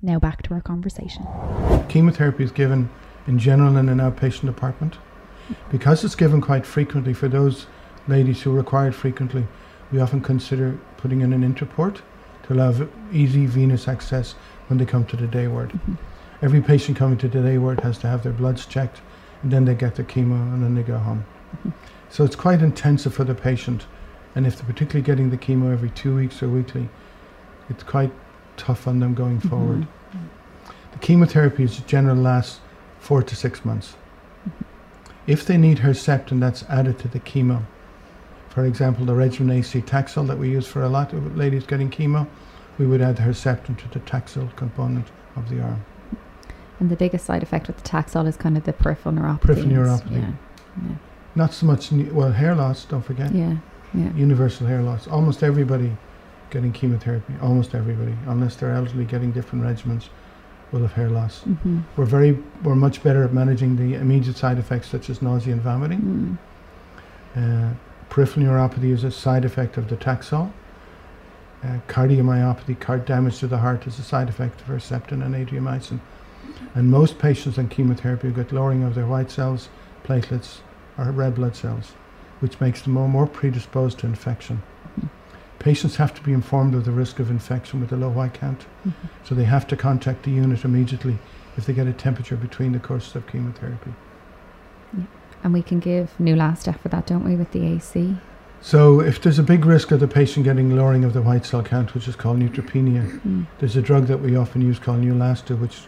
Now 0.00 0.18
back 0.18 0.40
to 0.44 0.54
our 0.54 0.62
conversation. 0.62 1.26
Chemotherapy 1.90 2.44
is 2.44 2.52
given 2.52 2.88
in 3.26 3.38
general 3.38 3.76
in 3.76 3.90
an 3.90 3.98
outpatient 3.98 4.46
department. 4.46 4.96
Because 5.70 6.04
it's 6.04 6.14
given 6.14 6.40
quite 6.40 6.66
frequently 6.66 7.12
for 7.12 7.28
those 7.28 7.66
ladies 8.08 8.42
who 8.42 8.52
require 8.52 8.88
it 8.88 8.94
frequently, 8.94 9.46
we 9.92 10.00
often 10.00 10.20
consider 10.20 10.78
putting 10.96 11.20
in 11.20 11.32
an 11.32 11.42
interport 11.42 12.00
to 12.44 12.52
allow 12.52 12.88
easy 13.12 13.46
venous 13.46 13.88
access 13.88 14.34
when 14.68 14.78
they 14.78 14.84
come 14.84 15.04
to 15.06 15.16
the 15.16 15.26
day 15.26 15.46
ward. 15.48 15.72
Mhm. 15.72 15.96
Every 16.42 16.60
patient 16.60 16.96
coming 16.96 17.18
to 17.18 17.28
the 17.28 17.40
day 17.40 17.58
ward 17.58 17.80
has 17.80 17.98
to 17.98 18.08
have 18.08 18.22
their 18.22 18.32
bloods 18.32 18.66
checked 18.66 19.00
and 19.42 19.52
then 19.52 19.64
they 19.64 19.74
get 19.74 19.96
their 19.96 20.04
chemo 20.04 20.52
and 20.52 20.62
then 20.62 20.74
they 20.74 20.82
go 20.82 20.98
home. 20.98 21.24
Mhm. 21.64 21.72
So 22.08 22.24
it's 22.24 22.36
quite 22.36 22.62
intensive 22.62 23.14
for 23.14 23.24
the 23.24 23.34
patient. 23.34 23.86
And 24.34 24.46
if 24.46 24.56
they're 24.56 24.66
particularly 24.66 25.04
getting 25.04 25.30
the 25.30 25.36
chemo 25.36 25.72
every 25.72 25.90
two 25.90 26.14
weeks 26.14 26.42
or 26.42 26.48
weekly, 26.48 26.88
it's 27.68 27.82
quite 27.82 28.12
tough 28.56 28.86
on 28.86 29.00
them 29.00 29.14
going 29.14 29.40
forward. 29.40 29.86
The 30.92 30.98
chemotherapy 30.98 31.64
is 31.64 31.78
general 31.80 32.16
lasts 32.16 32.60
four 32.98 33.22
to 33.22 33.36
six 33.36 33.64
months. 33.64 33.96
If 35.26 35.46
they 35.46 35.56
need 35.56 35.78
Herceptin, 35.78 36.40
that's 36.40 36.64
added 36.64 36.98
to 37.00 37.08
the 37.08 37.20
chemo. 37.20 37.62
For 38.48 38.64
example, 38.64 39.04
the 39.04 39.14
regimen 39.14 39.56
AC 39.56 39.80
Taxol 39.82 40.26
that 40.26 40.38
we 40.38 40.50
use 40.50 40.66
for 40.66 40.82
a 40.82 40.88
lot 40.88 41.12
of 41.12 41.36
ladies 41.36 41.64
getting 41.64 41.90
chemo, 41.90 42.26
we 42.78 42.86
would 42.86 43.00
add 43.00 43.16
Herceptin 43.16 43.78
to 43.78 43.88
the 43.88 44.00
Taxol 44.00 44.54
component 44.56 45.06
of 45.36 45.48
the 45.48 45.60
arm. 45.60 45.84
And 46.80 46.90
the 46.90 46.96
biggest 46.96 47.26
side 47.26 47.42
effect 47.42 47.66
with 47.66 47.76
the 47.76 47.88
Taxol 47.88 48.26
is 48.26 48.36
kind 48.36 48.56
of 48.56 48.64
the 48.64 48.72
peripheral 48.72 49.14
neuropathy. 49.14 49.40
Peripheral 49.42 49.68
neuropathy. 49.68 50.34
Yeah. 50.76 50.94
Not 51.34 51.52
so 51.52 51.66
much, 51.66 51.92
well, 51.92 52.32
hair 52.32 52.54
loss, 52.54 52.84
don't 52.86 53.04
forget. 53.04 53.34
Yeah. 53.34 53.56
Yeah. 53.94 54.12
Universal 54.14 54.66
hair 54.66 54.82
loss. 54.82 55.06
Almost 55.06 55.42
everybody 55.42 55.96
getting 56.50 56.72
chemotherapy, 56.72 57.34
almost 57.40 57.74
everybody, 57.74 58.16
unless 58.26 58.56
they're 58.56 58.72
elderly 58.72 59.04
getting 59.04 59.30
different 59.30 59.64
regimens, 59.64 60.08
will 60.72 60.80
have 60.80 60.92
hair 60.92 61.08
loss. 61.08 61.40
Mm-hmm. 61.40 61.80
We're 61.96 62.04
very, 62.04 62.32
we're 62.62 62.74
much 62.74 63.02
better 63.02 63.24
at 63.24 63.32
managing 63.32 63.76
the 63.76 63.94
immediate 63.96 64.36
side 64.36 64.58
effects 64.58 64.88
such 64.88 65.10
as 65.10 65.20
nausea 65.20 65.52
and 65.52 65.62
vomiting. 65.62 66.38
Mm. 67.36 67.72
Uh, 67.72 67.74
peripheral 68.08 68.46
neuropathy 68.46 68.92
is 68.92 69.04
a 69.04 69.10
side 69.10 69.44
effect 69.44 69.76
of 69.76 69.88
the 69.88 69.96
Taxol. 69.96 70.52
Uh, 71.62 71.78
cardiomyopathy, 71.88 72.78
card 72.78 73.04
damage 73.04 73.38
to 73.38 73.46
the 73.46 73.58
heart, 73.58 73.86
is 73.86 73.98
a 73.98 74.02
side 74.02 74.28
effect 74.28 74.60
of 74.62 74.66
Herceptin 74.68 75.24
and 75.24 75.34
adriamycin. 75.34 76.00
And 76.74 76.90
most 76.90 77.18
patients 77.18 77.58
on 77.58 77.68
chemotherapy 77.68 78.30
get 78.30 78.52
lowering 78.52 78.82
of 78.82 78.94
their 78.94 79.06
white 79.06 79.30
cells, 79.30 79.68
platelets, 80.04 80.60
or 80.96 81.10
red 81.10 81.34
blood 81.34 81.54
cells, 81.56 81.92
which 82.40 82.60
makes 82.60 82.82
them 82.82 82.94
more, 82.94 83.08
more 83.08 83.26
predisposed 83.26 83.98
to 83.98 84.06
infection. 84.06 84.62
Patients 85.60 85.96
have 85.96 86.14
to 86.14 86.22
be 86.22 86.32
informed 86.32 86.74
of 86.74 86.86
the 86.86 86.90
risk 86.90 87.18
of 87.20 87.30
infection 87.30 87.80
with 87.80 87.92
a 87.92 87.96
low 87.96 88.08
white 88.08 88.32
count, 88.34 88.64
Mhm. 88.86 88.92
so 89.22 89.34
they 89.34 89.44
have 89.44 89.66
to 89.68 89.76
contact 89.76 90.22
the 90.22 90.30
unit 90.30 90.64
immediately 90.64 91.18
if 91.56 91.66
they 91.66 91.74
get 91.74 91.86
a 91.86 91.92
temperature 91.92 92.34
between 92.34 92.72
the 92.72 92.78
courses 92.78 93.14
of 93.14 93.26
chemotherapy. 93.26 93.92
And 95.44 95.52
we 95.52 95.62
can 95.62 95.78
give 95.78 96.12
Neulasta 96.18 96.78
for 96.78 96.88
that, 96.88 97.06
don't 97.06 97.24
we, 97.24 97.36
with 97.36 97.52
the 97.52 97.64
AC? 97.66 98.16
So, 98.62 99.00
if 99.00 99.20
there's 99.20 99.38
a 99.38 99.42
big 99.42 99.64
risk 99.66 99.90
of 99.90 100.00
the 100.00 100.08
patient 100.08 100.44
getting 100.44 100.74
lowering 100.74 101.04
of 101.04 101.12
the 101.12 101.22
white 101.22 101.44
cell 101.46 101.62
count, 101.62 101.94
which 101.94 102.08
is 102.08 102.16
called 102.16 102.38
neutropenia, 102.38 103.20
Mm. 103.20 103.46
there's 103.58 103.76
a 103.76 103.82
drug 103.82 104.06
that 104.06 104.20
we 104.20 104.36
often 104.36 104.60
use 104.62 104.78
called 104.78 105.02
Neulasta, 105.02 105.58
which 105.58 105.82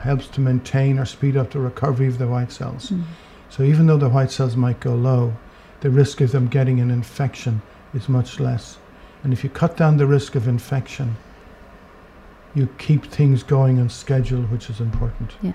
helps 0.00 0.28
to 0.28 0.40
maintain 0.40 0.98
or 0.98 1.04
speed 1.04 1.36
up 1.36 1.50
the 1.50 1.60
recovery 1.60 2.06
of 2.08 2.16
the 2.18 2.26
white 2.26 2.52
cells. 2.52 2.90
Mm. 2.90 3.02
So, 3.50 3.62
even 3.64 3.86
though 3.86 3.96
the 3.98 4.08
white 4.08 4.30
cells 4.30 4.56
might 4.56 4.80
go 4.80 4.94
low, 4.94 5.34
the 5.80 5.90
risk 5.90 6.20
of 6.22 6.32
them 6.32 6.46
getting 6.46 6.80
an 6.80 6.90
infection 6.90 7.60
is 7.94 8.08
much 8.08 8.38
less. 8.40 8.78
And 9.22 9.32
if 9.32 9.44
you 9.44 9.50
cut 9.50 9.76
down 9.76 9.96
the 9.96 10.06
risk 10.06 10.34
of 10.34 10.48
infection, 10.48 11.16
you 12.54 12.68
keep 12.78 13.06
things 13.06 13.42
going 13.42 13.78
on 13.78 13.88
schedule, 13.88 14.42
which 14.42 14.70
is 14.70 14.80
important. 14.80 15.34
Yeah. 15.42 15.52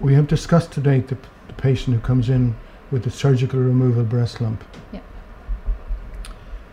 We 0.00 0.14
have 0.14 0.26
discussed 0.26 0.72
today 0.72 1.00
the, 1.00 1.16
the 1.46 1.52
patient 1.54 1.94
who 1.96 2.02
comes 2.02 2.28
in 2.28 2.54
with 2.90 3.06
a 3.06 3.10
surgical 3.10 3.60
removal 3.60 4.04
breast 4.04 4.40
lump. 4.40 4.64
Yeah. 4.92 5.00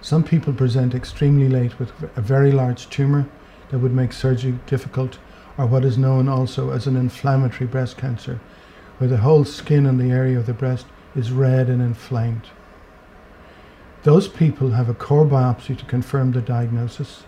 Some 0.01 0.23
people 0.23 0.53
present 0.53 0.95
extremely 0.95 1.49
late 1.49 1.77
with 1.77 1.91
a 2.17 2.21
very 2.21 2.51
large 2.51 2.89
tumor 2.89 3.27
that 3.69 3.79
would 3.79 3.93
make 3.93 4.13
surgery 4.13 4.57
difficult, 4.65 5.17
or 5.57 5.65
what 5.65 5.83
is 5.83 5.97
known 5.97 6.29
also 6.29 6.71
as 6.71 6.87
an 6.87 6.95
inflammatory 6.95 7.67
breast 7.67 7.97
cancer, 7.97 8.39
where 8.97 9.09
the 9.09 9.17
whole 9.17 9.45
skin 9.45 9.85
in 9.85 9.97
the 9.97 10.11
area 10.11 10.37
of 10.37 10.45
the 10.45 10.53
breast 10.53 10.85
is 11.15 11.31
red 11.31 11.69
and 11.69 11.81
inflamed. 11.81 12.47
Those 14.03 14.27
people 14.27 14.71
have 14.71 14.87
a 14.87 14.93
core 14.93 15.25
biopsy 15.25 15.77
to 15.77 15.85
confirm 15.85 16.31
the 16.31 16.41
diagnosis. 16.41 17.23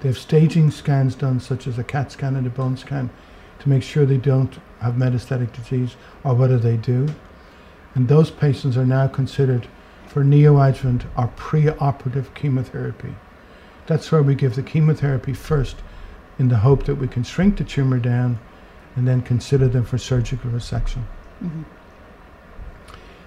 They 0.00 0.08
have 0.08 0.18
staging 0.18 0.70
scans 0.70 1.14
done, 1.14 1.40
such 1.40 1.66
as 1.66 1.78
a 1.78 1.84
CAT 1.84 2.12
scan 2.12 2.36
and 2.36 2.46
a 2.46 2.50
bone 2.50 2.76
scan, 2.76 3.10
to 3.58 3.68
make 3.68 3.82
sure 3.82 4.06
they 4.06 4.16
don't 4.16 4.58
have 4.80 4.94
metastatic 4.94 5.52
disease 5.52 5.96
or 6.22 6.34
whether 6.34 6.58
they 6.58 6.76
do. 6.76 7.08
And 7.94 8.06
those 8.06 8.30
patients 8.30 8.76
are 8.76 8.84
now 8.84 9.08
considered 9.08 9.66
for 10.06 10.22
neoadjuvant 10.22 11.04
or 11.16 11.28
preoperative 11.36 12.34
chemotherapy. 12.34 13.14
That's 13.86 14.12
where 14.12 14.22
we 14.22 14.34
give 14.34 14.54
the 14.54 14.62
chemotherapy 14.62 15.32
first 15.32 15.76
in 16.38 16.48
the 16.48 16.58
hope 16.58 16.84
that 16.84 16.96
we 16.96 17.08
can 17.08 17.24
shrink 17.24 17.56
the 17.56 17.64
tumor 17.64 17.98
down 17.98 18.38
and 18.94 19.08
then 19.08 19.22
consider 19.22 19.66
them 19.68 19.84
for 19.84 19.98
surgical 19.98 20.50
resection. 20.50 21.02
Mhm. 21.42 21.64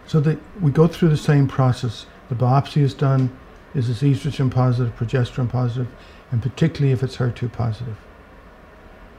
So 0.05 0.19
that 0.21 0.39
we 0.61 0.71
go 0.71 0.87
through 0.87 1.09
the 1.09 1.17
same 1.17 1.47
process. 1.47 2.05
The 2.29 2.35
biopsy 2.35 2.81
is 2.81 2.93
done. 2.93 3.35
Is 3.75 3.87
this 3.87 4.01
estrogen 4.01 4.49
positive, 4.49 4.95
progesterone 4.95 5.49
positive, 5.49 5.87
and 6.31 6.41
particularly 6.41 6.91
if 6.91 7.03
it's 7.03 7.17
HER2 7.17 7.51
positive. 7.51 7.97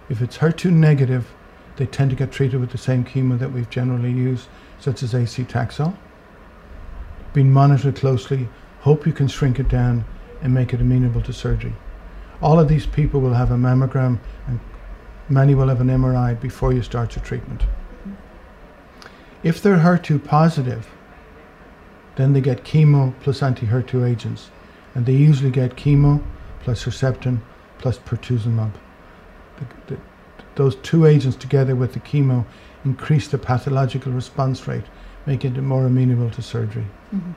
If 0.09 0.21
it's 0.21 0.39
HER2 0.39 0.73
negative, 0.73 1.33
they 1.77 1.87
tend 1.87 2.11
to 2.11 2.17
get 2.17 2.33
treated 2.33 2.59
with 2.59 2.71
the 2.71 2.79
same 2.79 3.05
chemo 3.05 3.39
that 3.39 3.53
we've 3.53 3.71
generally 3.71 4.11
used, 4.11 4.49
such 4.81 5.03
as 5.03 5.15
AC 5.15 5.45
Taxol. 5.45 5.97
being 7.33 7.53
monitored 7.53 7.95
closely. 7.95 8.49
Hope 8.81 9.07
you 9.07 9.13
can 9.13 9.29
shrink 9.29 9.61
it 9.61 9.69
down 9.69 10.05
and 10.43 10.53
make 10.53 10.73
it 10.73 10.81
amenable 10.81 11.23
to 11.23 11.33
surgery. 11.33 11.75
All 12.43 12.59
of 12.59 12.69
these 12.69 12.87
people 12.87 13.21
will 13.21 13.35
have 13.35 13.51
a 13.53 13.57
mammogram 13.57 14.19
and 14.49 14.59
many 15.29 15.55
will 15.55 15.69
have 15.69 15.81
an 15.81 15.89
MRI 15.89 16.41
before 16.41 16.73
you 16.73 16.83
start 16.83 17.15
your 17.15 17.25
treatment. 17.25 17.63
If 19.43 19.63
they're 19.63 19.79
HER2 19.79 20.25
positive, 20.25 20.89
then 22.21 22.33
they 22.33 22.41
get 22.41 22.65
chemo 22.65 23.15
plus 23.21 23.43
anti-HER2 23.43 24.09
agents, 24.09 24.51
and 24.95 25.07
they 25.07 25.15
usually 25.15 25.51
get 25.51 25.77
chemo 25.77 26.23
plus 26.61 26.85
Herceptin 26.85 27.41
plus 27.79 27.99
pertuzumab. 27.99 28.73
The, 29.59 29.95
the, 29.95 30.01
those 30.57 30.77
two 30.77 31.07
agents 31.07 31.37
together 31.37 31.75
with 31.75 31.95
the 31.95 32.01
chemo 32.01 32.45
increase 32.85 33.29
the 33.29 33.39
pathological 33.39 34.13
response 34.13 34.67
rate, 34.67 34.85
making 35.27 35.57
it 35.57 35.63
more 35.63 35.87
amenable 35.87 36.31
to 36.31 36.43
surgery. 36.43 36.87
Mhm. 37.15 37.35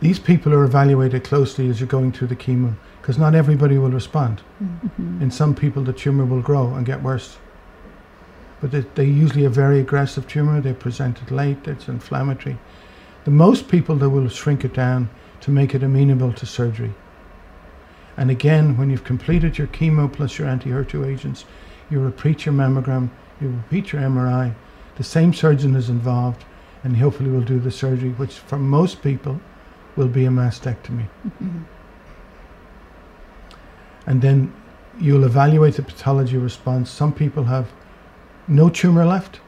These 0.00 0.18
people 0.18 0.54
are 0.54 0.64
evaluated 0.64 1.24
closely 1.24 1.68
as 1.68 1.78
you're 1.78 1.86
going 1.86 2.12
through 2.12 2.28
the 2.28 2.36
chemo 2.36 2.74
because 3.02 3.18
not 3.18 3.34
everybody 3.34 3.76
will 3.78 3.90
respond. 3.90 4.40
Mhm. 4.62 5.20
In 5.20 5.30
some 5.30 5.54
people, 5.54 5.82
the 5.82 5.92
tumor 5.92 6.24
will 6.24 6.40
grow 6.40 6.74
and 6.74 6.86
get 6.86 7.02
worse. 7.02 7.38
But 8.60 8.70
they, 8.72 8.80
they 8.94 9.04
usually 9.04 9.44
a 9.44 9.50
very 9.50 9.80
aggressive 9.80 10.26
tumor. 10.28 10.60
They 10.60 10.72
present 10.72 11.22
it 11.22 11.30
late. 11.30 11.66
It's 11.66 11.88
inflammatory. 11.88 12.58
The 13.24 13.30
most 13.30 13.68
people 13.68 13.96
that 13.96 14.10
will 14.10 14.28
shrink 14.28 14.64
it 14.64 14.74
down 14.74 15.08
to 15.40 15.50
make 15.50 15.74
it 15.74 15.82
amenable 15.82 16.32
to 16.34 16.46
surgery. 16.46 16.94
And 18.16 18.30
again, 18.30 18.76
when 18.76 18.90
you've 18.90 19.04
completed 19.04 19.56
your 19.56 19.68
chemo 19.68 20.12
plus 20.12 20.38
your 20.38 20.48
anti-HER2 20.48 21.06
agents, 21.06 21.44
you 21.90 22.00
repeat 22.00 22.44
your 22.44 22.54
mammogram, 22.54 23.10
you 23.40 23.48
repeat 23.48 23.92
your 23.92 24.02
MRI. 24.02 24.54
The 24.96 25.04
same 25.04 25.32
surgeon 25.32 25.74
is 25.74 25.88
involved, 25.88 26.44
and 26.84 26.96
hopefully 26.96 27.30
will 27.30 27.40
do 27.40 27.58
the 27.58 27.70
surgery, 27.70 28.10
which 28.10 28.34
for 28.34 28.58
most 28.58 29.02
people 29.02 29.40
will 29.96 30.08
be 30.08 30.24
a 30.26 30.30
mastectomy. 30.30 31.06
Mhm. 31.42 31.64
and 34.06 34.22
then 34.22 34.52
you'll 34.98 35.24
evaluate 35.24 35.74
the 35.74 35.82
pathology 35.82 36.36
response. 36.36 36.90
Some 36.90 37.12
people 37.12 37.44
have 37.44 37.70
no 38.50 38.68
tumor 38.68 39.04
left. 39.06 39.40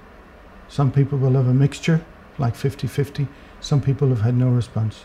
Some 0.68 0.90
people 0.90 1.18
will 1.18 1.32
have 1.32 1.48
a 1.48 1.54
mixture, 1.54 2.00
like 2.38 2.54
50 2.54 2.86
50. 2.86 3.28
Some 3.60 3.80
people 3.80 4.08
have 4.08 4.22
had 4.22 4.34
no 4.34 4.48
response. 4.48 5.04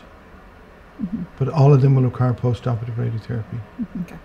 Mhm. 1.02 1.26
But 1.38 1.48
all 1.48 1.72
of 1.74 1.80
them 1.82 1.94
will 1.94 2.02
require 2.04 2.32
post 2.32 2.66
operative 2.66 2.96
radiotherapy. 2.96 3.60
Okay. 4.02 4.16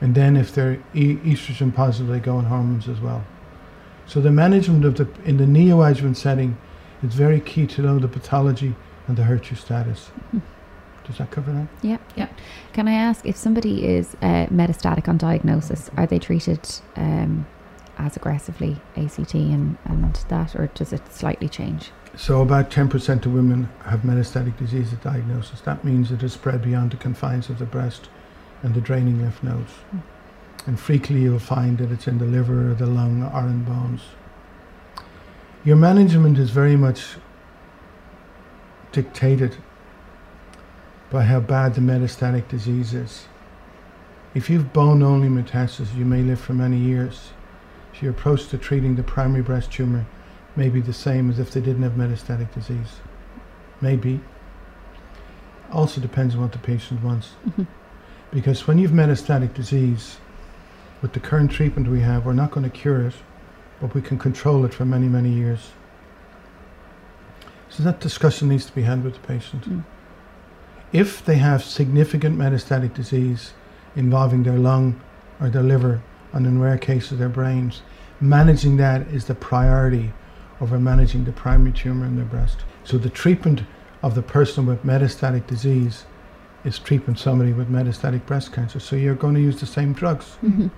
And 0.00 0.14
then, 0.14 0.36
if 0.36 0.52
they're 0.54 0.78
e- 0.94 1.16
estrogen 1.24 1.72
positive, 1.74 2.08
they 2.12 2.20
go 2.20 2.36
on 2.36 2.44
hormones 2.44 2.88
as 2.88 3.00
well. 3.00 3.22
So, 4.06 4.20
the 4.20 4.30
management 4.30 4.84
of 4.84 4.94
the 4.94 5.06
in 5.24 5.36
the 5.38 5.44
neoadjuvant 5.46 6.16
setting 6.16 6.56
is 7.02 7.14
very 7.14 7.40
key 7.40 7.66
to 7.66 7.82
know 7.82 7.98
the 7.98 8.08
pathology 8.08 8.74
and 9.06 9.16
the 9.16 9.22
HER2 9.24 9.56
status. 9.56 10.10
Mhm. 10.34 10.42
Does 11.06 11.16
that 11.18 11.30
cover 11.30 11.52
that? 11.52 11.66
Yeah. 11.82 11.96
Yeah. 12.16 12.28
Can 12.74 12.86
I 12.88 12.92
ask 12.92 13.24
if 13.24 13.36
somebody 13.36 13.86
is 13.86 14.14
uh, 14.20 14.46
metastatic 14.52 15.08
on 15.08 15.16
diagnosis, 15.16 15.90
are 15.96 16.06
they 16.06 16.18
treated 16.18 16.60
um, 16.96 17.46
as 17.98 18.16
aggressively 18.16 18.80
ACT 18.96 19.34
and, 19.34 19.76
and 19.84 20.14
that, 20.28 20.54
or 20.56 20.68
does 20.68 20.92
it 20.92 21.12
slightly 21.12 21.48
change? 21.48 21.90
So 22.16 22.42
about 22.42 22.70
10% 22.70 23.26
of 23.26 23.32
women 23.32 23.68
have 23.84 24.00
metastatic 24.00 24.56
disease 24.56 24.92
at 24.92 25.02
diagnosis. 25.02 25.60
That 25.60 25.84
means 25.84 26.10
it 26.10 26.20
has 26.22 26.32
spread 26.32 26.62
beyond 26.62 26.92
the 26.92 26.96
confines 26.96 27.48
of 27.48 27.58
the 27.58 27.64
breast 27.64 28.08
and 28.62 28.74
the 28.74 28.80
draining 28.80 29.20
lymph 29.20 29.42
nodes. 29.42 29.72
Mm. 29.94 30.02
And 30.66 30.80
frequently 30.80 31.22
you'll 31.22 31.38
find 31.38 31.78
that 31.78 31.92
it's 31.92 32.08
in 32.08 32.18
the 32.18 32.24
liver, 32.24 32.74
the 32.74 32.86
lung, 32.86 33.22
or 33.22 33.40
in 33.42 33.64
bones. 33.64 34.02
Your 35.64 35.76
management 35.76 36.38
is 36.38 36.50
very 36.50 36.76
much 36.76 37.16
dictated 38.92 39.56
by 41.10 41.22
how 41.22 41.40
bad 41.40 41.74
the 41.74 41.80
metastatic 41.80 42.48
disease 42.48 42.94
is. 42.94 43.26
If 44.34 44.50
you've 44.50 44.72
bone-only 44.72 45.28
metastasis, 45.28 45.94
you 45.96 46.04
may 46.04 46.22
live 46.22 46.40
for 46.40 46.52
many 46.52 46.78
years. 46.78 47.30
Your 48.00 48.12
approach 48.12 48.48
to 48.48 48.58
treating 48.58 48.94
the 48.94 49.02
primary 49.02 49.42
breast 49.42 49.72
tumor 49.72 50.06
may 50.54 50.68
be 50.68 50.80
the 50.80 50.92
same 50.92 51.30
as 51.30 51.38
if 51.38 51.50
they 51.50 51.60
didn't 51.60 51.82
have 51.82 51.92
metastatic 51.92 52.52
disease. 52.54 53.00
Maybe. 53.80 54.20
Also 55.72 56.00
depends 56.00 56.34
on 56.34 56.40
what 56.40 56.52
the 56.52 56.58
patient 56.58 57.02
wants. 57.02 57.32
Mhm. 57.48 57.66
Because 58.30 58.66
when 58.66 58.78
you've 58.78 58.92
metastatic 58.92 59.54
disease, 59.54 60.18
with 61.02 61.12
the 61.12 61.20
current 61.20 61.50
treatment 61.50 61.88
we 61.88 62.00
have, 62.00 62.24
we're 62.24 62.32
not 62.32 62.50
going 62.50 62.68
to 62.68 62.76
cure 62.76 63.02
it, 63.02 63.14
but 63.80 63.94
we 63.94 64.02
can 64.02 64.18
control 64.18 64.64
it 64.64 64.74
for 64.74 64.84
many, 64.84 65.08
many 65.08 65.30
years. 65.30 65.72
So 67.68 67.82
that 67.82 68.00
discussion 68.00 68.48
needs 68.48 68.66
to 68.66 68.74
be 68.74 68.82
had 68.82 69.04
with 69.04 69.14
the 69.14 69.20
patient. 69.20 69.68
Mm. 69.68 69.84
If 70.92 71.24
they 71.24 71.36
have 71.36 71.62
significant 71.62 72.38
metastatic 72.38 72.94
disease 72.94 73.52
involving 73.94 74.42
their 74.42 74.58
lung 74.58 75.00
or 75.40 75.50
their 75.50 75.62
liver, 75.62 76.00
and 76.32 76.46
in 76.46 76.60
rare 76.60 76.78
cases 76.78 77.18
their 77.18 77.28
brains, 77.28 77.82
managing 78.20 78.76
that 78.78 79.02
is 79.08 79.24
the 79.26 79.34
priority 79.34 80.12
over 80.60 80.78
managing 80.78 81.24
the 81.24 81.32
primary 81.32 81.72
tumor 81.72 82.04
in 82.06 82.16
their 82.16 82.24
breast. 82.24 82.58
So 82.84 82.98
the 82.98 83.10
treatment 83.10 83.62
of 84.02 84.14
the 84.14 84.22
person 84.22 84.66
with 84.66 84.82
metastatic 84.84 85.46
disease 85.46 86.04
is 86.64 86.78
treating 86.78 87.14
somebody 87.16 87.52
with 87.52 87.70
metastatic 87.70 88.26
breast 88.26 88.52
cancer. 88.52 88.80
So 88.80 88.96
you're 88.96 89.14
going 89.14 89.34
to 89.34 89.40
use 89.40 89.60
the 89.60 89.66
same 89.66 89.92
drugs. 89.92 90.36
Mhm. 90.44 90.70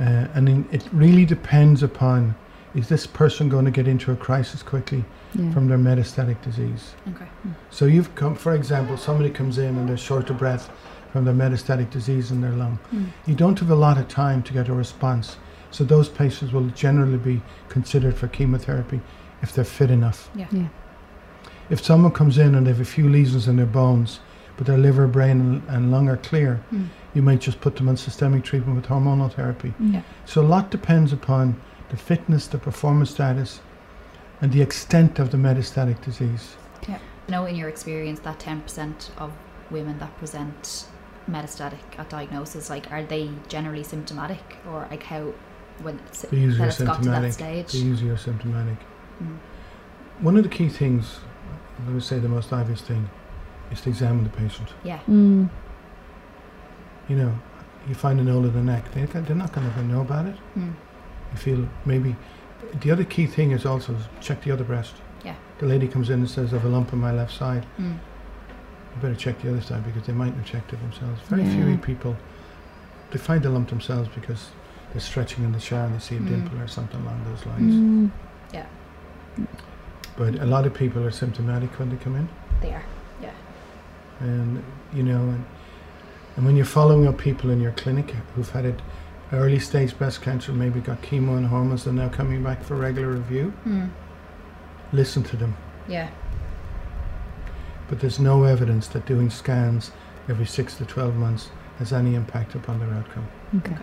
Uh, 0.00 0.26
and 0.34 0.48
in, 0.48 0.68
it 0.72 0.84
really 0.92 1.24
depends 1.24 1.82
upon 1.82 2.34
is 2.74 2.88
this 2.88 3.06
person 3.06 3.50
going 3.50 3.66
to 3.66 3.70
get 3.70 3.86
into 3.86 4.10
a 4.12 4.16
crisis 4.16 4.62
quickly 4.62 5.04
Yeah. 5.34 5.52
from 5.52 5.68
their 5.68 5.76
metastatic 5.78 6.40
disease? 6.42 6.94
Okay. 7.14 7.26
So 7.70 7.84
you've 7.84 8.14
come, 8.14 8.34
for 8.34 8.54
example, 8.54 8.96
somebody 8.96 9.28
comes 9.28 9.58
in 9.58 9.76
and 9.76 9.86
they're 9.88 9.98
short 9.98 10.30
of 10.30 10.38
breath 10.38 10.70
from 11.12 11.24
their 11.26 11.34
metastatic 11.34 11.90
disease 11.90 12.30
in 12.30 12.40
their 12.40 12.52
lung. 12.52 12.78
Mm. 12.92 13.08
You 13.26 13.34
don't 13.34 13.58
have 13.58 13.70
a 13.70 13.74
lot 13.74 13.98
of 13.98 14.08
time 14.08 14.42
to 14.44 14.52
get 14.52 14.68
a 14.68 14.72
response. 14.72 15.36
So 15.70 15.84
those 15.84 16.08
patients 16.08 16.52
will 16.52 16.68
generally 16.70 17.18
be 17.18 17.42
considered 17.68 18.16
for 18.16 18.28
chemotherapy 18.28 19.00
if 19.42 19.52
they're 19.52 19.64
fit 19.64 19.90
enough. 19.90 20.30
yeah. 20.34 20.46
If 21.70 21.82
someone 21.84 22.12
comes 22.12 22.38
in 22.38 22.54
and 22.54 22.66
they 22.66 22.70
have 22.70 22.80
a 22.80 22.84
few 22.84 23.08
lesions 23.08 23.48
in 23.48 23.56
their 23.56 23.66
bones, 23.66 24.20
but 24.56 24.66
their 24.66 24.76
liver, 24.78 25.06
brain, 25.06 25.40
and, 25.40 25.62
and 25.68 25.90
lung 25.90 26.08
are 26.08 26.16
clear, 26.18 26.62
Mm. 26.72 26.88
you 27.14 27.22
might 27.22 27.40
just 27.40 27.60
put 27.60 27.76
them 27.76 27.88
on 27.88 27.96
systemic 27.96 28.42
treatment 28.44 28.76
with 28.76 28.86
hormonal 28.86 29.32
therapy. 29.32 29.72
Mm. 29.80 29.94
Yeah. 29.94 30.02
So 30.26 30.42
a 30.42 30.48
lot 30.54 30.70
depends 30.70 31.12
upon 31.12 31.60
the 31.90 31.96
fitness, 31.96 32.46
the 32.46 32.58
performance 32.58 33.10
status, 33.10 33.60
and 34.40 34.52
the 34.52 34.60
extent 34.62 35.18
of 35.18 35.30
the 35.30 35.36
metastatic 35.38 36.02
disease. 36.02 36.56
You 36.88 36.96
know, 37.28 37.46
in 37.46 37.54
your 37.56 37.68
experience, 37.68 38.20
that 38.20 38.38
10% 38.40 39.10
of 39.16 39.30
women 39.70 39.98
that 40.00 40.14
present 40.18 40.86
metastatic 41.28 41.98
at 41.98 42.08
diagnosis, 42.10 42.70
like, 42.70 42.90
are 42.90 43.02
they 43.02 43.30
generally 43.48 43.82
symptomatic? 43.82 44.56
Or, 44.68 44.86
like, 44.90 45.02
how, 45.04 45.32
when 45.82 45.98
it's, 46.06 46.22
They 46.22 46.38
usually 46.38 46.68
it's 46.68 46.82
got 46.82 47.02
to 47.02 47.08
that 47.10 47.32
stage? 47.32 47.72
They 47.72 47.78
usually 47.78 48.10
are 48.10 48.16
symptomatic. 48.16 48.78
Mm. 49.22 49.38
One 50.20 50.36
of 50.36 50.42
the 50.42 50.48
key 50.48 50.68
things, 50.68 51.20
I 51.86 51.90
would 51.90 52.02
say 52.02 52.18
the 52.18 52.28
most 52.28 52.52
obvious 52.52 52.80
thing, 52.80 53.08
is 53.70 53.80
to 53.82 53.88
examine 53.88 54.24
the 54.24 54.30
patient. 54.30 54.68
Yeah. 54.84 55.00
Mm. 55.08 55.48
You 57.08 57.16
know, 57.16 57.38
you 57.88 57.94
find 57.94 58.20
a 58.20 58.22
knoll 58.22 58.44
in 58.44 58.52
the 58.52 58.62
neck, 58.62 58.92
they, 58.92 59.04
they're 59.04 59.34
not 59.34 59.52
going 59.52 59.72
to 59.72 59.82
know 59.82 60.02
about 60.02 60.26
it. 60.26 60.36
Mm. 60.56 60.74
You 61.32 61.38
feel 61.38 61.68
maybe. 61.84 62.16
The 62.80 62.90
other 62.90 63.04
key 63.04 63.26
thing 63.26 63.50
is 63.50 63.66
also 63.66 63.96
check 64.20 64.42
the 64.42 64.50
other 64.50 64.64
breast. 64.64 64.94
Yeah. 65.24 65.34
The 65.58 65.66
lady 65.66 65.88
comes 65.88 66.10
in 66.10 66.20
and 66.20 66.30
says, 66.30 66.52
I 66.52 66.58
have 66.58 66.64
a 66.64 66.68
lump 66.68 66.92
on 66.92 67.00
my 67.00 67.12
left 67.12 67.32
side. 67.36 67.66
Mm. 67.78 67.98
You 68.94 69.02
better 69.02 69.14
check 69.14 69.40
the 69.42 69.50
other 69.50 69.60
side 69.60 69.84
because 69.84 70.06
they 70.06 70.12
might 70.12 70.34
have 70.34 70.44
checked 70.44 70.72
it 70.72 70.80
themselves. 70.80 71.20
Very 71.28 71.44
few 71.48 71.76
people, 71.78 72.16
they 73.10 73.18
find 73.18 73.42
the 73.42 73.50
lump 73.50 73.68
themselves 73.70 74.08
because 74.14 74.50
they're 74.92 75.00
stretching 75.00 75.44
in 75.44 75.52
the 75.52 75.60
shower 75.60 75.84
and 75.86 75.94
they 75.94 75.98
see 75.98 76.16
a 76.16 76.20
Mm. 76.20 76.28
dimple 76.28 76.60
or 76.60 76.68
something 76.68 77.00
along 77.00 77.24
those 77.24 77.44
lines. 77.46 77.74
Mm. 77.74 78.10
But 80.16 80.34
a 80.40 80.44
lot 80.46 80.66
of 80.66 80.74
people 80.74 81.02
are 81.04 81.10
symptomatic 81.10 81.70
when 81.78 81.88
they 81.88 81.96
come 81.96 82.16
in. 82.16 82.28
They 82.60 82.72
are. 82.74 82.84
Yeah. 83.22 83.30
And 84.20 84.62
you 84.92 85.02
know 85.02 85.20
and, 85.20 85.44
and 86.36 86.44
when 86.44 86.54
you're 86.54 86.66
following 86.66 87.06
up 87.06 87.16
people 87.16 87.48
in 87.50 87.60
your 87.62 87.72
clinic 87.72 88.10
who've 88.34 88.50
had 88.50 88.66
it 88.66 88.78
early 89.32 89.58
stage 89.58 89.96
breast 89.96 90.20
cancer 90.20 90.52
maybe 90.52 90.80
got 90.80 91.00
chemo 91.00 91.38
and 91.38 91.46
hormones 91.46 91.86
and 91.86 91.96
now 91.96 92.10
coming 92.10 92.42
back 92.44 92.62
for 92.62 92.76
regular 92.76 93.08
review 93.08 93.52
Mm. 93.66 93.88
listen 94.92 95.22
to 95.22 95.36
them 95.36 95.56
Yeah. 95.88 96.08
But 97.92 98.00
there's 98.00 98.18
no 98.18 98.44
evidence 98.44 98.86
that 98.88 99.04
doing 99.04 99.28
scans 99.28 99.90
every 100.26 100.46
6 100.46 100.76
to 100.76 100.84
12 100.86 101.14
months 101.14 101.50
has 101.78 101.92
any 101.92 102.14
impact 102.14 102.54
upon 102.54 102.78
their 102.80 102.88
outcome 102.94 103.26
Okay. 103.58 103.76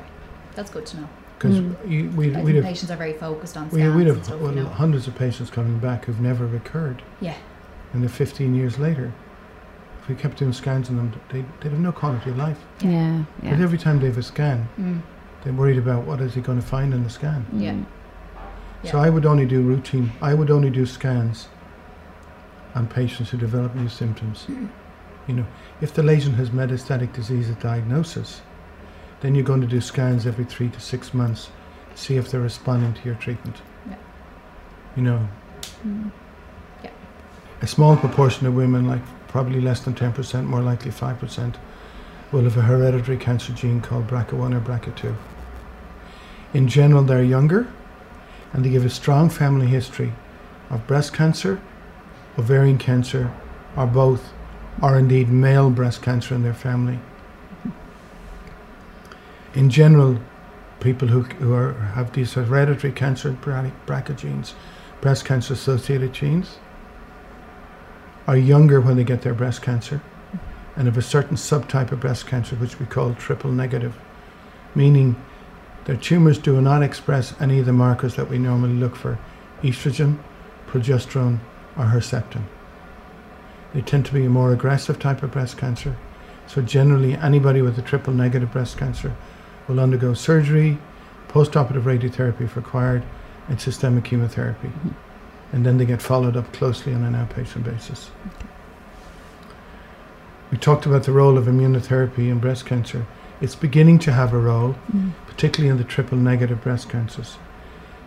That's 0.55 0.71
good 0.71 0.87
to 0.87 0.97
know. 1.01 1.09
because 1.37 1.59
Mm. 1.59 2.15
we, 2.15 2.29
we'd 2.31 2.55
have, 2.55 2.63
patients 2.65 2.89
are 2.89 2.97
very 2.97 3.13
focused 3.13 3.55
on 3.55 3.69
we, 3.69 3.81
scans 3.81 3.95
we'd 3.95 4.07
and 4.07 4.15
have 4.17 4.25
stuff, 4.25 4.39
well, 4.41 4.55
you 4.55 4.63
know. 4.63 4.69
hundreds 4.69 5.07
of 5.07 5.13
patients 5.13 5.51
coming 5.51 5.77
back 5.77 6.05
who've 6.05 6.19
never 6.19 6.47
recurred 6.47 7.03
Yeah. 7.21 7.35
and 7.93 8.01
they're 8.01 8.09
15 8.09 8.55
years 8.55 8.79
later 8.79 9.13
if 10.01 10.09
we 10.09 10.15
kept 10.15 10.37
doing 10.37 10.53
scans 10.53 10.89
on 10.89 10.95
them 10.97 11.13
they, 11.31 11.45
they'd 11.61 11.69
have 11.69 11.79
no 11.79 11.91
quality 11.91 12.31
of 12.31 12.37
life 12.37 12.57
Yeah. 12.81 13.25
Yeah. 13.43 13.51
but 13.51 13.59
every 13.61 13.77
time 13.77 13.99
they 13.99 14.07
have 14.07 14.17
a 14.17 14.23
scan 14.23 14.67
Mm. 14.79 15.01
they're 15.43 15.53
worried 15.53 15.77
about 15.77 16.05
what 16.05 16.19
is 16.19 16.33
he 16.33 16.41
going 16.41 16.59
to 16.59 16.65
find 16.65 16.95
in 16.95 17.03
the 17.03 17.11
scan 17.11 17.45
Yeah. 17.53 17.73
Mm. 17.73 17.85
So 18.89 18.97
I 18.97 19.09
would 19.09 19.25
only 19.25 19.45
do 19.45 19.61
routine. 19.61 20.13
I 20.21 20.33
would 20.33 20.49
only 20.49 20.69
do 20.69 20.85
scans 20.85 21.49
on 22.75 22.87
patients 22.87 23.29
who 23.29 23.37
develop 23.37 23.75
new 23.75 23.89
symptoms. 23.89 24.45
You 25.27 25.33
know, 25.33 25.45
if 25.81 25.93
the 25.93 26.03
lesion 26.03 26.33
has 26.33 26.49
metastatic 26.49 27.13
disease 27.13 27.49
at 27.49 27.59
diagnosis, 27.59 28.41
then 29.21 29.35
you're 29.35 29.43
going 29.43 29.61
to 29.61 29.67
do 29.67 29.81
scans 29.81 30.25
every 30.25 30.45
three 30.45 30.69
to 30.69 30.79
six 30.79 31.13
months 31.13 31.49
to 31.91 31.97
see 31.97 32.17
if 32.17 32.29
they're 32.31 32.41
responding 32.41 32.93
to 32.93 33.01
your 33.03 33.15
treatment. 33.15 33.61
Yeah. 33.87 33.95
You 34.95 35.03
know, 35.03 35.29
Mm. 35.85 36.11
a 37.61 37.67
small 37.67 37.95
proportion 37.97 38.47
of 38.47 38.53
women, 38.53 38.87
like 38.87 39.01
probably 39.27 39.61
less 39.61 39.81
than 39.81 39.93
10%, 39.93 40.45
more 40.45 40.61
likely 40.61 40.91
5%, 40.91 41.55
will 42.31 42.43
have 42.43 42.57
a 42.57 42.61
hereditary 42.61 43.17
cancer 43.17 43.53
gene 43.53 43.81
called 43.81 44.07
BRCA1 44.07 44.53
or 44.55 44.59
BRCA2. 44.59 45.15
In 46.53 46.67
general, 46.67 47.03
they're 47.03 47.23
younger 47.23 47.67
and 48.53 48.63
they 48.63 48.69
give 48.69 48.85
a 48.85 48.89
strong 48.89 49.29
family 49.29 49.67
history 49.67 50.13
of 50.69 50.85
breast 50.87 51.13
cancer, 51.13 51.59
ovarian 52.37 52.77
cancer, 52.77 53.31
or 53.75 53.87
both, 53.87 54.31
or 54.81 54.97
indeed 54.97 55.29
male 55.29 55.69
breast 55.69 56.01
cancer 56.01 56.35
in 56.35 56.43
their 56.43 56.53
family. 56.53 56.99
In 59.53 59.69
general, 59.69 60.19
people 60.79 61.07
who, 61.09 61.23
who 61.23 61.53
are, 61.53 61.73
have 61.73 62.13
these 62.13 62.33
hereditary 62.33 62.93
cancer 62.93 63.31
BRCA 63.31 64.15
genes, 64.15 64.53
breast 65.01 65.25
cancer 65.25 65.53
associated 65.53 66.13
genes, 66.13 66.57
are 68.27 68.37
younger 68.37 68.79
when 68.79 68.95
they 68.95 69.03
get 69.03 69.23
their 69.23 69.33
breast 69.33 69.61
cancer 69.61 70.01
and 70.75 70.85
have 70.85 70.97
a 70.97 71.01
certain 71.01 71.35
subtype 71.35 71.91
of 71.91 71.99
breast 71.99 72.27
cancer 72.27 72.55
which 72.55 72.79
we 72.79 72.85
call 72.85 73.13
triple 73.15 73.51
negative, 73.51 73.97
meaning 74.75 75.15
their 75.85 75.97
tumours 75.97 76.37
do 76.37 76.61
not 76.61 76.83
express 76.83 77.33
any 77.41 77.59
of 77.59 77.65
the 77.65 77.73
markers 77.73 78.15
that 78.15 78.29
we 78.29 78.37
normally 78.37 78.75
look 78.75 78.95
for 78.95 79.17
estrogen, 79.63 80.19
progesterone, 80.67 81.39
or 81.79 81.85
Herceptin. 81.85 82.43
They 83.73 83.81
tend 83.81 84.05
to 84.07 84.13
be 84.13 84.25
a 84.25 84.29
more 84.29 84.51
aggressive 84.51 84.99
type 84.99 85.23
of 85.23 85.31
breast 85.31 85.57
cancer. 85.57 85.95
So, 86.45 86.61
generally, 86.61 87.15
anybody 87.15 87.61
with 87.61 87.77
a 87.77 87.81
triple 87.81 88.13
negative 88.13 88.51
breast 88.51 88.77
cancer 88.77 89.15
will 89.67 89.79
undergo 89.79 90.13
surgery, 90.13 90.79
postoperative 91.29 91.83
radiotherapy 91.83 92.41
if 92.41 92.55
required, 92.55 93.03
and 93.47 93.61
systemic 93.61 94.03
chemotherapy. 94.03 94.67
Mhm. 94.67 94.93
And 95.53 95.65
then 95.65 95.77
they 95.77 95.85
get 95.85 96.01
followed 96.01 96.35
up 96.35 96.51
closely 96.51 96.93
on 96.93 97.03
an 97.03 97.13
outpatient 97.13 97.63
basis. 97.63 98.11
We 100.51 100.57
talked 100.57 100.85
about 100.85 101.03
the 101.03 101.11
role 101.11 101.37
of 101.37 101.45
immunotherapy 101.45 102.29
in 102.29 102.39
breast 102.39 102.65
cancer. 102.65 103.05
It's 103.39 103.55
beginning 103.55 103.99
to 103.99 104.11
have 104.11 104.33
a 104.33 104.39
role, 104.39 104.75
Mm. 104.91 105.11
particularly 105.27 105.69
in 105.69 105.77
the 105.77 105.83
triple 105.83 106.17
negative 106.17 106.61
breast 106.61 106.89
cancers. 106.89 107.37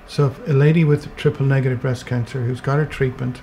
So, 0.06 0.26
if 0.26 0.48
a 0.48 0.52
lady 0.52 0.84
with 0.84 1.14
triple 1.16 1.46
negative 1.46 1.80
breast 1.80 2.04
cancer 2.06 2.42
who's 2.42 2.60
got 2.60 2.78
her 2.78 2.84
treatment 2.84 3.40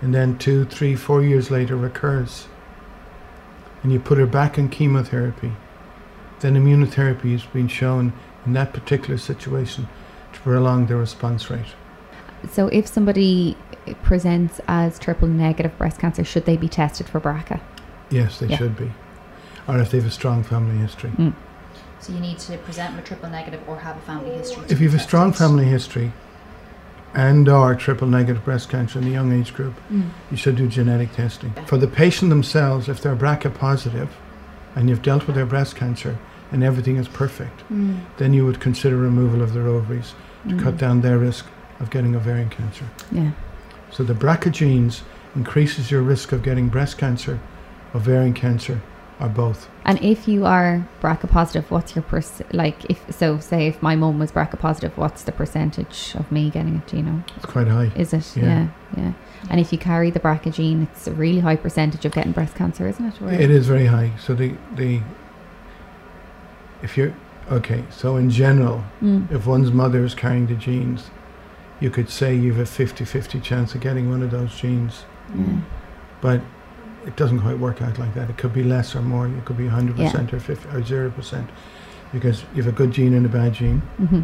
and 0.00 0.14
then 0.14 0.38
two, 0.38 0.64
three, 0.64 0.96
four 0.96 1.22
years 1.22 1.50
later 1.50 1.76
recurs, 1.76 2.46
and 3.82 3.92
you 3.92 4.00
put 4.00 4.18
her 4.18 4.26
back 4.26 4.58
in 4.58 4.68
chemotherapy, 4.68 5.52
then 6.40 6.54
immunotherapy 6.54 7.32
has 7.32 7.44
been 7.44 7.68
shown 7.68 8.12
in 8.46 8.52
that 8.54 8.72
particular 8.72 9.18
situation 9.18 9.88
to 10.32 10.40
prolong 10.40 10.86
the 10.86 10.96
response 10.96 11.50
rate. 11.50 11.74
So, 12.50 12.68
if 12.68 12.86
somebody 12.86 13.56
presents 14.02 14.60
as 14.66 14.98
triple 14.98 15.28
negative 15.28 15.76
breast 15.76 15.98
cancer, 15.98 16.24
should 16.24 16.46
they 16.46 16.56
be 16.56 16.68
tested 16.68 17.08
for 17.08 17.20
BRCA? 17.20 17.60
Yes, 18.08 18.38
they 18.38 18.46
Yeah. 18.46 18.56
should 18.56 18.76
be. 18.76 18.92
Or 19.68 19.78
if 19.78 19.90
they 19.90 19.98
have 19.98 20.06
a 20.06 20.10
strong 20.10 20.42
family 20.42 20.78
history. 20.78 21.10
Mm. 21.10 21.34
So 22.00 22.14
you 22.14 22.20
need 22.20 22.38
to 22.38 22.56
present 22.58 22.96
with 22.96 23.04
triple 23.04 23.28
negative 23.28 23.60
or 23.66 23.80
have 23.80 23.98
a 23.98 24.00
family 24.00 24.30
history. 24.30 24.64
If 24.68 24.80
you 24.80 24.88
have 24.88 24.98
a 24.98 25.02
strong 25.02 25.32
family 25.32 25.66
history 25.66 26.12
and 27.14 27.48
or 27.48 27.74
triple 27.74 28.06
negative 28.06 28.44
breast 28.44 28.68
cancer 28.68 28.98
in 28.98 29.04
the 29.04 29.10
young 29.10 29.32
age 29.32 29.52
group, 29.54 29.74
Mm. 29.92 30.04
you 30.30 30.36
should 30.36 30.56
do 30.56 30.66
genetic 30.68 31.12
testing. 31.12 31.52
For 31.66 31.76
the 31.78 31.88
patient 31.88 32.30
themselves, 32.30 32.88
if 32.88 33.00
they're 33.02 33.16
BRCA 33.16 33.50
positive 33.50 34.08
and 34.76 34.88
you've 34.88 35.02
dealt 35.02 35.26
with 35.26 35.34
their 35.36 35.46
breast 35.46 35.74
cancer 35.76 36.16
and 36.52 36.62
everything 36.62 36.96
is 36.96 37.08
perfect, 37.08 37.62
Mm. 37.72 37.98
then 38.18 38.32
you 38.32 38.44
would 38.46 38.60
consider 38.60 38.96
removal 38.96 39.42
of 39.42 39.54
their 39.54 39.66
ovaries 39.66 40.14
to 40.48 40.56
cut 40.56 40.74
Mm. 40.74 40.78
down 40.78 41.00
their 41.00 41.18
risk 41.18 41.46
of 41.80 41.90
getting 41.90 42.14
ovarian 42.14 42.48
cancer. 42.48 42.84
Yeah. 43.10 43.30
So 43.90 44.04
the 44.04 44.14
BRCA 44.14 44.50
genes 44.50 45.02
increases 45.34 45.90
your 45.90 46.02
risk 46.02 46.32
of 46.32 46.42
getting 46.42 46.68
breast 46.68 46.96
cancer, 46.98 47.38
ovarian 47.94 48.34
cancer, 48.34 48.80
or 49.20 49.28
both. 49.28 49.68
And 49.84 50.02
if 50.02 50.26
you 50.28 50.46
are 50.46 50.86
BRCA 51.02 51.28
positive, 51.30 51.70
what's 51.70 51.94
your 51.94 52.02
pers- 52.02 52.42
like? 52.52 52.84
If 52.90 53.04
so, 53.14 53.38
say 53.38 53.66
if 53.66 53.82
my 53.82 53.94
mum 53.96 54.18
was 54.18 54.32
BRCA 54.32 54.58
positive, 54.58 54.96
what's 54.96 55.22
the 55.22 55.32
percentage 55.32 56.14
of 56.14 56.30
me 56.32 56.50
getting 56.50 56.76
it? 56.76 56.86
Do 56.86 56.96
you 56.96 57.02
know? 57.02 57.22
It's 57.36 57.46
quite 57.46 57.68
high. 57.68 57.92
Is 57.96 58.12
it? 58.12 58.36
Yeah. 58.36 58.44
Yeah. 58.44 58.68
yeah, 58.96 59.12
And 59.50 59.60
if 59.60 59.72
you 59.72 59.78
carry 59.78 60.10
the 60.10 60.20
BRCA 60.20 60.52
gene, 60.54 60.88
it's 60.90 61.06
a 61.06 61.12
really 61.12 61.40
high 61.40 61.56
percentage 61.56 62.04
of 62.04 62.12
getting 62.12 62.32
breast 62.32 62.54
cancer, 62.54 62.86
isn't 62.88 63.04
it? 63.04 63.20
Or- 63.22 63.30
It 63.30 63.50
is 63.50 63.66
very 63.68 63.86
high. 63.86 64.12
So 64.24 64.34
the 64.34 64.54
the 64.74 65.00
if 66.82 66.96
you're 66.96 67.14
okay, 67.50 67.84
so 67.90 68.16
in 68.16 68.30
general, 68.30 68.84
Mm. 69.02 69.30
if 69.30 69.46
one's 69.46 69.72
mother 69.72 70.04
is 70.04 70.14
carrying 70.14 70.46
the 70.46 70.54
genes, 70.54 71.10
you 71.80 71.90
could 71.90 72.08
say 72.10 72.34
you 72.34 72.52
have 72.52 72.60
a 72.60 72.66
50-50 72.70 73.40
chance 73.42 73.74
of 73.74 73.80
getting 73.80 74.08
one 74.10 74.22
of 74.22 74.30
those 74.30 74.54
genes. 74.58 75.04
Yeah. 75.34 75.44
But 76.20 76.40
it 77.06 77.16
doesn't 77.16 77.40
quite 77.40 77.58
work 77.58 77.82
out 77.82 77.98
like 77.98 78.14
that. 78.14 78.28
It 78.30 78.36
could 78.38 78.52
be 78.52 78.62
less 78.62 78.94
or 78.94 79.02
more. 79.02 79.26
It 79.26 79.44
could 79.44 79.56
be 79.56 79.64
100% 79.64 80.32
or 80.32 80.40
50 80.40 80.68
or 80.68 80.80
0% 80.82 81.48
because 82.12 82.42
you 82.54 82.62
have 82.62 82.72
a 82.72 82.76
good 82.76 82.90
gene 82.90 83.14
and 83.14 83.24
a 83.24 83.28
bad 83.28 83.52
gene. 83.54 83.78
hmm 83.96 84.22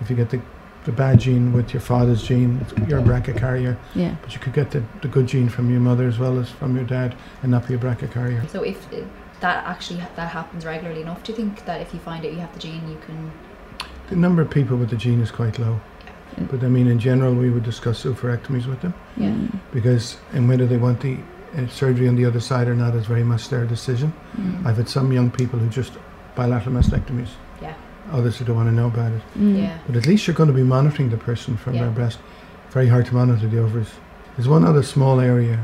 If 0.00 0.10
you 0.10 0.16
get 0.16 0.30
the, 0.30 0.40
the 0.84 0.92
bad 0.92 1.20
gene 1.20 1.52
with 1.52 1.72
your 1.72 1.80
father's 1.80 2.22
gene, 2.22 2.64
you're 2.88 2.98
a 2.98 3.02
BRCA 3.02 3.36
carrier. 3.38 3.78
Yeah. 3.94 4.16
But 4.22 4.34
you 4.34 4.40
could 4.40 4.52
get 4.52 4.70
the, 4.72 4.82
the 5.00 5.08
good 5.08 5.26
gene 5.26 5.48
from 5.48 5.70
your 5.70 5.80
mother 5.80 6.06
as 6.06 6.18
well 6.18 6.38
as 6.38 6.50
from 6.50 6.76
your 6.76 6.84
dad 6.84 7.14
and 7.42 7.50
not 7.50 7.66
be 7.68 7.74
a 7.74 7.78
BRCA 7.78 8.10
carrier. 8.12 8.44
So 8.48 8.62
if 8.62 8.88
that 9.40 9.64
actually 9.64 10.00
that 10.16 10.28
happens 10.30 10.64
regularly 10.64 11.02
enough, 11.02 11.22
do 11.22 11.32
you 11.32 11.36
think 11.36 11.64
that 11.64 11.80
if 11.80 11.92
you 11.94 12.00
find 12.00 12.24
out 12.26 12.32
you 12.32 12.38
have 12.40 12.52
the 12.52 12.60
gene, 12.60 12.88
you 12.88 12.98
can? 13.06 13.32
The 14.08 14.16
number 14.16 14.42
of 14.42 14.50
people 14.50 14.76
with 14.76 14.90
the 14.90 14.96
gene 14.96 15.20
is 15.20 15.30
quite 15.30 15.58
low. 15.58 15.80
But 16.50 16.64
I 16.64 16.68
mean, 16.68 16.86
in 16.88 16.98
general, 16.98 17.34
we 17.34 17.50
would 17.50 17.62
discuss 17.62 18.04
oophorectomies 18.04 18.66
with 18.66 18.80
them 18.80 18.94
Yeah. 19.18 19.36
because, 19.72 20.16
and 20.32 20.48
whether 20.48 20.66
they 20.66 20.78
want 20.78 21.00
the 21.00 21.18
surgery 21.70 22.08
on 22.08 22.16
the 22.16 22.24
other 22.24 22.40
side 22.40 22.68
or 22.68 22.74
not 22.74 22.94
is 22.94 23.06
very 23.06 23.24
much 23.24 23.48
their 23.48 23.64
decision. 23.66 24.12
Mm. 24.36 24.64
I've 24.66 24.76
had 24.76 24.88
some 24.88 25.12
young 25.12 25.30
people 25.30 25.58
who 25.58 25.68
just 25.68 25.92
bilateral 26.34 26.74
mastectomies. 26.74 27.28
Yeah. 27.60 27.74
Others 28.10 28.38
who 28.38 28.44
don't 28.44 28.56
want 28.56 28.68
to 28.68 28.74
know 28.74 28.86
about 28.86 29.12
it. 29.12 29.22
Mm. 29.38 29.58
Yeah. 29.62 29.78
But 29.86 29.96
at 29.96 30.06
least 30.06 30.26
you're 30.26 30.34
going 30.34 30.48
to 30.48 30.54
be 30.54 30.62
monitoring 30.62 31.10
the 31.10 31.16
person 31.18 31.56
from 31.56 31.74
Yeah. 31.74 31.82
their 31.82 31.90
breast. 31.90 32.18
Very 32.70 32.88
hard 32.88 33.06
to 33.06 33.14
monitor 33.14 33.46
the 33.46 33.58
ovaries. 33.58 33.90
There's 34.36 34.48
one 34.48 34.64
other 34.64 34.82
small 34.82 35.20
area 35.20 35.58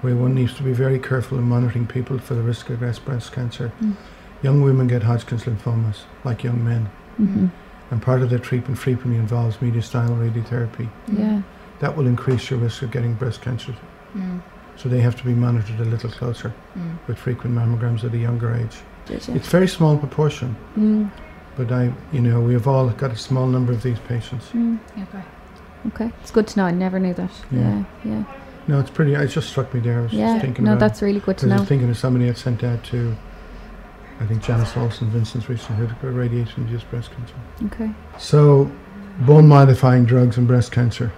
where 0.00 0.16
one 0.16 0.34
needs 0.34 0.52
to 0.54 0.62
be 0.62 0.72
very 0.72 0.98
careful 0.98 1.38
in 1.38 1.44
monitoring 1.44 1.86
people 1.86 2.18
for 2.18 2.34
the 2.34 2.42
risk 2.42 2.68
of 2.70 2.80
breast 2.80 3.04
breast 3.04 3.32
cancer. 3.32 3.72
Mm. 3.80 3.94
Young 4.42 4.62
women 4.62 4.88
get 4.88 5.04
Hodgkin's 5.04 5.44
lymphomas, 5.44 6.00
like 6.24 6.42
young 6.44 6.62
men, 6.62 6.90
Mhm. 7.18 7.50
and 7.90 8.02
part 8.02 8.20
of 8.20 8.28
their 8.28 8.38
treatment 8.38 8.78
frequently 8.78 9.16
involves 9.18 9.56
mediastinal 9.58 10.18
radiotherapy. 10.18 10.88
Yeah. 11.10 11.40
That 11.78 11.96
will 11.96 12.06
increase 12.06 12.50
your 12.50 12.58
risk 12.58 12.82
of 12.82 12.90
getting 12.90 13.14
breast 13.14 13.40
cancer. 13.40 13.74
Mm. 14.14 14.42
So 14.76 14.88
they 14.88 15.00
have 15.00 15.16
to 15.16 15.24
be 15.24 15.32
monitored 15.34 15.80
a 15.80 15.84
little 15.84 16.10
closer 16.10 16.52
Mm. 16.76 16.98
with 17.06 17.18
frequent 17.18 17.54
mammograms 17.56 18.04
at 18.04 18.12
a 18.12 18.18
younger 18.18 18.52
age. 18.54 18.76
Did 19.06 19.26
you? 19.28 19.34
It's 19.34 19.48
very 19.48 19.68
small 19.68 19.96
proportion, 19.96 20.56
Mm. 20.76 21.10
but 21.56 21.70
I, 21.72 21.92
you 22.12 22.20
know, 22.20 22.40
we 22.40 22.52
have 22.54 22.66
all 22.66 22.88
got 22.88 23.10
a 23.12 23.16
small 23.16 23.46
number 23.46 23.72
of 23.72 23.82
these 23.82 23.98
patients. 24.00 24.46
Mm. 24.52 24.78
Okay. 25.02 25.22
Okay. 25.88 26.12
It's 26.22 26.30
good 26.30 26.46
to 26.48 26.58
know. 26.58 26.64
I 26.66 26.70
never 26.72 26.98
knew 26.98 27.14
that. 27.14 27.30
Yeah. 27.50 27.60
Yeah. 27.60 27.84
Yeah. 28.12 28.24
No, 28.66 28.80
it's 28.80 28.90
pretty. 28.90 29.14
It 29.14 29.26
just 29.28 29.48
struck 29.50 29.72
me 29.74 29.80
there. 29.80 29.98
I 30.00 30.02
was 30.02 30.12
Yeah. 30.12 30.32
just 30.32 30.40
thinking 30.44 30.64
No, 30.64 30.72
about. 30.72 30.80
that's 30.80 31.02
really 31.02 31.20
good 31.20 31.36
to 31.38 31.46
know. 31.46 31.56
I 31.56 31.60
was 31.60 31.68
thinking 31.68 31.90
of 31.90 31.98
somebody 31.98 32.28
I'd 32.28 32.38
sent 32.38 32.64
out 32.64 32.82
to. 32.84 33.14
I 34.20 34.26
think 34.26 34.42
Janice 34.42 34.76
Olsen, 34.76 35.10
Vincent's 35.10 35.48
recently 35.48 35.86
had 35.86 36.02
radiation-induced 36.02 36.88
breast 36.90 37.10
cancer. 37.14 37.34
Okay. 37.66 37.90
So, 38.16 38.70
bone 39.20 39.46
modifying 39.48 40.04
drugs 40.04 40.38
and 40.38 40.46
breast 40.46 40.70
cancer. 40.72 41.12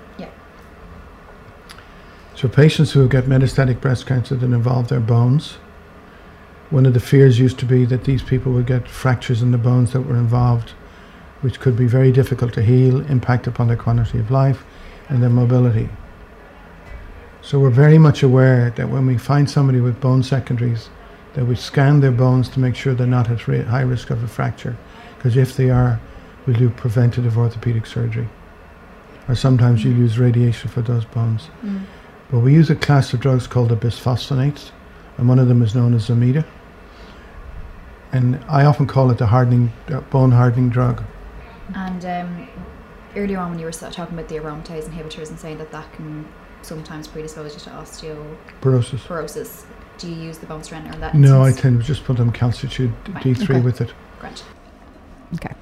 So, 2.37 2.49
patients 2.49 2.93
who 2.93 3.09
get 3.09 3.25
metastatic 3.25 3.81
breast 3.81 4.07
cancer 4.07 4.37
that 4.37 4.45
involve 4.45 4.89
their 4.89 5.01
bones, 5.01 5.53
one 6.69 6.85
of 6.85 6.93
the 6.93 7.01
fears 7.01 7.39
used 7.39 7.59
to 7.61 7.65
be 7.65 7.87
that 7.87 8.05
these 8.05 8.23
people 8.23 8.53
would 8.53 8.67
get 8.67 8.87
fractures 8.87 9.41
in 9.41 9.53
the 9.53 9.59
bones 9.59 9.95
that 9.95 10.03
were 10.03 10.17
involved, 10.17 10.73
which 11.41 11.61
could 11.61 11.79
be 11.79 11.87
very 11.87 12.13
difficult 12.13 12.53
to 12.53 12.63
heal, 12.63 13.01
impact 13.11 13.47
upon 13.47 13.69
their 13.69 13.77
quality 13.79 14.19
of 14.19 14.31
life 14.31 14.65
and 15.09 15.23
their 15.23 15.31
mobility. 15.31 15.89
So, 17.41 17.59
we're 17.59 17.71
very 17.71 17.97
much 17.97 18.23
aware 18.23 18.69
that 18.69 18.91
when 18.91 19.07
we 19.07 19.17
find 19.17 19.49
somebody 19.49 19.81
with 19.81 19.99
bone 19.99 20.23
secondaries, 20.23 20.91
that 21.33 21.47
we 21.47 21.57
scan 21.57 22.01
their 22.01 22.13
bones 22.13 22.51
to 22.51 22.61
make 22.61 22.77
sure 22.77 22.93
they're 22.93 23.07
not 23.07 23.31
at 23.31 23.41
high 23.41 23.81
risk 23.81 24.11
of 24.11 24.23
a 24.23 24.29
fracture. 24.29 24.77
Because 25.17 25.39
if 25.39 25.57
they 25.57 25.71
are, 25.71 25.99
we'll 26.45 26.59
do 26.59 26.69
preventative 26.69 27.39
orthopedic 27.39 27.87
surgery. 27.87 28.29
Or 29.27 29.35
sometimes 29.35 29.85
you 29.85 29.91
use 29.91 30.19
radiation 30.19 30.69
for 30.69 30.83
those 30.83 31.07
bones. 31.07 31.49
Mm. 31.65 31.87
But 32.31 32.41
we 32.41 32.53
use 32.53 32.71
a 32.71 32.75
class 32.75 33.13
of 33.13 33.21
drugs 33.21 33.47
called 33.47 33.69
the 33.69 33.77
bisphosphonates, 33.77 34.71
and 35.17 35.29
one 35.29 35.39
of 35.39 35.49
them 35.49 35.63
is 35.63 35.75
known 35.75 35.95
as 35.95 36.09
Zometa. 36.09 36.45
And 38.13 38.43
I 38.49 38.65
often 38.65 38.87
call 38.87 39.11
it 39.11 39.19
the 39.19 39.27
hardening, 39.27 39.73
uh, 39.89 40.01
bone 40.01 40.33
hardening 40.33 40.71
drug. 40.71 41.05
And 41.75 42.05
um, 42.05 42.49
earlier 43.15 43.39
on, 43.39 43.51
when 43.51 43.59
you 43.59 43.67
were 43.67 43.73
talking 43.73 44.19
about 44.19 44.29
the 44.29 44.37
aromatase 44.37 44.85
inhibitors 44.85 45.29
and 45.31 45.39
saying 45.39 45.59
that 45.59 45.71
that 45.73 45.93
can 45.93 46.27
sometimes 46.63 47.07
predispose 47.07 47.55
you 47.55 47.61
to 47.61 47.71
Porosis. 48.61 48.99
osteoporosis. 49.01 49.65
Do 49.99 50.11
you 50.11 50.21
use 50.21 50.39
the 50.39 50.47
bone 50.47 50.63
strengthener 50.63 50.95
in 50.95 51.01
that 51.01 51.15
No, 51.15 51.43
I 51.43 51.53
tend 51.53 51.81
to 51.81 51.87
just 51.87 52.05
put 52.05 52.19
them 52.19 52.33
Calcichew 52.33 52.93
Right, 53.09 53.25
D3 53.25 53.43
okay. 53.45 53.61
with 53.61 53.81
it. 53.81 53.93
Grant. 54.19 54.45
Okay. 55.35 55.55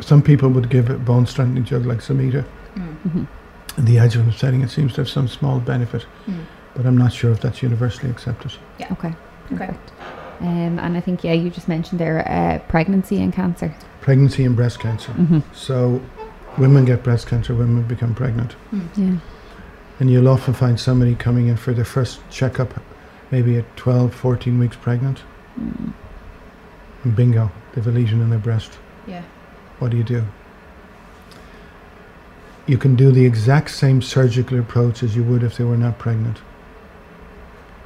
Some 0.00 0.22
people 0.22 0.48
would 0.50 0.70
give 0.70 0.90
a 0.90 0.98
bone 0.98 1.26
strengthening 1.26 1.64
drug 1.64 1.86
like 1.86 1.98
Zometa. 1.98 2.44
Mm. 2.74 3.26
In 3.80 3.86
the 3.86 3.96
adjuvant 3.96 4.34
setting, 4.34 4.60
it 4.60 4.68
seems 4.70 4.92
to 4.92 5.00
have 5.00 5.08
some 5.08 5.26
small 5.26 5.58
benefit, 5.58 6.04
Mm. 6.28 6.44
but 6.76 6.84
I'm 6.84 6.98
not 6.98 7.14
sure 7.14 7.32
if 7.32 7.40
that's 7.40 7.62
universally 7.62 8.10
accepted. 8.10 8.52
Okay. 8.78 8.92
Okay. 8.92 9.14
Perfect. 9.56 9.92
Um, 10.42 10.78
and 10.78 10.98
I 10.98 11.00
think 11.00 11.24
yeah, 11.24 11.32
you 11.32 11.48
just 11.48 11.66
mentioned 11.66 11.98
there 11.98 12.18
uh, 12.28 12.58
pregnancy 12.68 13.22
and 13.22 13.32
cancer. 13.32 13.74
Pregnancy 14.02 14.44
and 14.44 14.54
breast 14.54 14.80
cancer. 14.80 15.12
Mm-hmm. 15.12 15.38
So, 15.54 16.02
women 16.58 16.84
get 16.84 17.02
breast 17.02 17.26
cancer, 17.26 17.54
women 17.54 17.82
become 17.84 18.14
pregnant. 18.14 18.54
Mm. 18.70 18.88
Yeah. 18.96 19.16
And 19.98 20.10
you'll 20.10 20.28
often 20.28 20.52
find 20.52 20.78
somebody 20.78 21.14
coming 21.14 21.48
in 21.48 21.56
for 21.56 21.72
their 21.72 21.86
first 21.86 22.20
checkup, 22.30 22.74
maybe 23.30 23.56
at 23.56 23.76
12, 23.78 24.14
14 24.14 24.58
weeks 24.58 24.76
pregnant, 24.76 25.22
Mm. 25.58 25.92
and 27.04 27.16
bingo, 27.16 27.50
they've 27.72 27.86
a 27.86 27.90
lesion 27.90 28.20
in 28.20 28.28
their 28.28 28.38
breast. 28.38 28.78
Yeah. 29.06 29.22
What 29.78 29.90
do 29.90 29.96
you 29.96 30.04
do? 30.04 30.26
You 32.70 32.78
can 32.78 32.94
do 32.94 33.10
the 33.10 33.26
exact 33.26 33.72
same 33.72 34.00
surgical 34.00 34.56
approach 34.60 35.02
as 35.02 35.16
you 35.16 35.24
would 35.24 35.42
if 35.42 35.56
they 35.56 35.64
were 35.64 35.76
not 35.76 35.98
pregnant. 35.98 36.38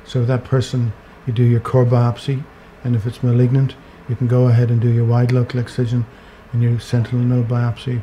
So, 0.05 0.27
that 0.27 0.45
person, 0.45 0.93
you 1.27 1.33
do 1.33 1.43
your 1.43 1.61
core 1.61 1.87
biopsy, 1.87 2.45
and 2.85 2.95
if 2.95 3.07
it's 3.07 3.23
malignant, 3.23 3.77
you 4.11 4.15
can 4.15 4.29
go 4.29 4.47
ahead 4.49 4.71
and 4.71 4.83
do 4.83 4.91
your 4.91 5.07
wide 5.07 5.33
local 5.33 5.59
excision 5.59 6.05
and 6.53 6.63
your 6.63 6.79
sentinel 6.81 7.25
node 7.25 7.49
biopsy 7.49 8.03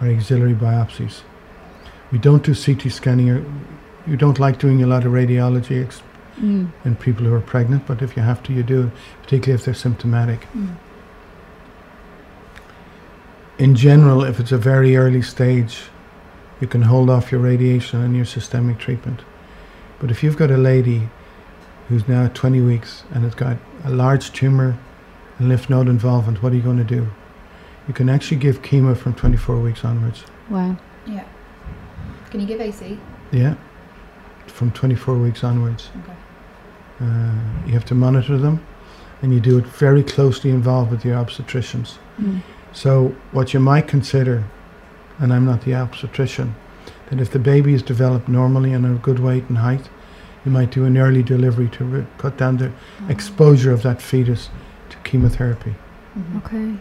or 0.00 0.08
axillary 0.08 0.54
biopsies. 0.54 1.20
We 2.10 2.16
don't 2.18 2.42
do 2.42 2.54
CT 2.54 2.90
scanning, 2.90 3.28
or 3.28 3.44
you 4.06 4.16
don't 4.16 4.38
like 4.38 4.58
doing 4.58 4.82
a 4.82 4.86
lot 4.86 5.04
of 5.04 5.12
radiology 5.12 5.84
ex- 5.84 6.02
Mm. 6.40 6.68
in 6.86 6.96
people 6.96 7.26
who 7.26 7.34
are 7.34 7.40
pregnant, 7.42 7.86
but 7.86 8.00
if 8.00 8.16
you 8.16 8.22
have 8.22 8.42
to, 8.44 8.54
you 8.54 8.62
do, 8.62 8.90
particularly 9.22 9.60
if 9.60 9.66
they're 9.66 9.74
symptomatic. 9.74 10.46
Mm. 10.56 10.76
In 13.58 13.74
general, 13.74 14.24
if 14.24 14.40
it's 14.40 14.50
a 14.50 14.56
very 14.56 14.96
early 14.96 15.20
stage, 15.20 15.82
you 16.62 16.68
can 16.68 16.82
hold 16.82 17.10
off 17.10 17.32
your 17.32 17.40
radiation 17.40 18.00
and 18.00 18.14
your 18.14 18.24
systemic 18.24 18.78
treatment. 18.78 19.22
But 19.98 20.12
if 20.12 20.22
you've 20.22 20.36
got 20.36 20.52
a 20.52 20.56
lady 20.56 21.08
who's 21.88 22.06
now 22.06 22.28
20 22.28 22.60
weeks 22.60 23.02
and 23.10 23.24
has 23.24 23.34
got 23.34 23.56
a 23.82 23.90
large 23.90 24.32
tumor 24.32 24.78
and 25.40 25.48
lymph 25.48 25.68
node 25.68 25.88
involvement, 25.88 26.40
what 26.40 26.52
are 26.52 26.54
you 26.54 26.62
going 26.62 26.78
to 26.78 26.84
do? 26.84 27.08
You 27.88 27.94
can 27.94 28.08
actually 28.08 28.36
give 28.36 28.62
chemo 28.62 28.96
from 28.96 29.12
24 29.14 29.58
weeks 29.58 29.84
onwards. 29.84 30.22
Wow. 30.50 30.76
Yeah. 31.04 31.24
Can 32.30 32.38
you 32.38 32.46
give 32.46 32.60
AC? 32.60 32.96
Yeah, 33.32 33.56
from 34.46 34.70
24 34.70 35.16
weeks 35.16 35.42
onwards. 35.42 35.90
Okay. 36.04 36.16
Uh, 37.00 37.66
you 37.66 37.72
have 37.72 37.84
to 37.86 37.96
monitor 37.96 38.38
them, 38.38 38.64
and 39.20 39.34
you 39.34 39.40
do 39.40 39.58
it 39.58 39.66
very 39.66 40.04
closely 40.04 40.50
involved 40.50 40.92
with 40.92 41.04
your 41.04 41.16
obstetricians. 41.16 41.98
Mm. 42.20 42.40
So, 42.72 43.16
what 43.32 43.52
you 43.52 43.58
might 43.58 43.88
consider, 43.88 44.44
and 45.22 45.32
I'm 45.32 45.46
not 45.46 45.62
the 45.62 45.74
obstetrician, 45.74 46.54
that 47.08 47.20
if 47.20 47.30
the 47.30 47.38
baby 47.38 47.72
is 47.74 47.82
developed 47.82 48.28
normally 48.28 48.72
and 48.74 48.84
a 48.84 48.98
good 48.98 49.20
weight 49.20 49.44
and 49.48 49.58
height, 49.58 49.88
you 50.44 50.50
might 50.50 50.70
do 50.72 50.84
an 50.84 50.98
early 50.98 51.22
delivery 51.22 51.68
to 51.68 51.84
re- 51.84 52.06
cut 52.18 52.36
down 52.36 52.56
the 52.58 52.72
exposure 53.08 53.70
of 53.72 53.82
that 53.84 54.02
fetus 54.02 54.50
to 54.90 54.96
chemotherapy. 55.04 55.74
Mhm. 56.18 56.36
Okay. 56.44 56.74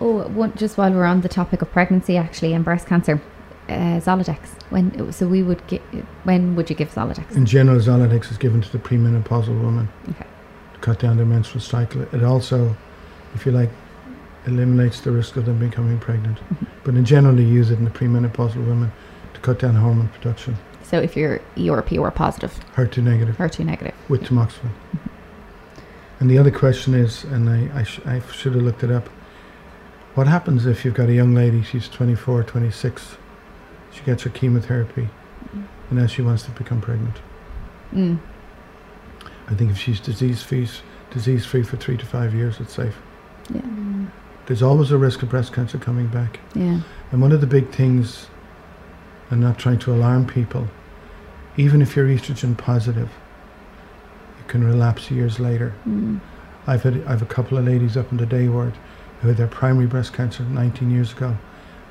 Oh, 0.00 0.28
one, 0.28 0.52
just 0.56 0.76
while 0.76 0.92
we're 0.92 1.06
on 1.06 1.22
the 1.22 1.28
topic 1.28 1.62
of 1.62 1.72
pregnancy, 1.72 2.18
actually, 2.18 2.52
and 2.52 2.62
breast 2.64 2.86
cancer, 2.86 3.22
uh, 3.70 3.98
Zoladex. 4.00 4.38
When 4.68 5.10
so 5.12 5.26
we 5.26 5.42
would 5.42 5.66
get. 5.66 5.80
When 6.24 6.54
would 6.56 6.68
you 6.68 6.76
give 6.76 6.90
Zoladex? 6.92 7.34
In 7.34 7.46
general, 7.46 7.78
Zoladex 7.80 8.30
is 8.30 8.36
given 8.36 8.60
to 8.60 8.70
the 8.70 8.78
premenopausal 8.78 9.58
woman 9.62 9.88
Okay. 10.10 10.26
to 10.74 10.80
cut 10.80 10.98
down 10.98 11.16
their 11.16 11.24
menstrual 11.26 11.62
cycle. 11.62 12.02
It 12.12 12.22
also, 12.22 12.76
if 13.34 13.46
you 13.46 13.52
like, 13.52 13.70
eliminates 14.46 15.00
the 15.00 15.10
risk 15.10 15.36
of 15.36 15.46
them 15.46 15.58
becoming 15.58 15.98
pregnant. 15.98 16.38
Mhm. 16.38 16.66
But 16.84 16.94
in 16.94 17.04
general, 17.04 17.38
you 17.40 17.46
use 17.46 17.70
it 17.70 17.78
in 17.78 17.84
the 17.84 17.90
premenopausal 17.90 18.56
women 18.66 18.92
to 19.32 19.40
cut 19.40 19.58
down 19.58 19.74
hormone 19.76 20.08
production. 20.08 20.56
So 20.82 20.98
if 21.00 21.16
you're 21.16 21.40
ERP 21.56 21.92
or 21.98 22.10
positive, 22.10 22.52
HER2 22.76 23.02
negative. 23.02 23.36
HER2 23.38 23.64
negative. 23.64 23.94
with 24.08 24.22
tamoxifen. 24.24 24.70
And 26.20 26.30
the 26.30 26.38
other 26.38 26.50
question 26.50 26.94
is, 26.94 27.24
and 27.24 27.48
I, 27.48 27.68
I, 27.80 27.82
sh- 27.82 28.00
I 28.06 28.20
should 28.32 28.54
have 28.54 28.62
looked 28.62 28.84
it 28.84 28.90
up, 28.90 29.08
what 30.14 30.26
happens 30.28 30.64
if 30.66 30.84
you've 30.84 30.94
got 30.94 31.08
a 31.08 31.12
young 31.14 31.34
lady, 31.34 31.62
she's 31.62 31.88
24, 31.88 32.44
26, 32.44 33.16
she 33.90 34.02
gets 34.04 34.22
her 34.22 34.30
chemotherapy, 34.30 35.08
and 35.52 35.98
now 35.98 36.06
she 36.06 36.22
wants 36.22 36.44
to 36.44 36.50
become 36.52 36.80
pregnant? 36.80 37.16
Mm. 37.92 38.18
I 39.48 39.54
think 39.54 39.70
if 39.70 39.78
she's 39.78 39.98
disease 40.00 40.42
free, 40.42 40.68
disease 41.10 41.44
free 41.44 41.62
for 41.62 41.76
three 41.76 41.96
to 41.96 42.06
five 42.06 42.32
years, 42.34 42.60
it's 42.60 42.74
safe. 42.74 42.96
Yeah. 43.52 43.60
There's 44.46 44.62
always 44.62 44.90
a 44.90 44.98
risk 44.98 45.22
of 45.22 45.30
breast 45.30 45.52
cancer 45.52 45.78
coming 45.78 46.06
back. 46.06 46.40
Yeah. 46.54 46.80
And 47.10 47.22
one 47.22 47.32
of 47.32 47.40
the 47.40 47.46
big 47.46 47.70
things, 47.70 48.26
I'm 49.30 49.40
not 49.40 49.58
trying 49.58 49.78
to 49.80 49.92
alarm 49.92 50.26
people, 50.26 50.68
even 51.56 51.80
if 51.80 51.96
you're 51.96 52.06
estrogen 52.06 52.56
positive, 52.56 53.10
you 54.38 54.44
can 54.48 54.64
relapse 54.64 55.10
years 55.10 55.40
later. 55.40 55.74
Mm. 55.86 56.20
I've 56.66 56.82
had 56.82 57.04
I've 57.06 57.22
a 57.22 57.26
couple 57.26 57.58
of 57.58 57.64
ladies 57.64 57.96
up 57.96 58.10
in 58.10 58.18
the 58.18 58.26
day 58.26 58.48
ward 58.48 58.74
who 59.20 59.28
had 59.28 59.36
their 59.36 59.46
primary 59.46 59.86
breast 59.86 60.12
cancer 60.12 60.42
19 60.42 60.90
years 60.90 61.12
ago, 61.12 61.36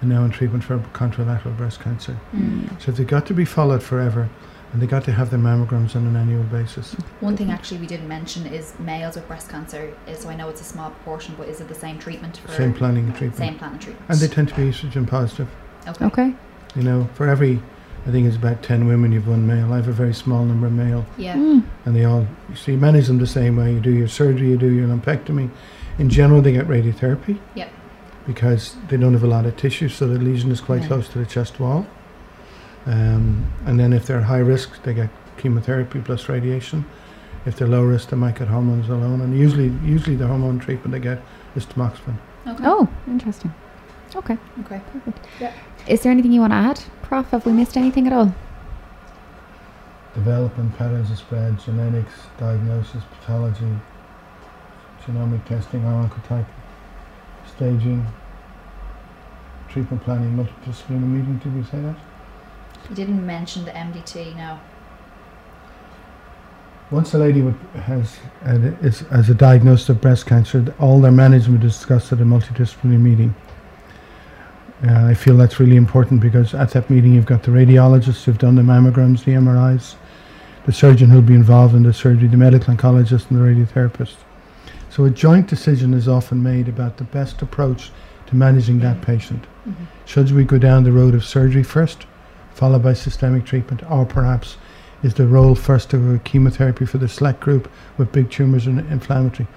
and 0.01 0.09
now 0.09 0.23
in 0.23 0.31
treatment 0.31 0.63
for 0.63 0.77
contralateral 0.93 1.55
breast 1.57 1.79
cancer. 1.79 2.17
Mm. 2.33 2.81
So 2.81 2.91
they've 2.91 3.07
got 3.07 3.25
to 3.27 3.33
be 3.33 3.45
followed 3.45 3.81
forever, 3.81 4.29
and 4.73 4.81
they 4.81 4.87
got 4.87 5.03
to 5.05 5.11
have 5.11 5.29
their 5.29 5.39
mammograms 5.39 5.95
on 5.95 6.07
an 6.07 6.15
annual 6.15 6.43
basis. 6.45 6.93
One 7.21 7.37
thing 7.37 7.51
actually 7.51 7.77
we 7.79 7.85
didn't 7.87 8.07
mention 8.07 8.45
is 8.47 8.73
males 8.79 9.15
with 9.15 9.27
breast 9.27 9.47
cancer. 9.49 9.93
Is 10.07 10.19
so 10.19 10.29
I 10.29 10.35
know 10.35 10.49
it's 10.49 10.61
a 10.61 10.65
small 10.65 10.89
proportion, 10.89 11.35
but 11.37 11.47
is 11.47 11.61
it 11.61 11.67
the 11.67 11.75
same 11.75 11.99
treatment 11.99 12.37
for 12.37 12.51
Same 12.51 12.73
planning 12.73 13.05
and 13.05 13.15
treatment, 13.15 13.37
same 13.37 13.57
plan 13.57 13.75
of 13.75 13.79
treatment? 13.79 14.09
and 14.09 14.19
they 14.19 14.27
tend 14.27 14.49
to 14.49 14.55
be 14.55 14.63
estrogen 14.63 15.07
positive. 15.07 15.47
okay. 15.87 16.05
Okay. 16.05 16.35
You 16.75 16.81
know, 16.81 17.07
for 17.13 17.27
every, 17.29 17.61
I 18.07 18.11
think 18.11 18.25
it's 18.27 18.35
about 18.35 18.63
10 18.63 18.87
women, 18.87 19.11
you've 19.11 19.27
one 19.27 19.45
male. 19.45 19.71
I 19.71 19.75
have 19.75 19.87
a 19.87 19.91
very 19.93 20.13
small 20.13 20.43
number 20.43 20.65
of 20.65 20.73
male, 20.73 21.05
Yeah. 21.17 21.35
Mm. 21.35 21.63
and 21.85 21.95
they 21.95 22.03
all. 22.03 22.27
So 22.55 22.71
you 22.71 22.77
manage 22.79 23.05
them 23.07 23.19
the 23.19 23.27
same 23.27 23.55
way. 23.57 23.73
You 23.73 23.79
do 23.79 23.91
your 23.91 24.07
surgery, 24.07 24.49
you 24.49 24.57
do 24.57 24.71
your 24.71 24.87
lumpectomy. 24.87 25.51
In 25.99 26.09
general, 26.09 26.41
they 26.41 26.51
get 26.51 26.67
radiotherapy. 26.67 27.37
Yep. 27.53 27.69
Because 28.25 28.75
they 28.87 28.97
don't 28.97 29.13
have 29.13 29.23
a 29.23 29.27
lot 29.27 29.45
of 29.45 29.55
tissue, 29.55 29.87
so 29.89 30.07
the 30.07 30.17
lesion 30.17 30.49
is 30.49 30.61
quite 30.61 30.79
Right. 30.79 30.87
close 30.87 31.07
to 31.09 31.19
the 31.19 31.25
chest 31.27 31.59
wall. 31.59 31.85
Um, 32.85 33.51
and 33.65 33.79
then 33.79 33.93
if 33.93 34.05
they're 34.05 34.21
high 34.21 34.39
risk, 34.39 34.81
they 34.83 34.93
get 34.93 35.09
chemotherapy 35.37 36.01
plus 36.01 36.27
radiation. 36.29 36.85
If 37.45 37.57
they're 37.57 37.67
low 37.67 37.83
risk, 37.83 38.09
they 38.09 38.17
might 38.17 38.37
get 38.37 38.47
hormones 38.47 38.89
alone. 38.89 39.21
And 39.21 39.37
usually, 39.37 39.67
usually 39.83 40.15
the 40.15 40.27
hormone 40.27 40.59
treatment 40.59 40.91
they 40.91 40.99
get 40.99 41.21
is 41.55 41.65
tamoxifen. 41.65 42.17
Okay. 42.47 42.63
Oh, 42.65 42.87
interesting. 43.07 43.53
Okay. 44.15 44.37
Okay. 44.61 44.81
Perfect. 44.91 45.25
Yeah. 45.39 45.53
Is 45.87 46.01
there 46.01 46.11
anything 46.11 46.31
you 46.31 46.41
want 46.41 46.53
to 46.53 46.57
add, 46.57 46.83
Prof? 47.01 47.29
Have 47.31 47.45
we 47.45 47.51
missed 47.51 47.77
anything 47.77 48.07
at 48.07 48.13
all? 48.13 48.33
Development, 50.13 50.77
patterns 50.77 51.09
of 51.09 51.17
spread, 51.17 51.59
genetics, 51.59 52.13
diagnosis, 52.37 53.03
pathology, 53.19 53.79
genomic 55.05 55.43
testing, 55.45 55.81
oncotype, 55.81 56.45
staging, 57.47 58.05
treatment 59.69 60.03
planning, 60.03 60.37
multidisciplinary 60.37 61.07
meeting. 61.07 61.37
Did 61.39 61.55
we 61.55 61.63
say 61.63 61.81
that? 61.81 61.95
You 62.89 62.95
didn't 62.95 63.25
mention 63.25 63.65
the 63.65 63.71
MDT 63.71 64.35
now. 64.35 64.59
Once 66.91 67.13
a 67.13 67.17
lady 67.17 67.41
would, 67.41 67.55
has 67.85 68.17
is, 68.81 68.99
has 69.09 69.29
a 69.29 69.33
diagnosis 69.33 69.89
of 69.89 70.01
breast 70.01 70.25
cancer, 70.25 70.75
all 70.79 71.01
their 71.01 71.11
management 71.11 71.63
is 71.63 71.75
discussed 71.75 72.11
at 72.11 72.19
a 72.19 72.23
multidisciplinary 72.23 72.99
meeting. 72.99 73.35
Uh, 74.87 75.05
I 75.05 75.13
feel 75.13 75.37
that's 75.37 75.59
really 75.59 75.77
important 75.77 76.19
because 76.19 76.53
at 76.53 76.71
that 76.71 76.89
meeting 76.89 77.13
you've 77.13 77.25
got 77.25 77.43
the 77.43 77.51
radiologists 77.51 78.25
who've 78.25 78.37
done 78.37 78.55
the 78.55 78.61
mammograms, 78.61 79.23
the 79.23 79.31
MRIs, 79.31 79.95
the 80.65 80.73
surgeon 80.73 81.09
who'll 81.09 81.21
be 81.21 81.33
involved 81.33 81.73
in 81.73 81.83
the 81.83 81.93
surgery, 81.93 82.27
the 82.27 82.37
medical 82.37 82.73
oncologist, 82.75 83.31
and 83.31 83.39
the 83.39 83.43
radiotherapist. 83.43 84.15
So 84.89 85.05
a 85.05 85.09
joint 85.09 85.47
decision 85.47 85.93
is 85.93 86.07
often 86.07 86.43
made 86.43 86.67
about 86.67 86.97
the 86.97 87.05
best 87.05 87.41
approach 87.41 87.91
to 88.27 88.35
managing 88.35 88.79
that 88.79 89.01
patient. 89.01 89.45
Mhm. 89.67 89.73
Should 90.05 90.31
we 90.31 90.43
go 90.43 90.57
down 90.57 90.83
the 90.83 90.91
road 90.91 91.15
of 91.15 91.23
surgery 91.23 91.63
first, 91.63 92.05
followed 92.53 92.83
by 92.83 92.93
systemic 92.93 93.45
treatment, 93.45 93.81
or 93.89 94.05
perhaps 94.05 94.57
is 95.01 95.15
the 95.15 95.27
role 95.27 95.55
first 95.55 95.93
of 95.93 96.01
go 96.01 96.19
chemotherapy 96.23 96.85
for 96.85 96.97
the 96.97 97.09
select 97.09 97.39
group 97.39 97.69
with 97.97 98.11
big 98.11 98.29
tumours 98.29 98.67
and 98.67 98.79
inflammatory? 98.91 99.47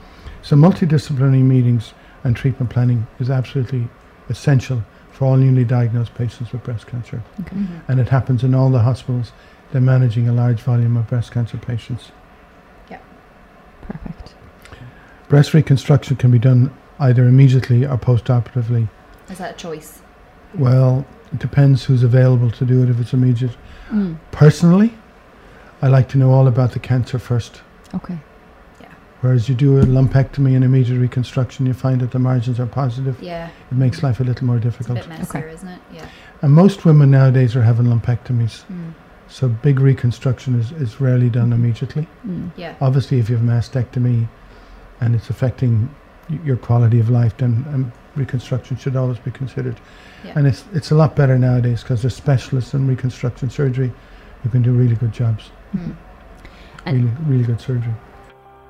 So 0.43 0.57
multidisciplinary 0.57 1.43
meetings 1.43 1.93
and 2.25 2.35
treatment 2.35 2.71
planning 2.71 3.07
is 3.21 3.31
absolutely 3.31 3.89
essential 4.29 4.83
for 5.13 5.27
all 5.27 5.37
newly 5.37 5.65
diagnosed 5.65 6.15
patients 6.15 6.53
with 6.53 6.63
breast 6.65 6.87
cancer. 6.87 7.23
Okay. 7.41 7.57
Mhm. 7.57 7.81
And 7.89 8.01
it 8.01 8.09
happens 8.09 8.45
in 8.45 8.55
all 8.55 8.71
the 8.71 8.81
hospitals. 8.81 9.33
They're 9.73 9.81
managing 9.81 10.29
a 10.29 10.33
large 10.33 10.61
volume 10.61 10.97
of 10.97 11.09
breast 11.09 11.33
cancer 11.33 11.57
patients. 11.57 12.13
Yeah, 12.91 12.99
perfect. 13.83 14.35
Breast 15.29 15.55
reconstruction 15.55 16.17
can 16.17 16.31
be 16.31 16.39
done 16.39 16.71
either 17.01 17.27
immediately 17.27 17.85
or 17.87 17.97
post-operatively. 17.99 18.89
Is 19.29 19.39
that 19.39 19.55
a 19.55 19.57
choice? 19.57 20.01
Well, 20.59 21.05
it 21.33 21.39
depends 21.39 21.85
who's 21.85 22.03
available 22.03 22.51
to 22.53 22.65
do 22.65 22.83
it 22.83 22.89
if 22.91 23.01
it's 23.01 23.13
immediate. 23.13 23.57
Mm. 23.91 24.17
Personally, 24.31 24.95
I 25.83 25.89
like 25.89 26.09
to 26.11 26.19
know 26.19 26.33
all 26.33 26.47
about 26.49 26.73
the 26.73 26.79
cancer 26.79 27.19
first. 27.19 27.63
Okay. 27.95 28.19
Yeah. 28.81 28.89
Whereas 29.21 29.49
you 29.49 29.55
do 29.55 29.79
a 29.79 29.83
lumpectomy 29.85 30.55
and 30.55 30.65
immediate 30.65 30.99
reconstruction, 30.99 31.67
you 31.67 31.75
find 31.75 32.01
that 32.01 32.11
the 32.13 32.19
margins 32.19 32.59
are 32.59 32.67
positive. 32.67 33.21
Yeah. 33.23 33.49
It 33.71 33.75
makes 33.77 34.03
life 34.03 34.21
a 34.21 34.25
little 34.25 34.47
more 34.47 34.57
It's 34.57 34.65
a 34.67 34.69
difficult. 34.71 34.99
bit 35.01 35.09
messier, 35.09 35.41
Okay. 35.45 35.53
isn't 35.55 35.69
it? 35.69 35.81
Yeah. 35.93 36.07
And 36.43 36.53
most 36.53 36.85
women 36.85 37.11
nowadays 37.11 37.55
are 37.57 37.63
having 37.63 37.87
lumpectomies. 37.87 38.65
Mm. 38.71 38.93
So 39.29 39.49
big 39.49 39.81
reconstruction 39.81 40.59
is, 40.59 40.71
is 40.73 41.01
rarely 41.01 41.29
done 41.29 41.53
immediately. 41.53 42.07
Mm. 42.27 42.51
Yeah. 42.57 42.75
Obviously, 42.81 43.19
if 43.19 43.29
you 43.29 43.37
have 43.37 43.45
mastectomy 43.45 44.29
and 45.01 45.15
it's 45.15 45.29
affecting 45.31 45.91
y- 46.31 46.39
your 46.45 46.57
quality 46.57 47.01
of 47.01 47.11
life, 47.11 47.37
then 47.37 47.65
um, 47.75 47.93
reconstruction 48.17 48.77
should 48.77 48.97
always 48.97 49.19
be 49.19 49.31
considered. 49.31 49.79
Yeah. 50.25 50.33
And 50.37 50.47
it's 50.47 50.65
it's 50.73 50.91
a 50.91 50.95
lot 50.95 51.15
better 51.17 51.39
nowadays 51.39 51.83
because 51.83 52.03
there's 52.03 52.17
specialists 52.17 52.75
in 52.75 52.87
reconstruction 52.87 53.51
surgery 53.51 53.93
who 54.43 54.49
can 54.49 54.63
do 54.63 54.73
really 54.73 54.97
good 54.97 55.13
jobs, 55.13 55.51
Mm. 55.77 55.97
Really 56.87 57.11
really 57.27 57.45
good 57.45 57.61
surgery. 57.61 57.95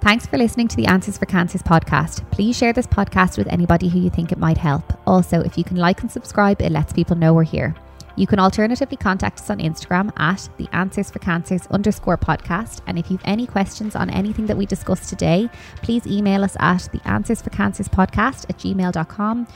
Thanks 0.01 0.26
for 0.26 0.38
listening 0.38 0.68
to 0.68 0.76
the 0.76 0.86
Answers 0.86 1.18
for 1.18 1.26
Cancers 1.26 1.62
podcast. 1.62 2.30
Please 2.30 2.57
share 2.57 2.72
this 2.72 2.86
podcast 2.86 3.38
with 3.38 3.49
anybody 3.49 3.88
who 3.88 3.99
you 3.99 4.11
think 4.11 4.30
it 4.30 4.38
might 4.38 4.59
help. 4.59 4.92
Also, 5.07 5.40
if 5.40 5.59
you 5.59 5.64
can 5.64 5.76
like 5.76 6.01
and 6.03 6.11
subscribe, 6.11 6.62
it 6.62 6.70
lets 6.70 6.92
people 6.92 7.16
know 7.16 7.34
we're 7.34 7.42
here. 7.42 7.74
You 8.17 8.27
can 8.27 8.39
alternatively 8.39 8.97
contact 8.97 9.41
us 9.41 9.51
on 9.51 9.59
Instagram 9.59 10.11
at 10.19 10.49
the 10.57 10.69
Answers 10.73 11.11
for 11.11 11.19
Cancers 11.19 11.67
underscore 11.69 12.17
podcast. 12.17 12.81
And 12.87 12.99
if 12.99 13.11
you've 13.11 13.21
any 13.25 13.47
questions 13.47 13.95
on 13.95 14.11
anything 14.11 14.47
that 14.47 14.57
we 14.57 14.67
discussed 14.67 15.09
today, 15.09 15.51
please 15.83 16.07
email 16.07 16.43
us 16.43 16.57
at 16.59 16.89
the 16.93 17.01
Answers 17.07 17.43
for 17.43 17.51
Cancers 17.51 17.89
podcast 17.89 18.49
at 18.49 18.59
gmail.com 18.59 19.47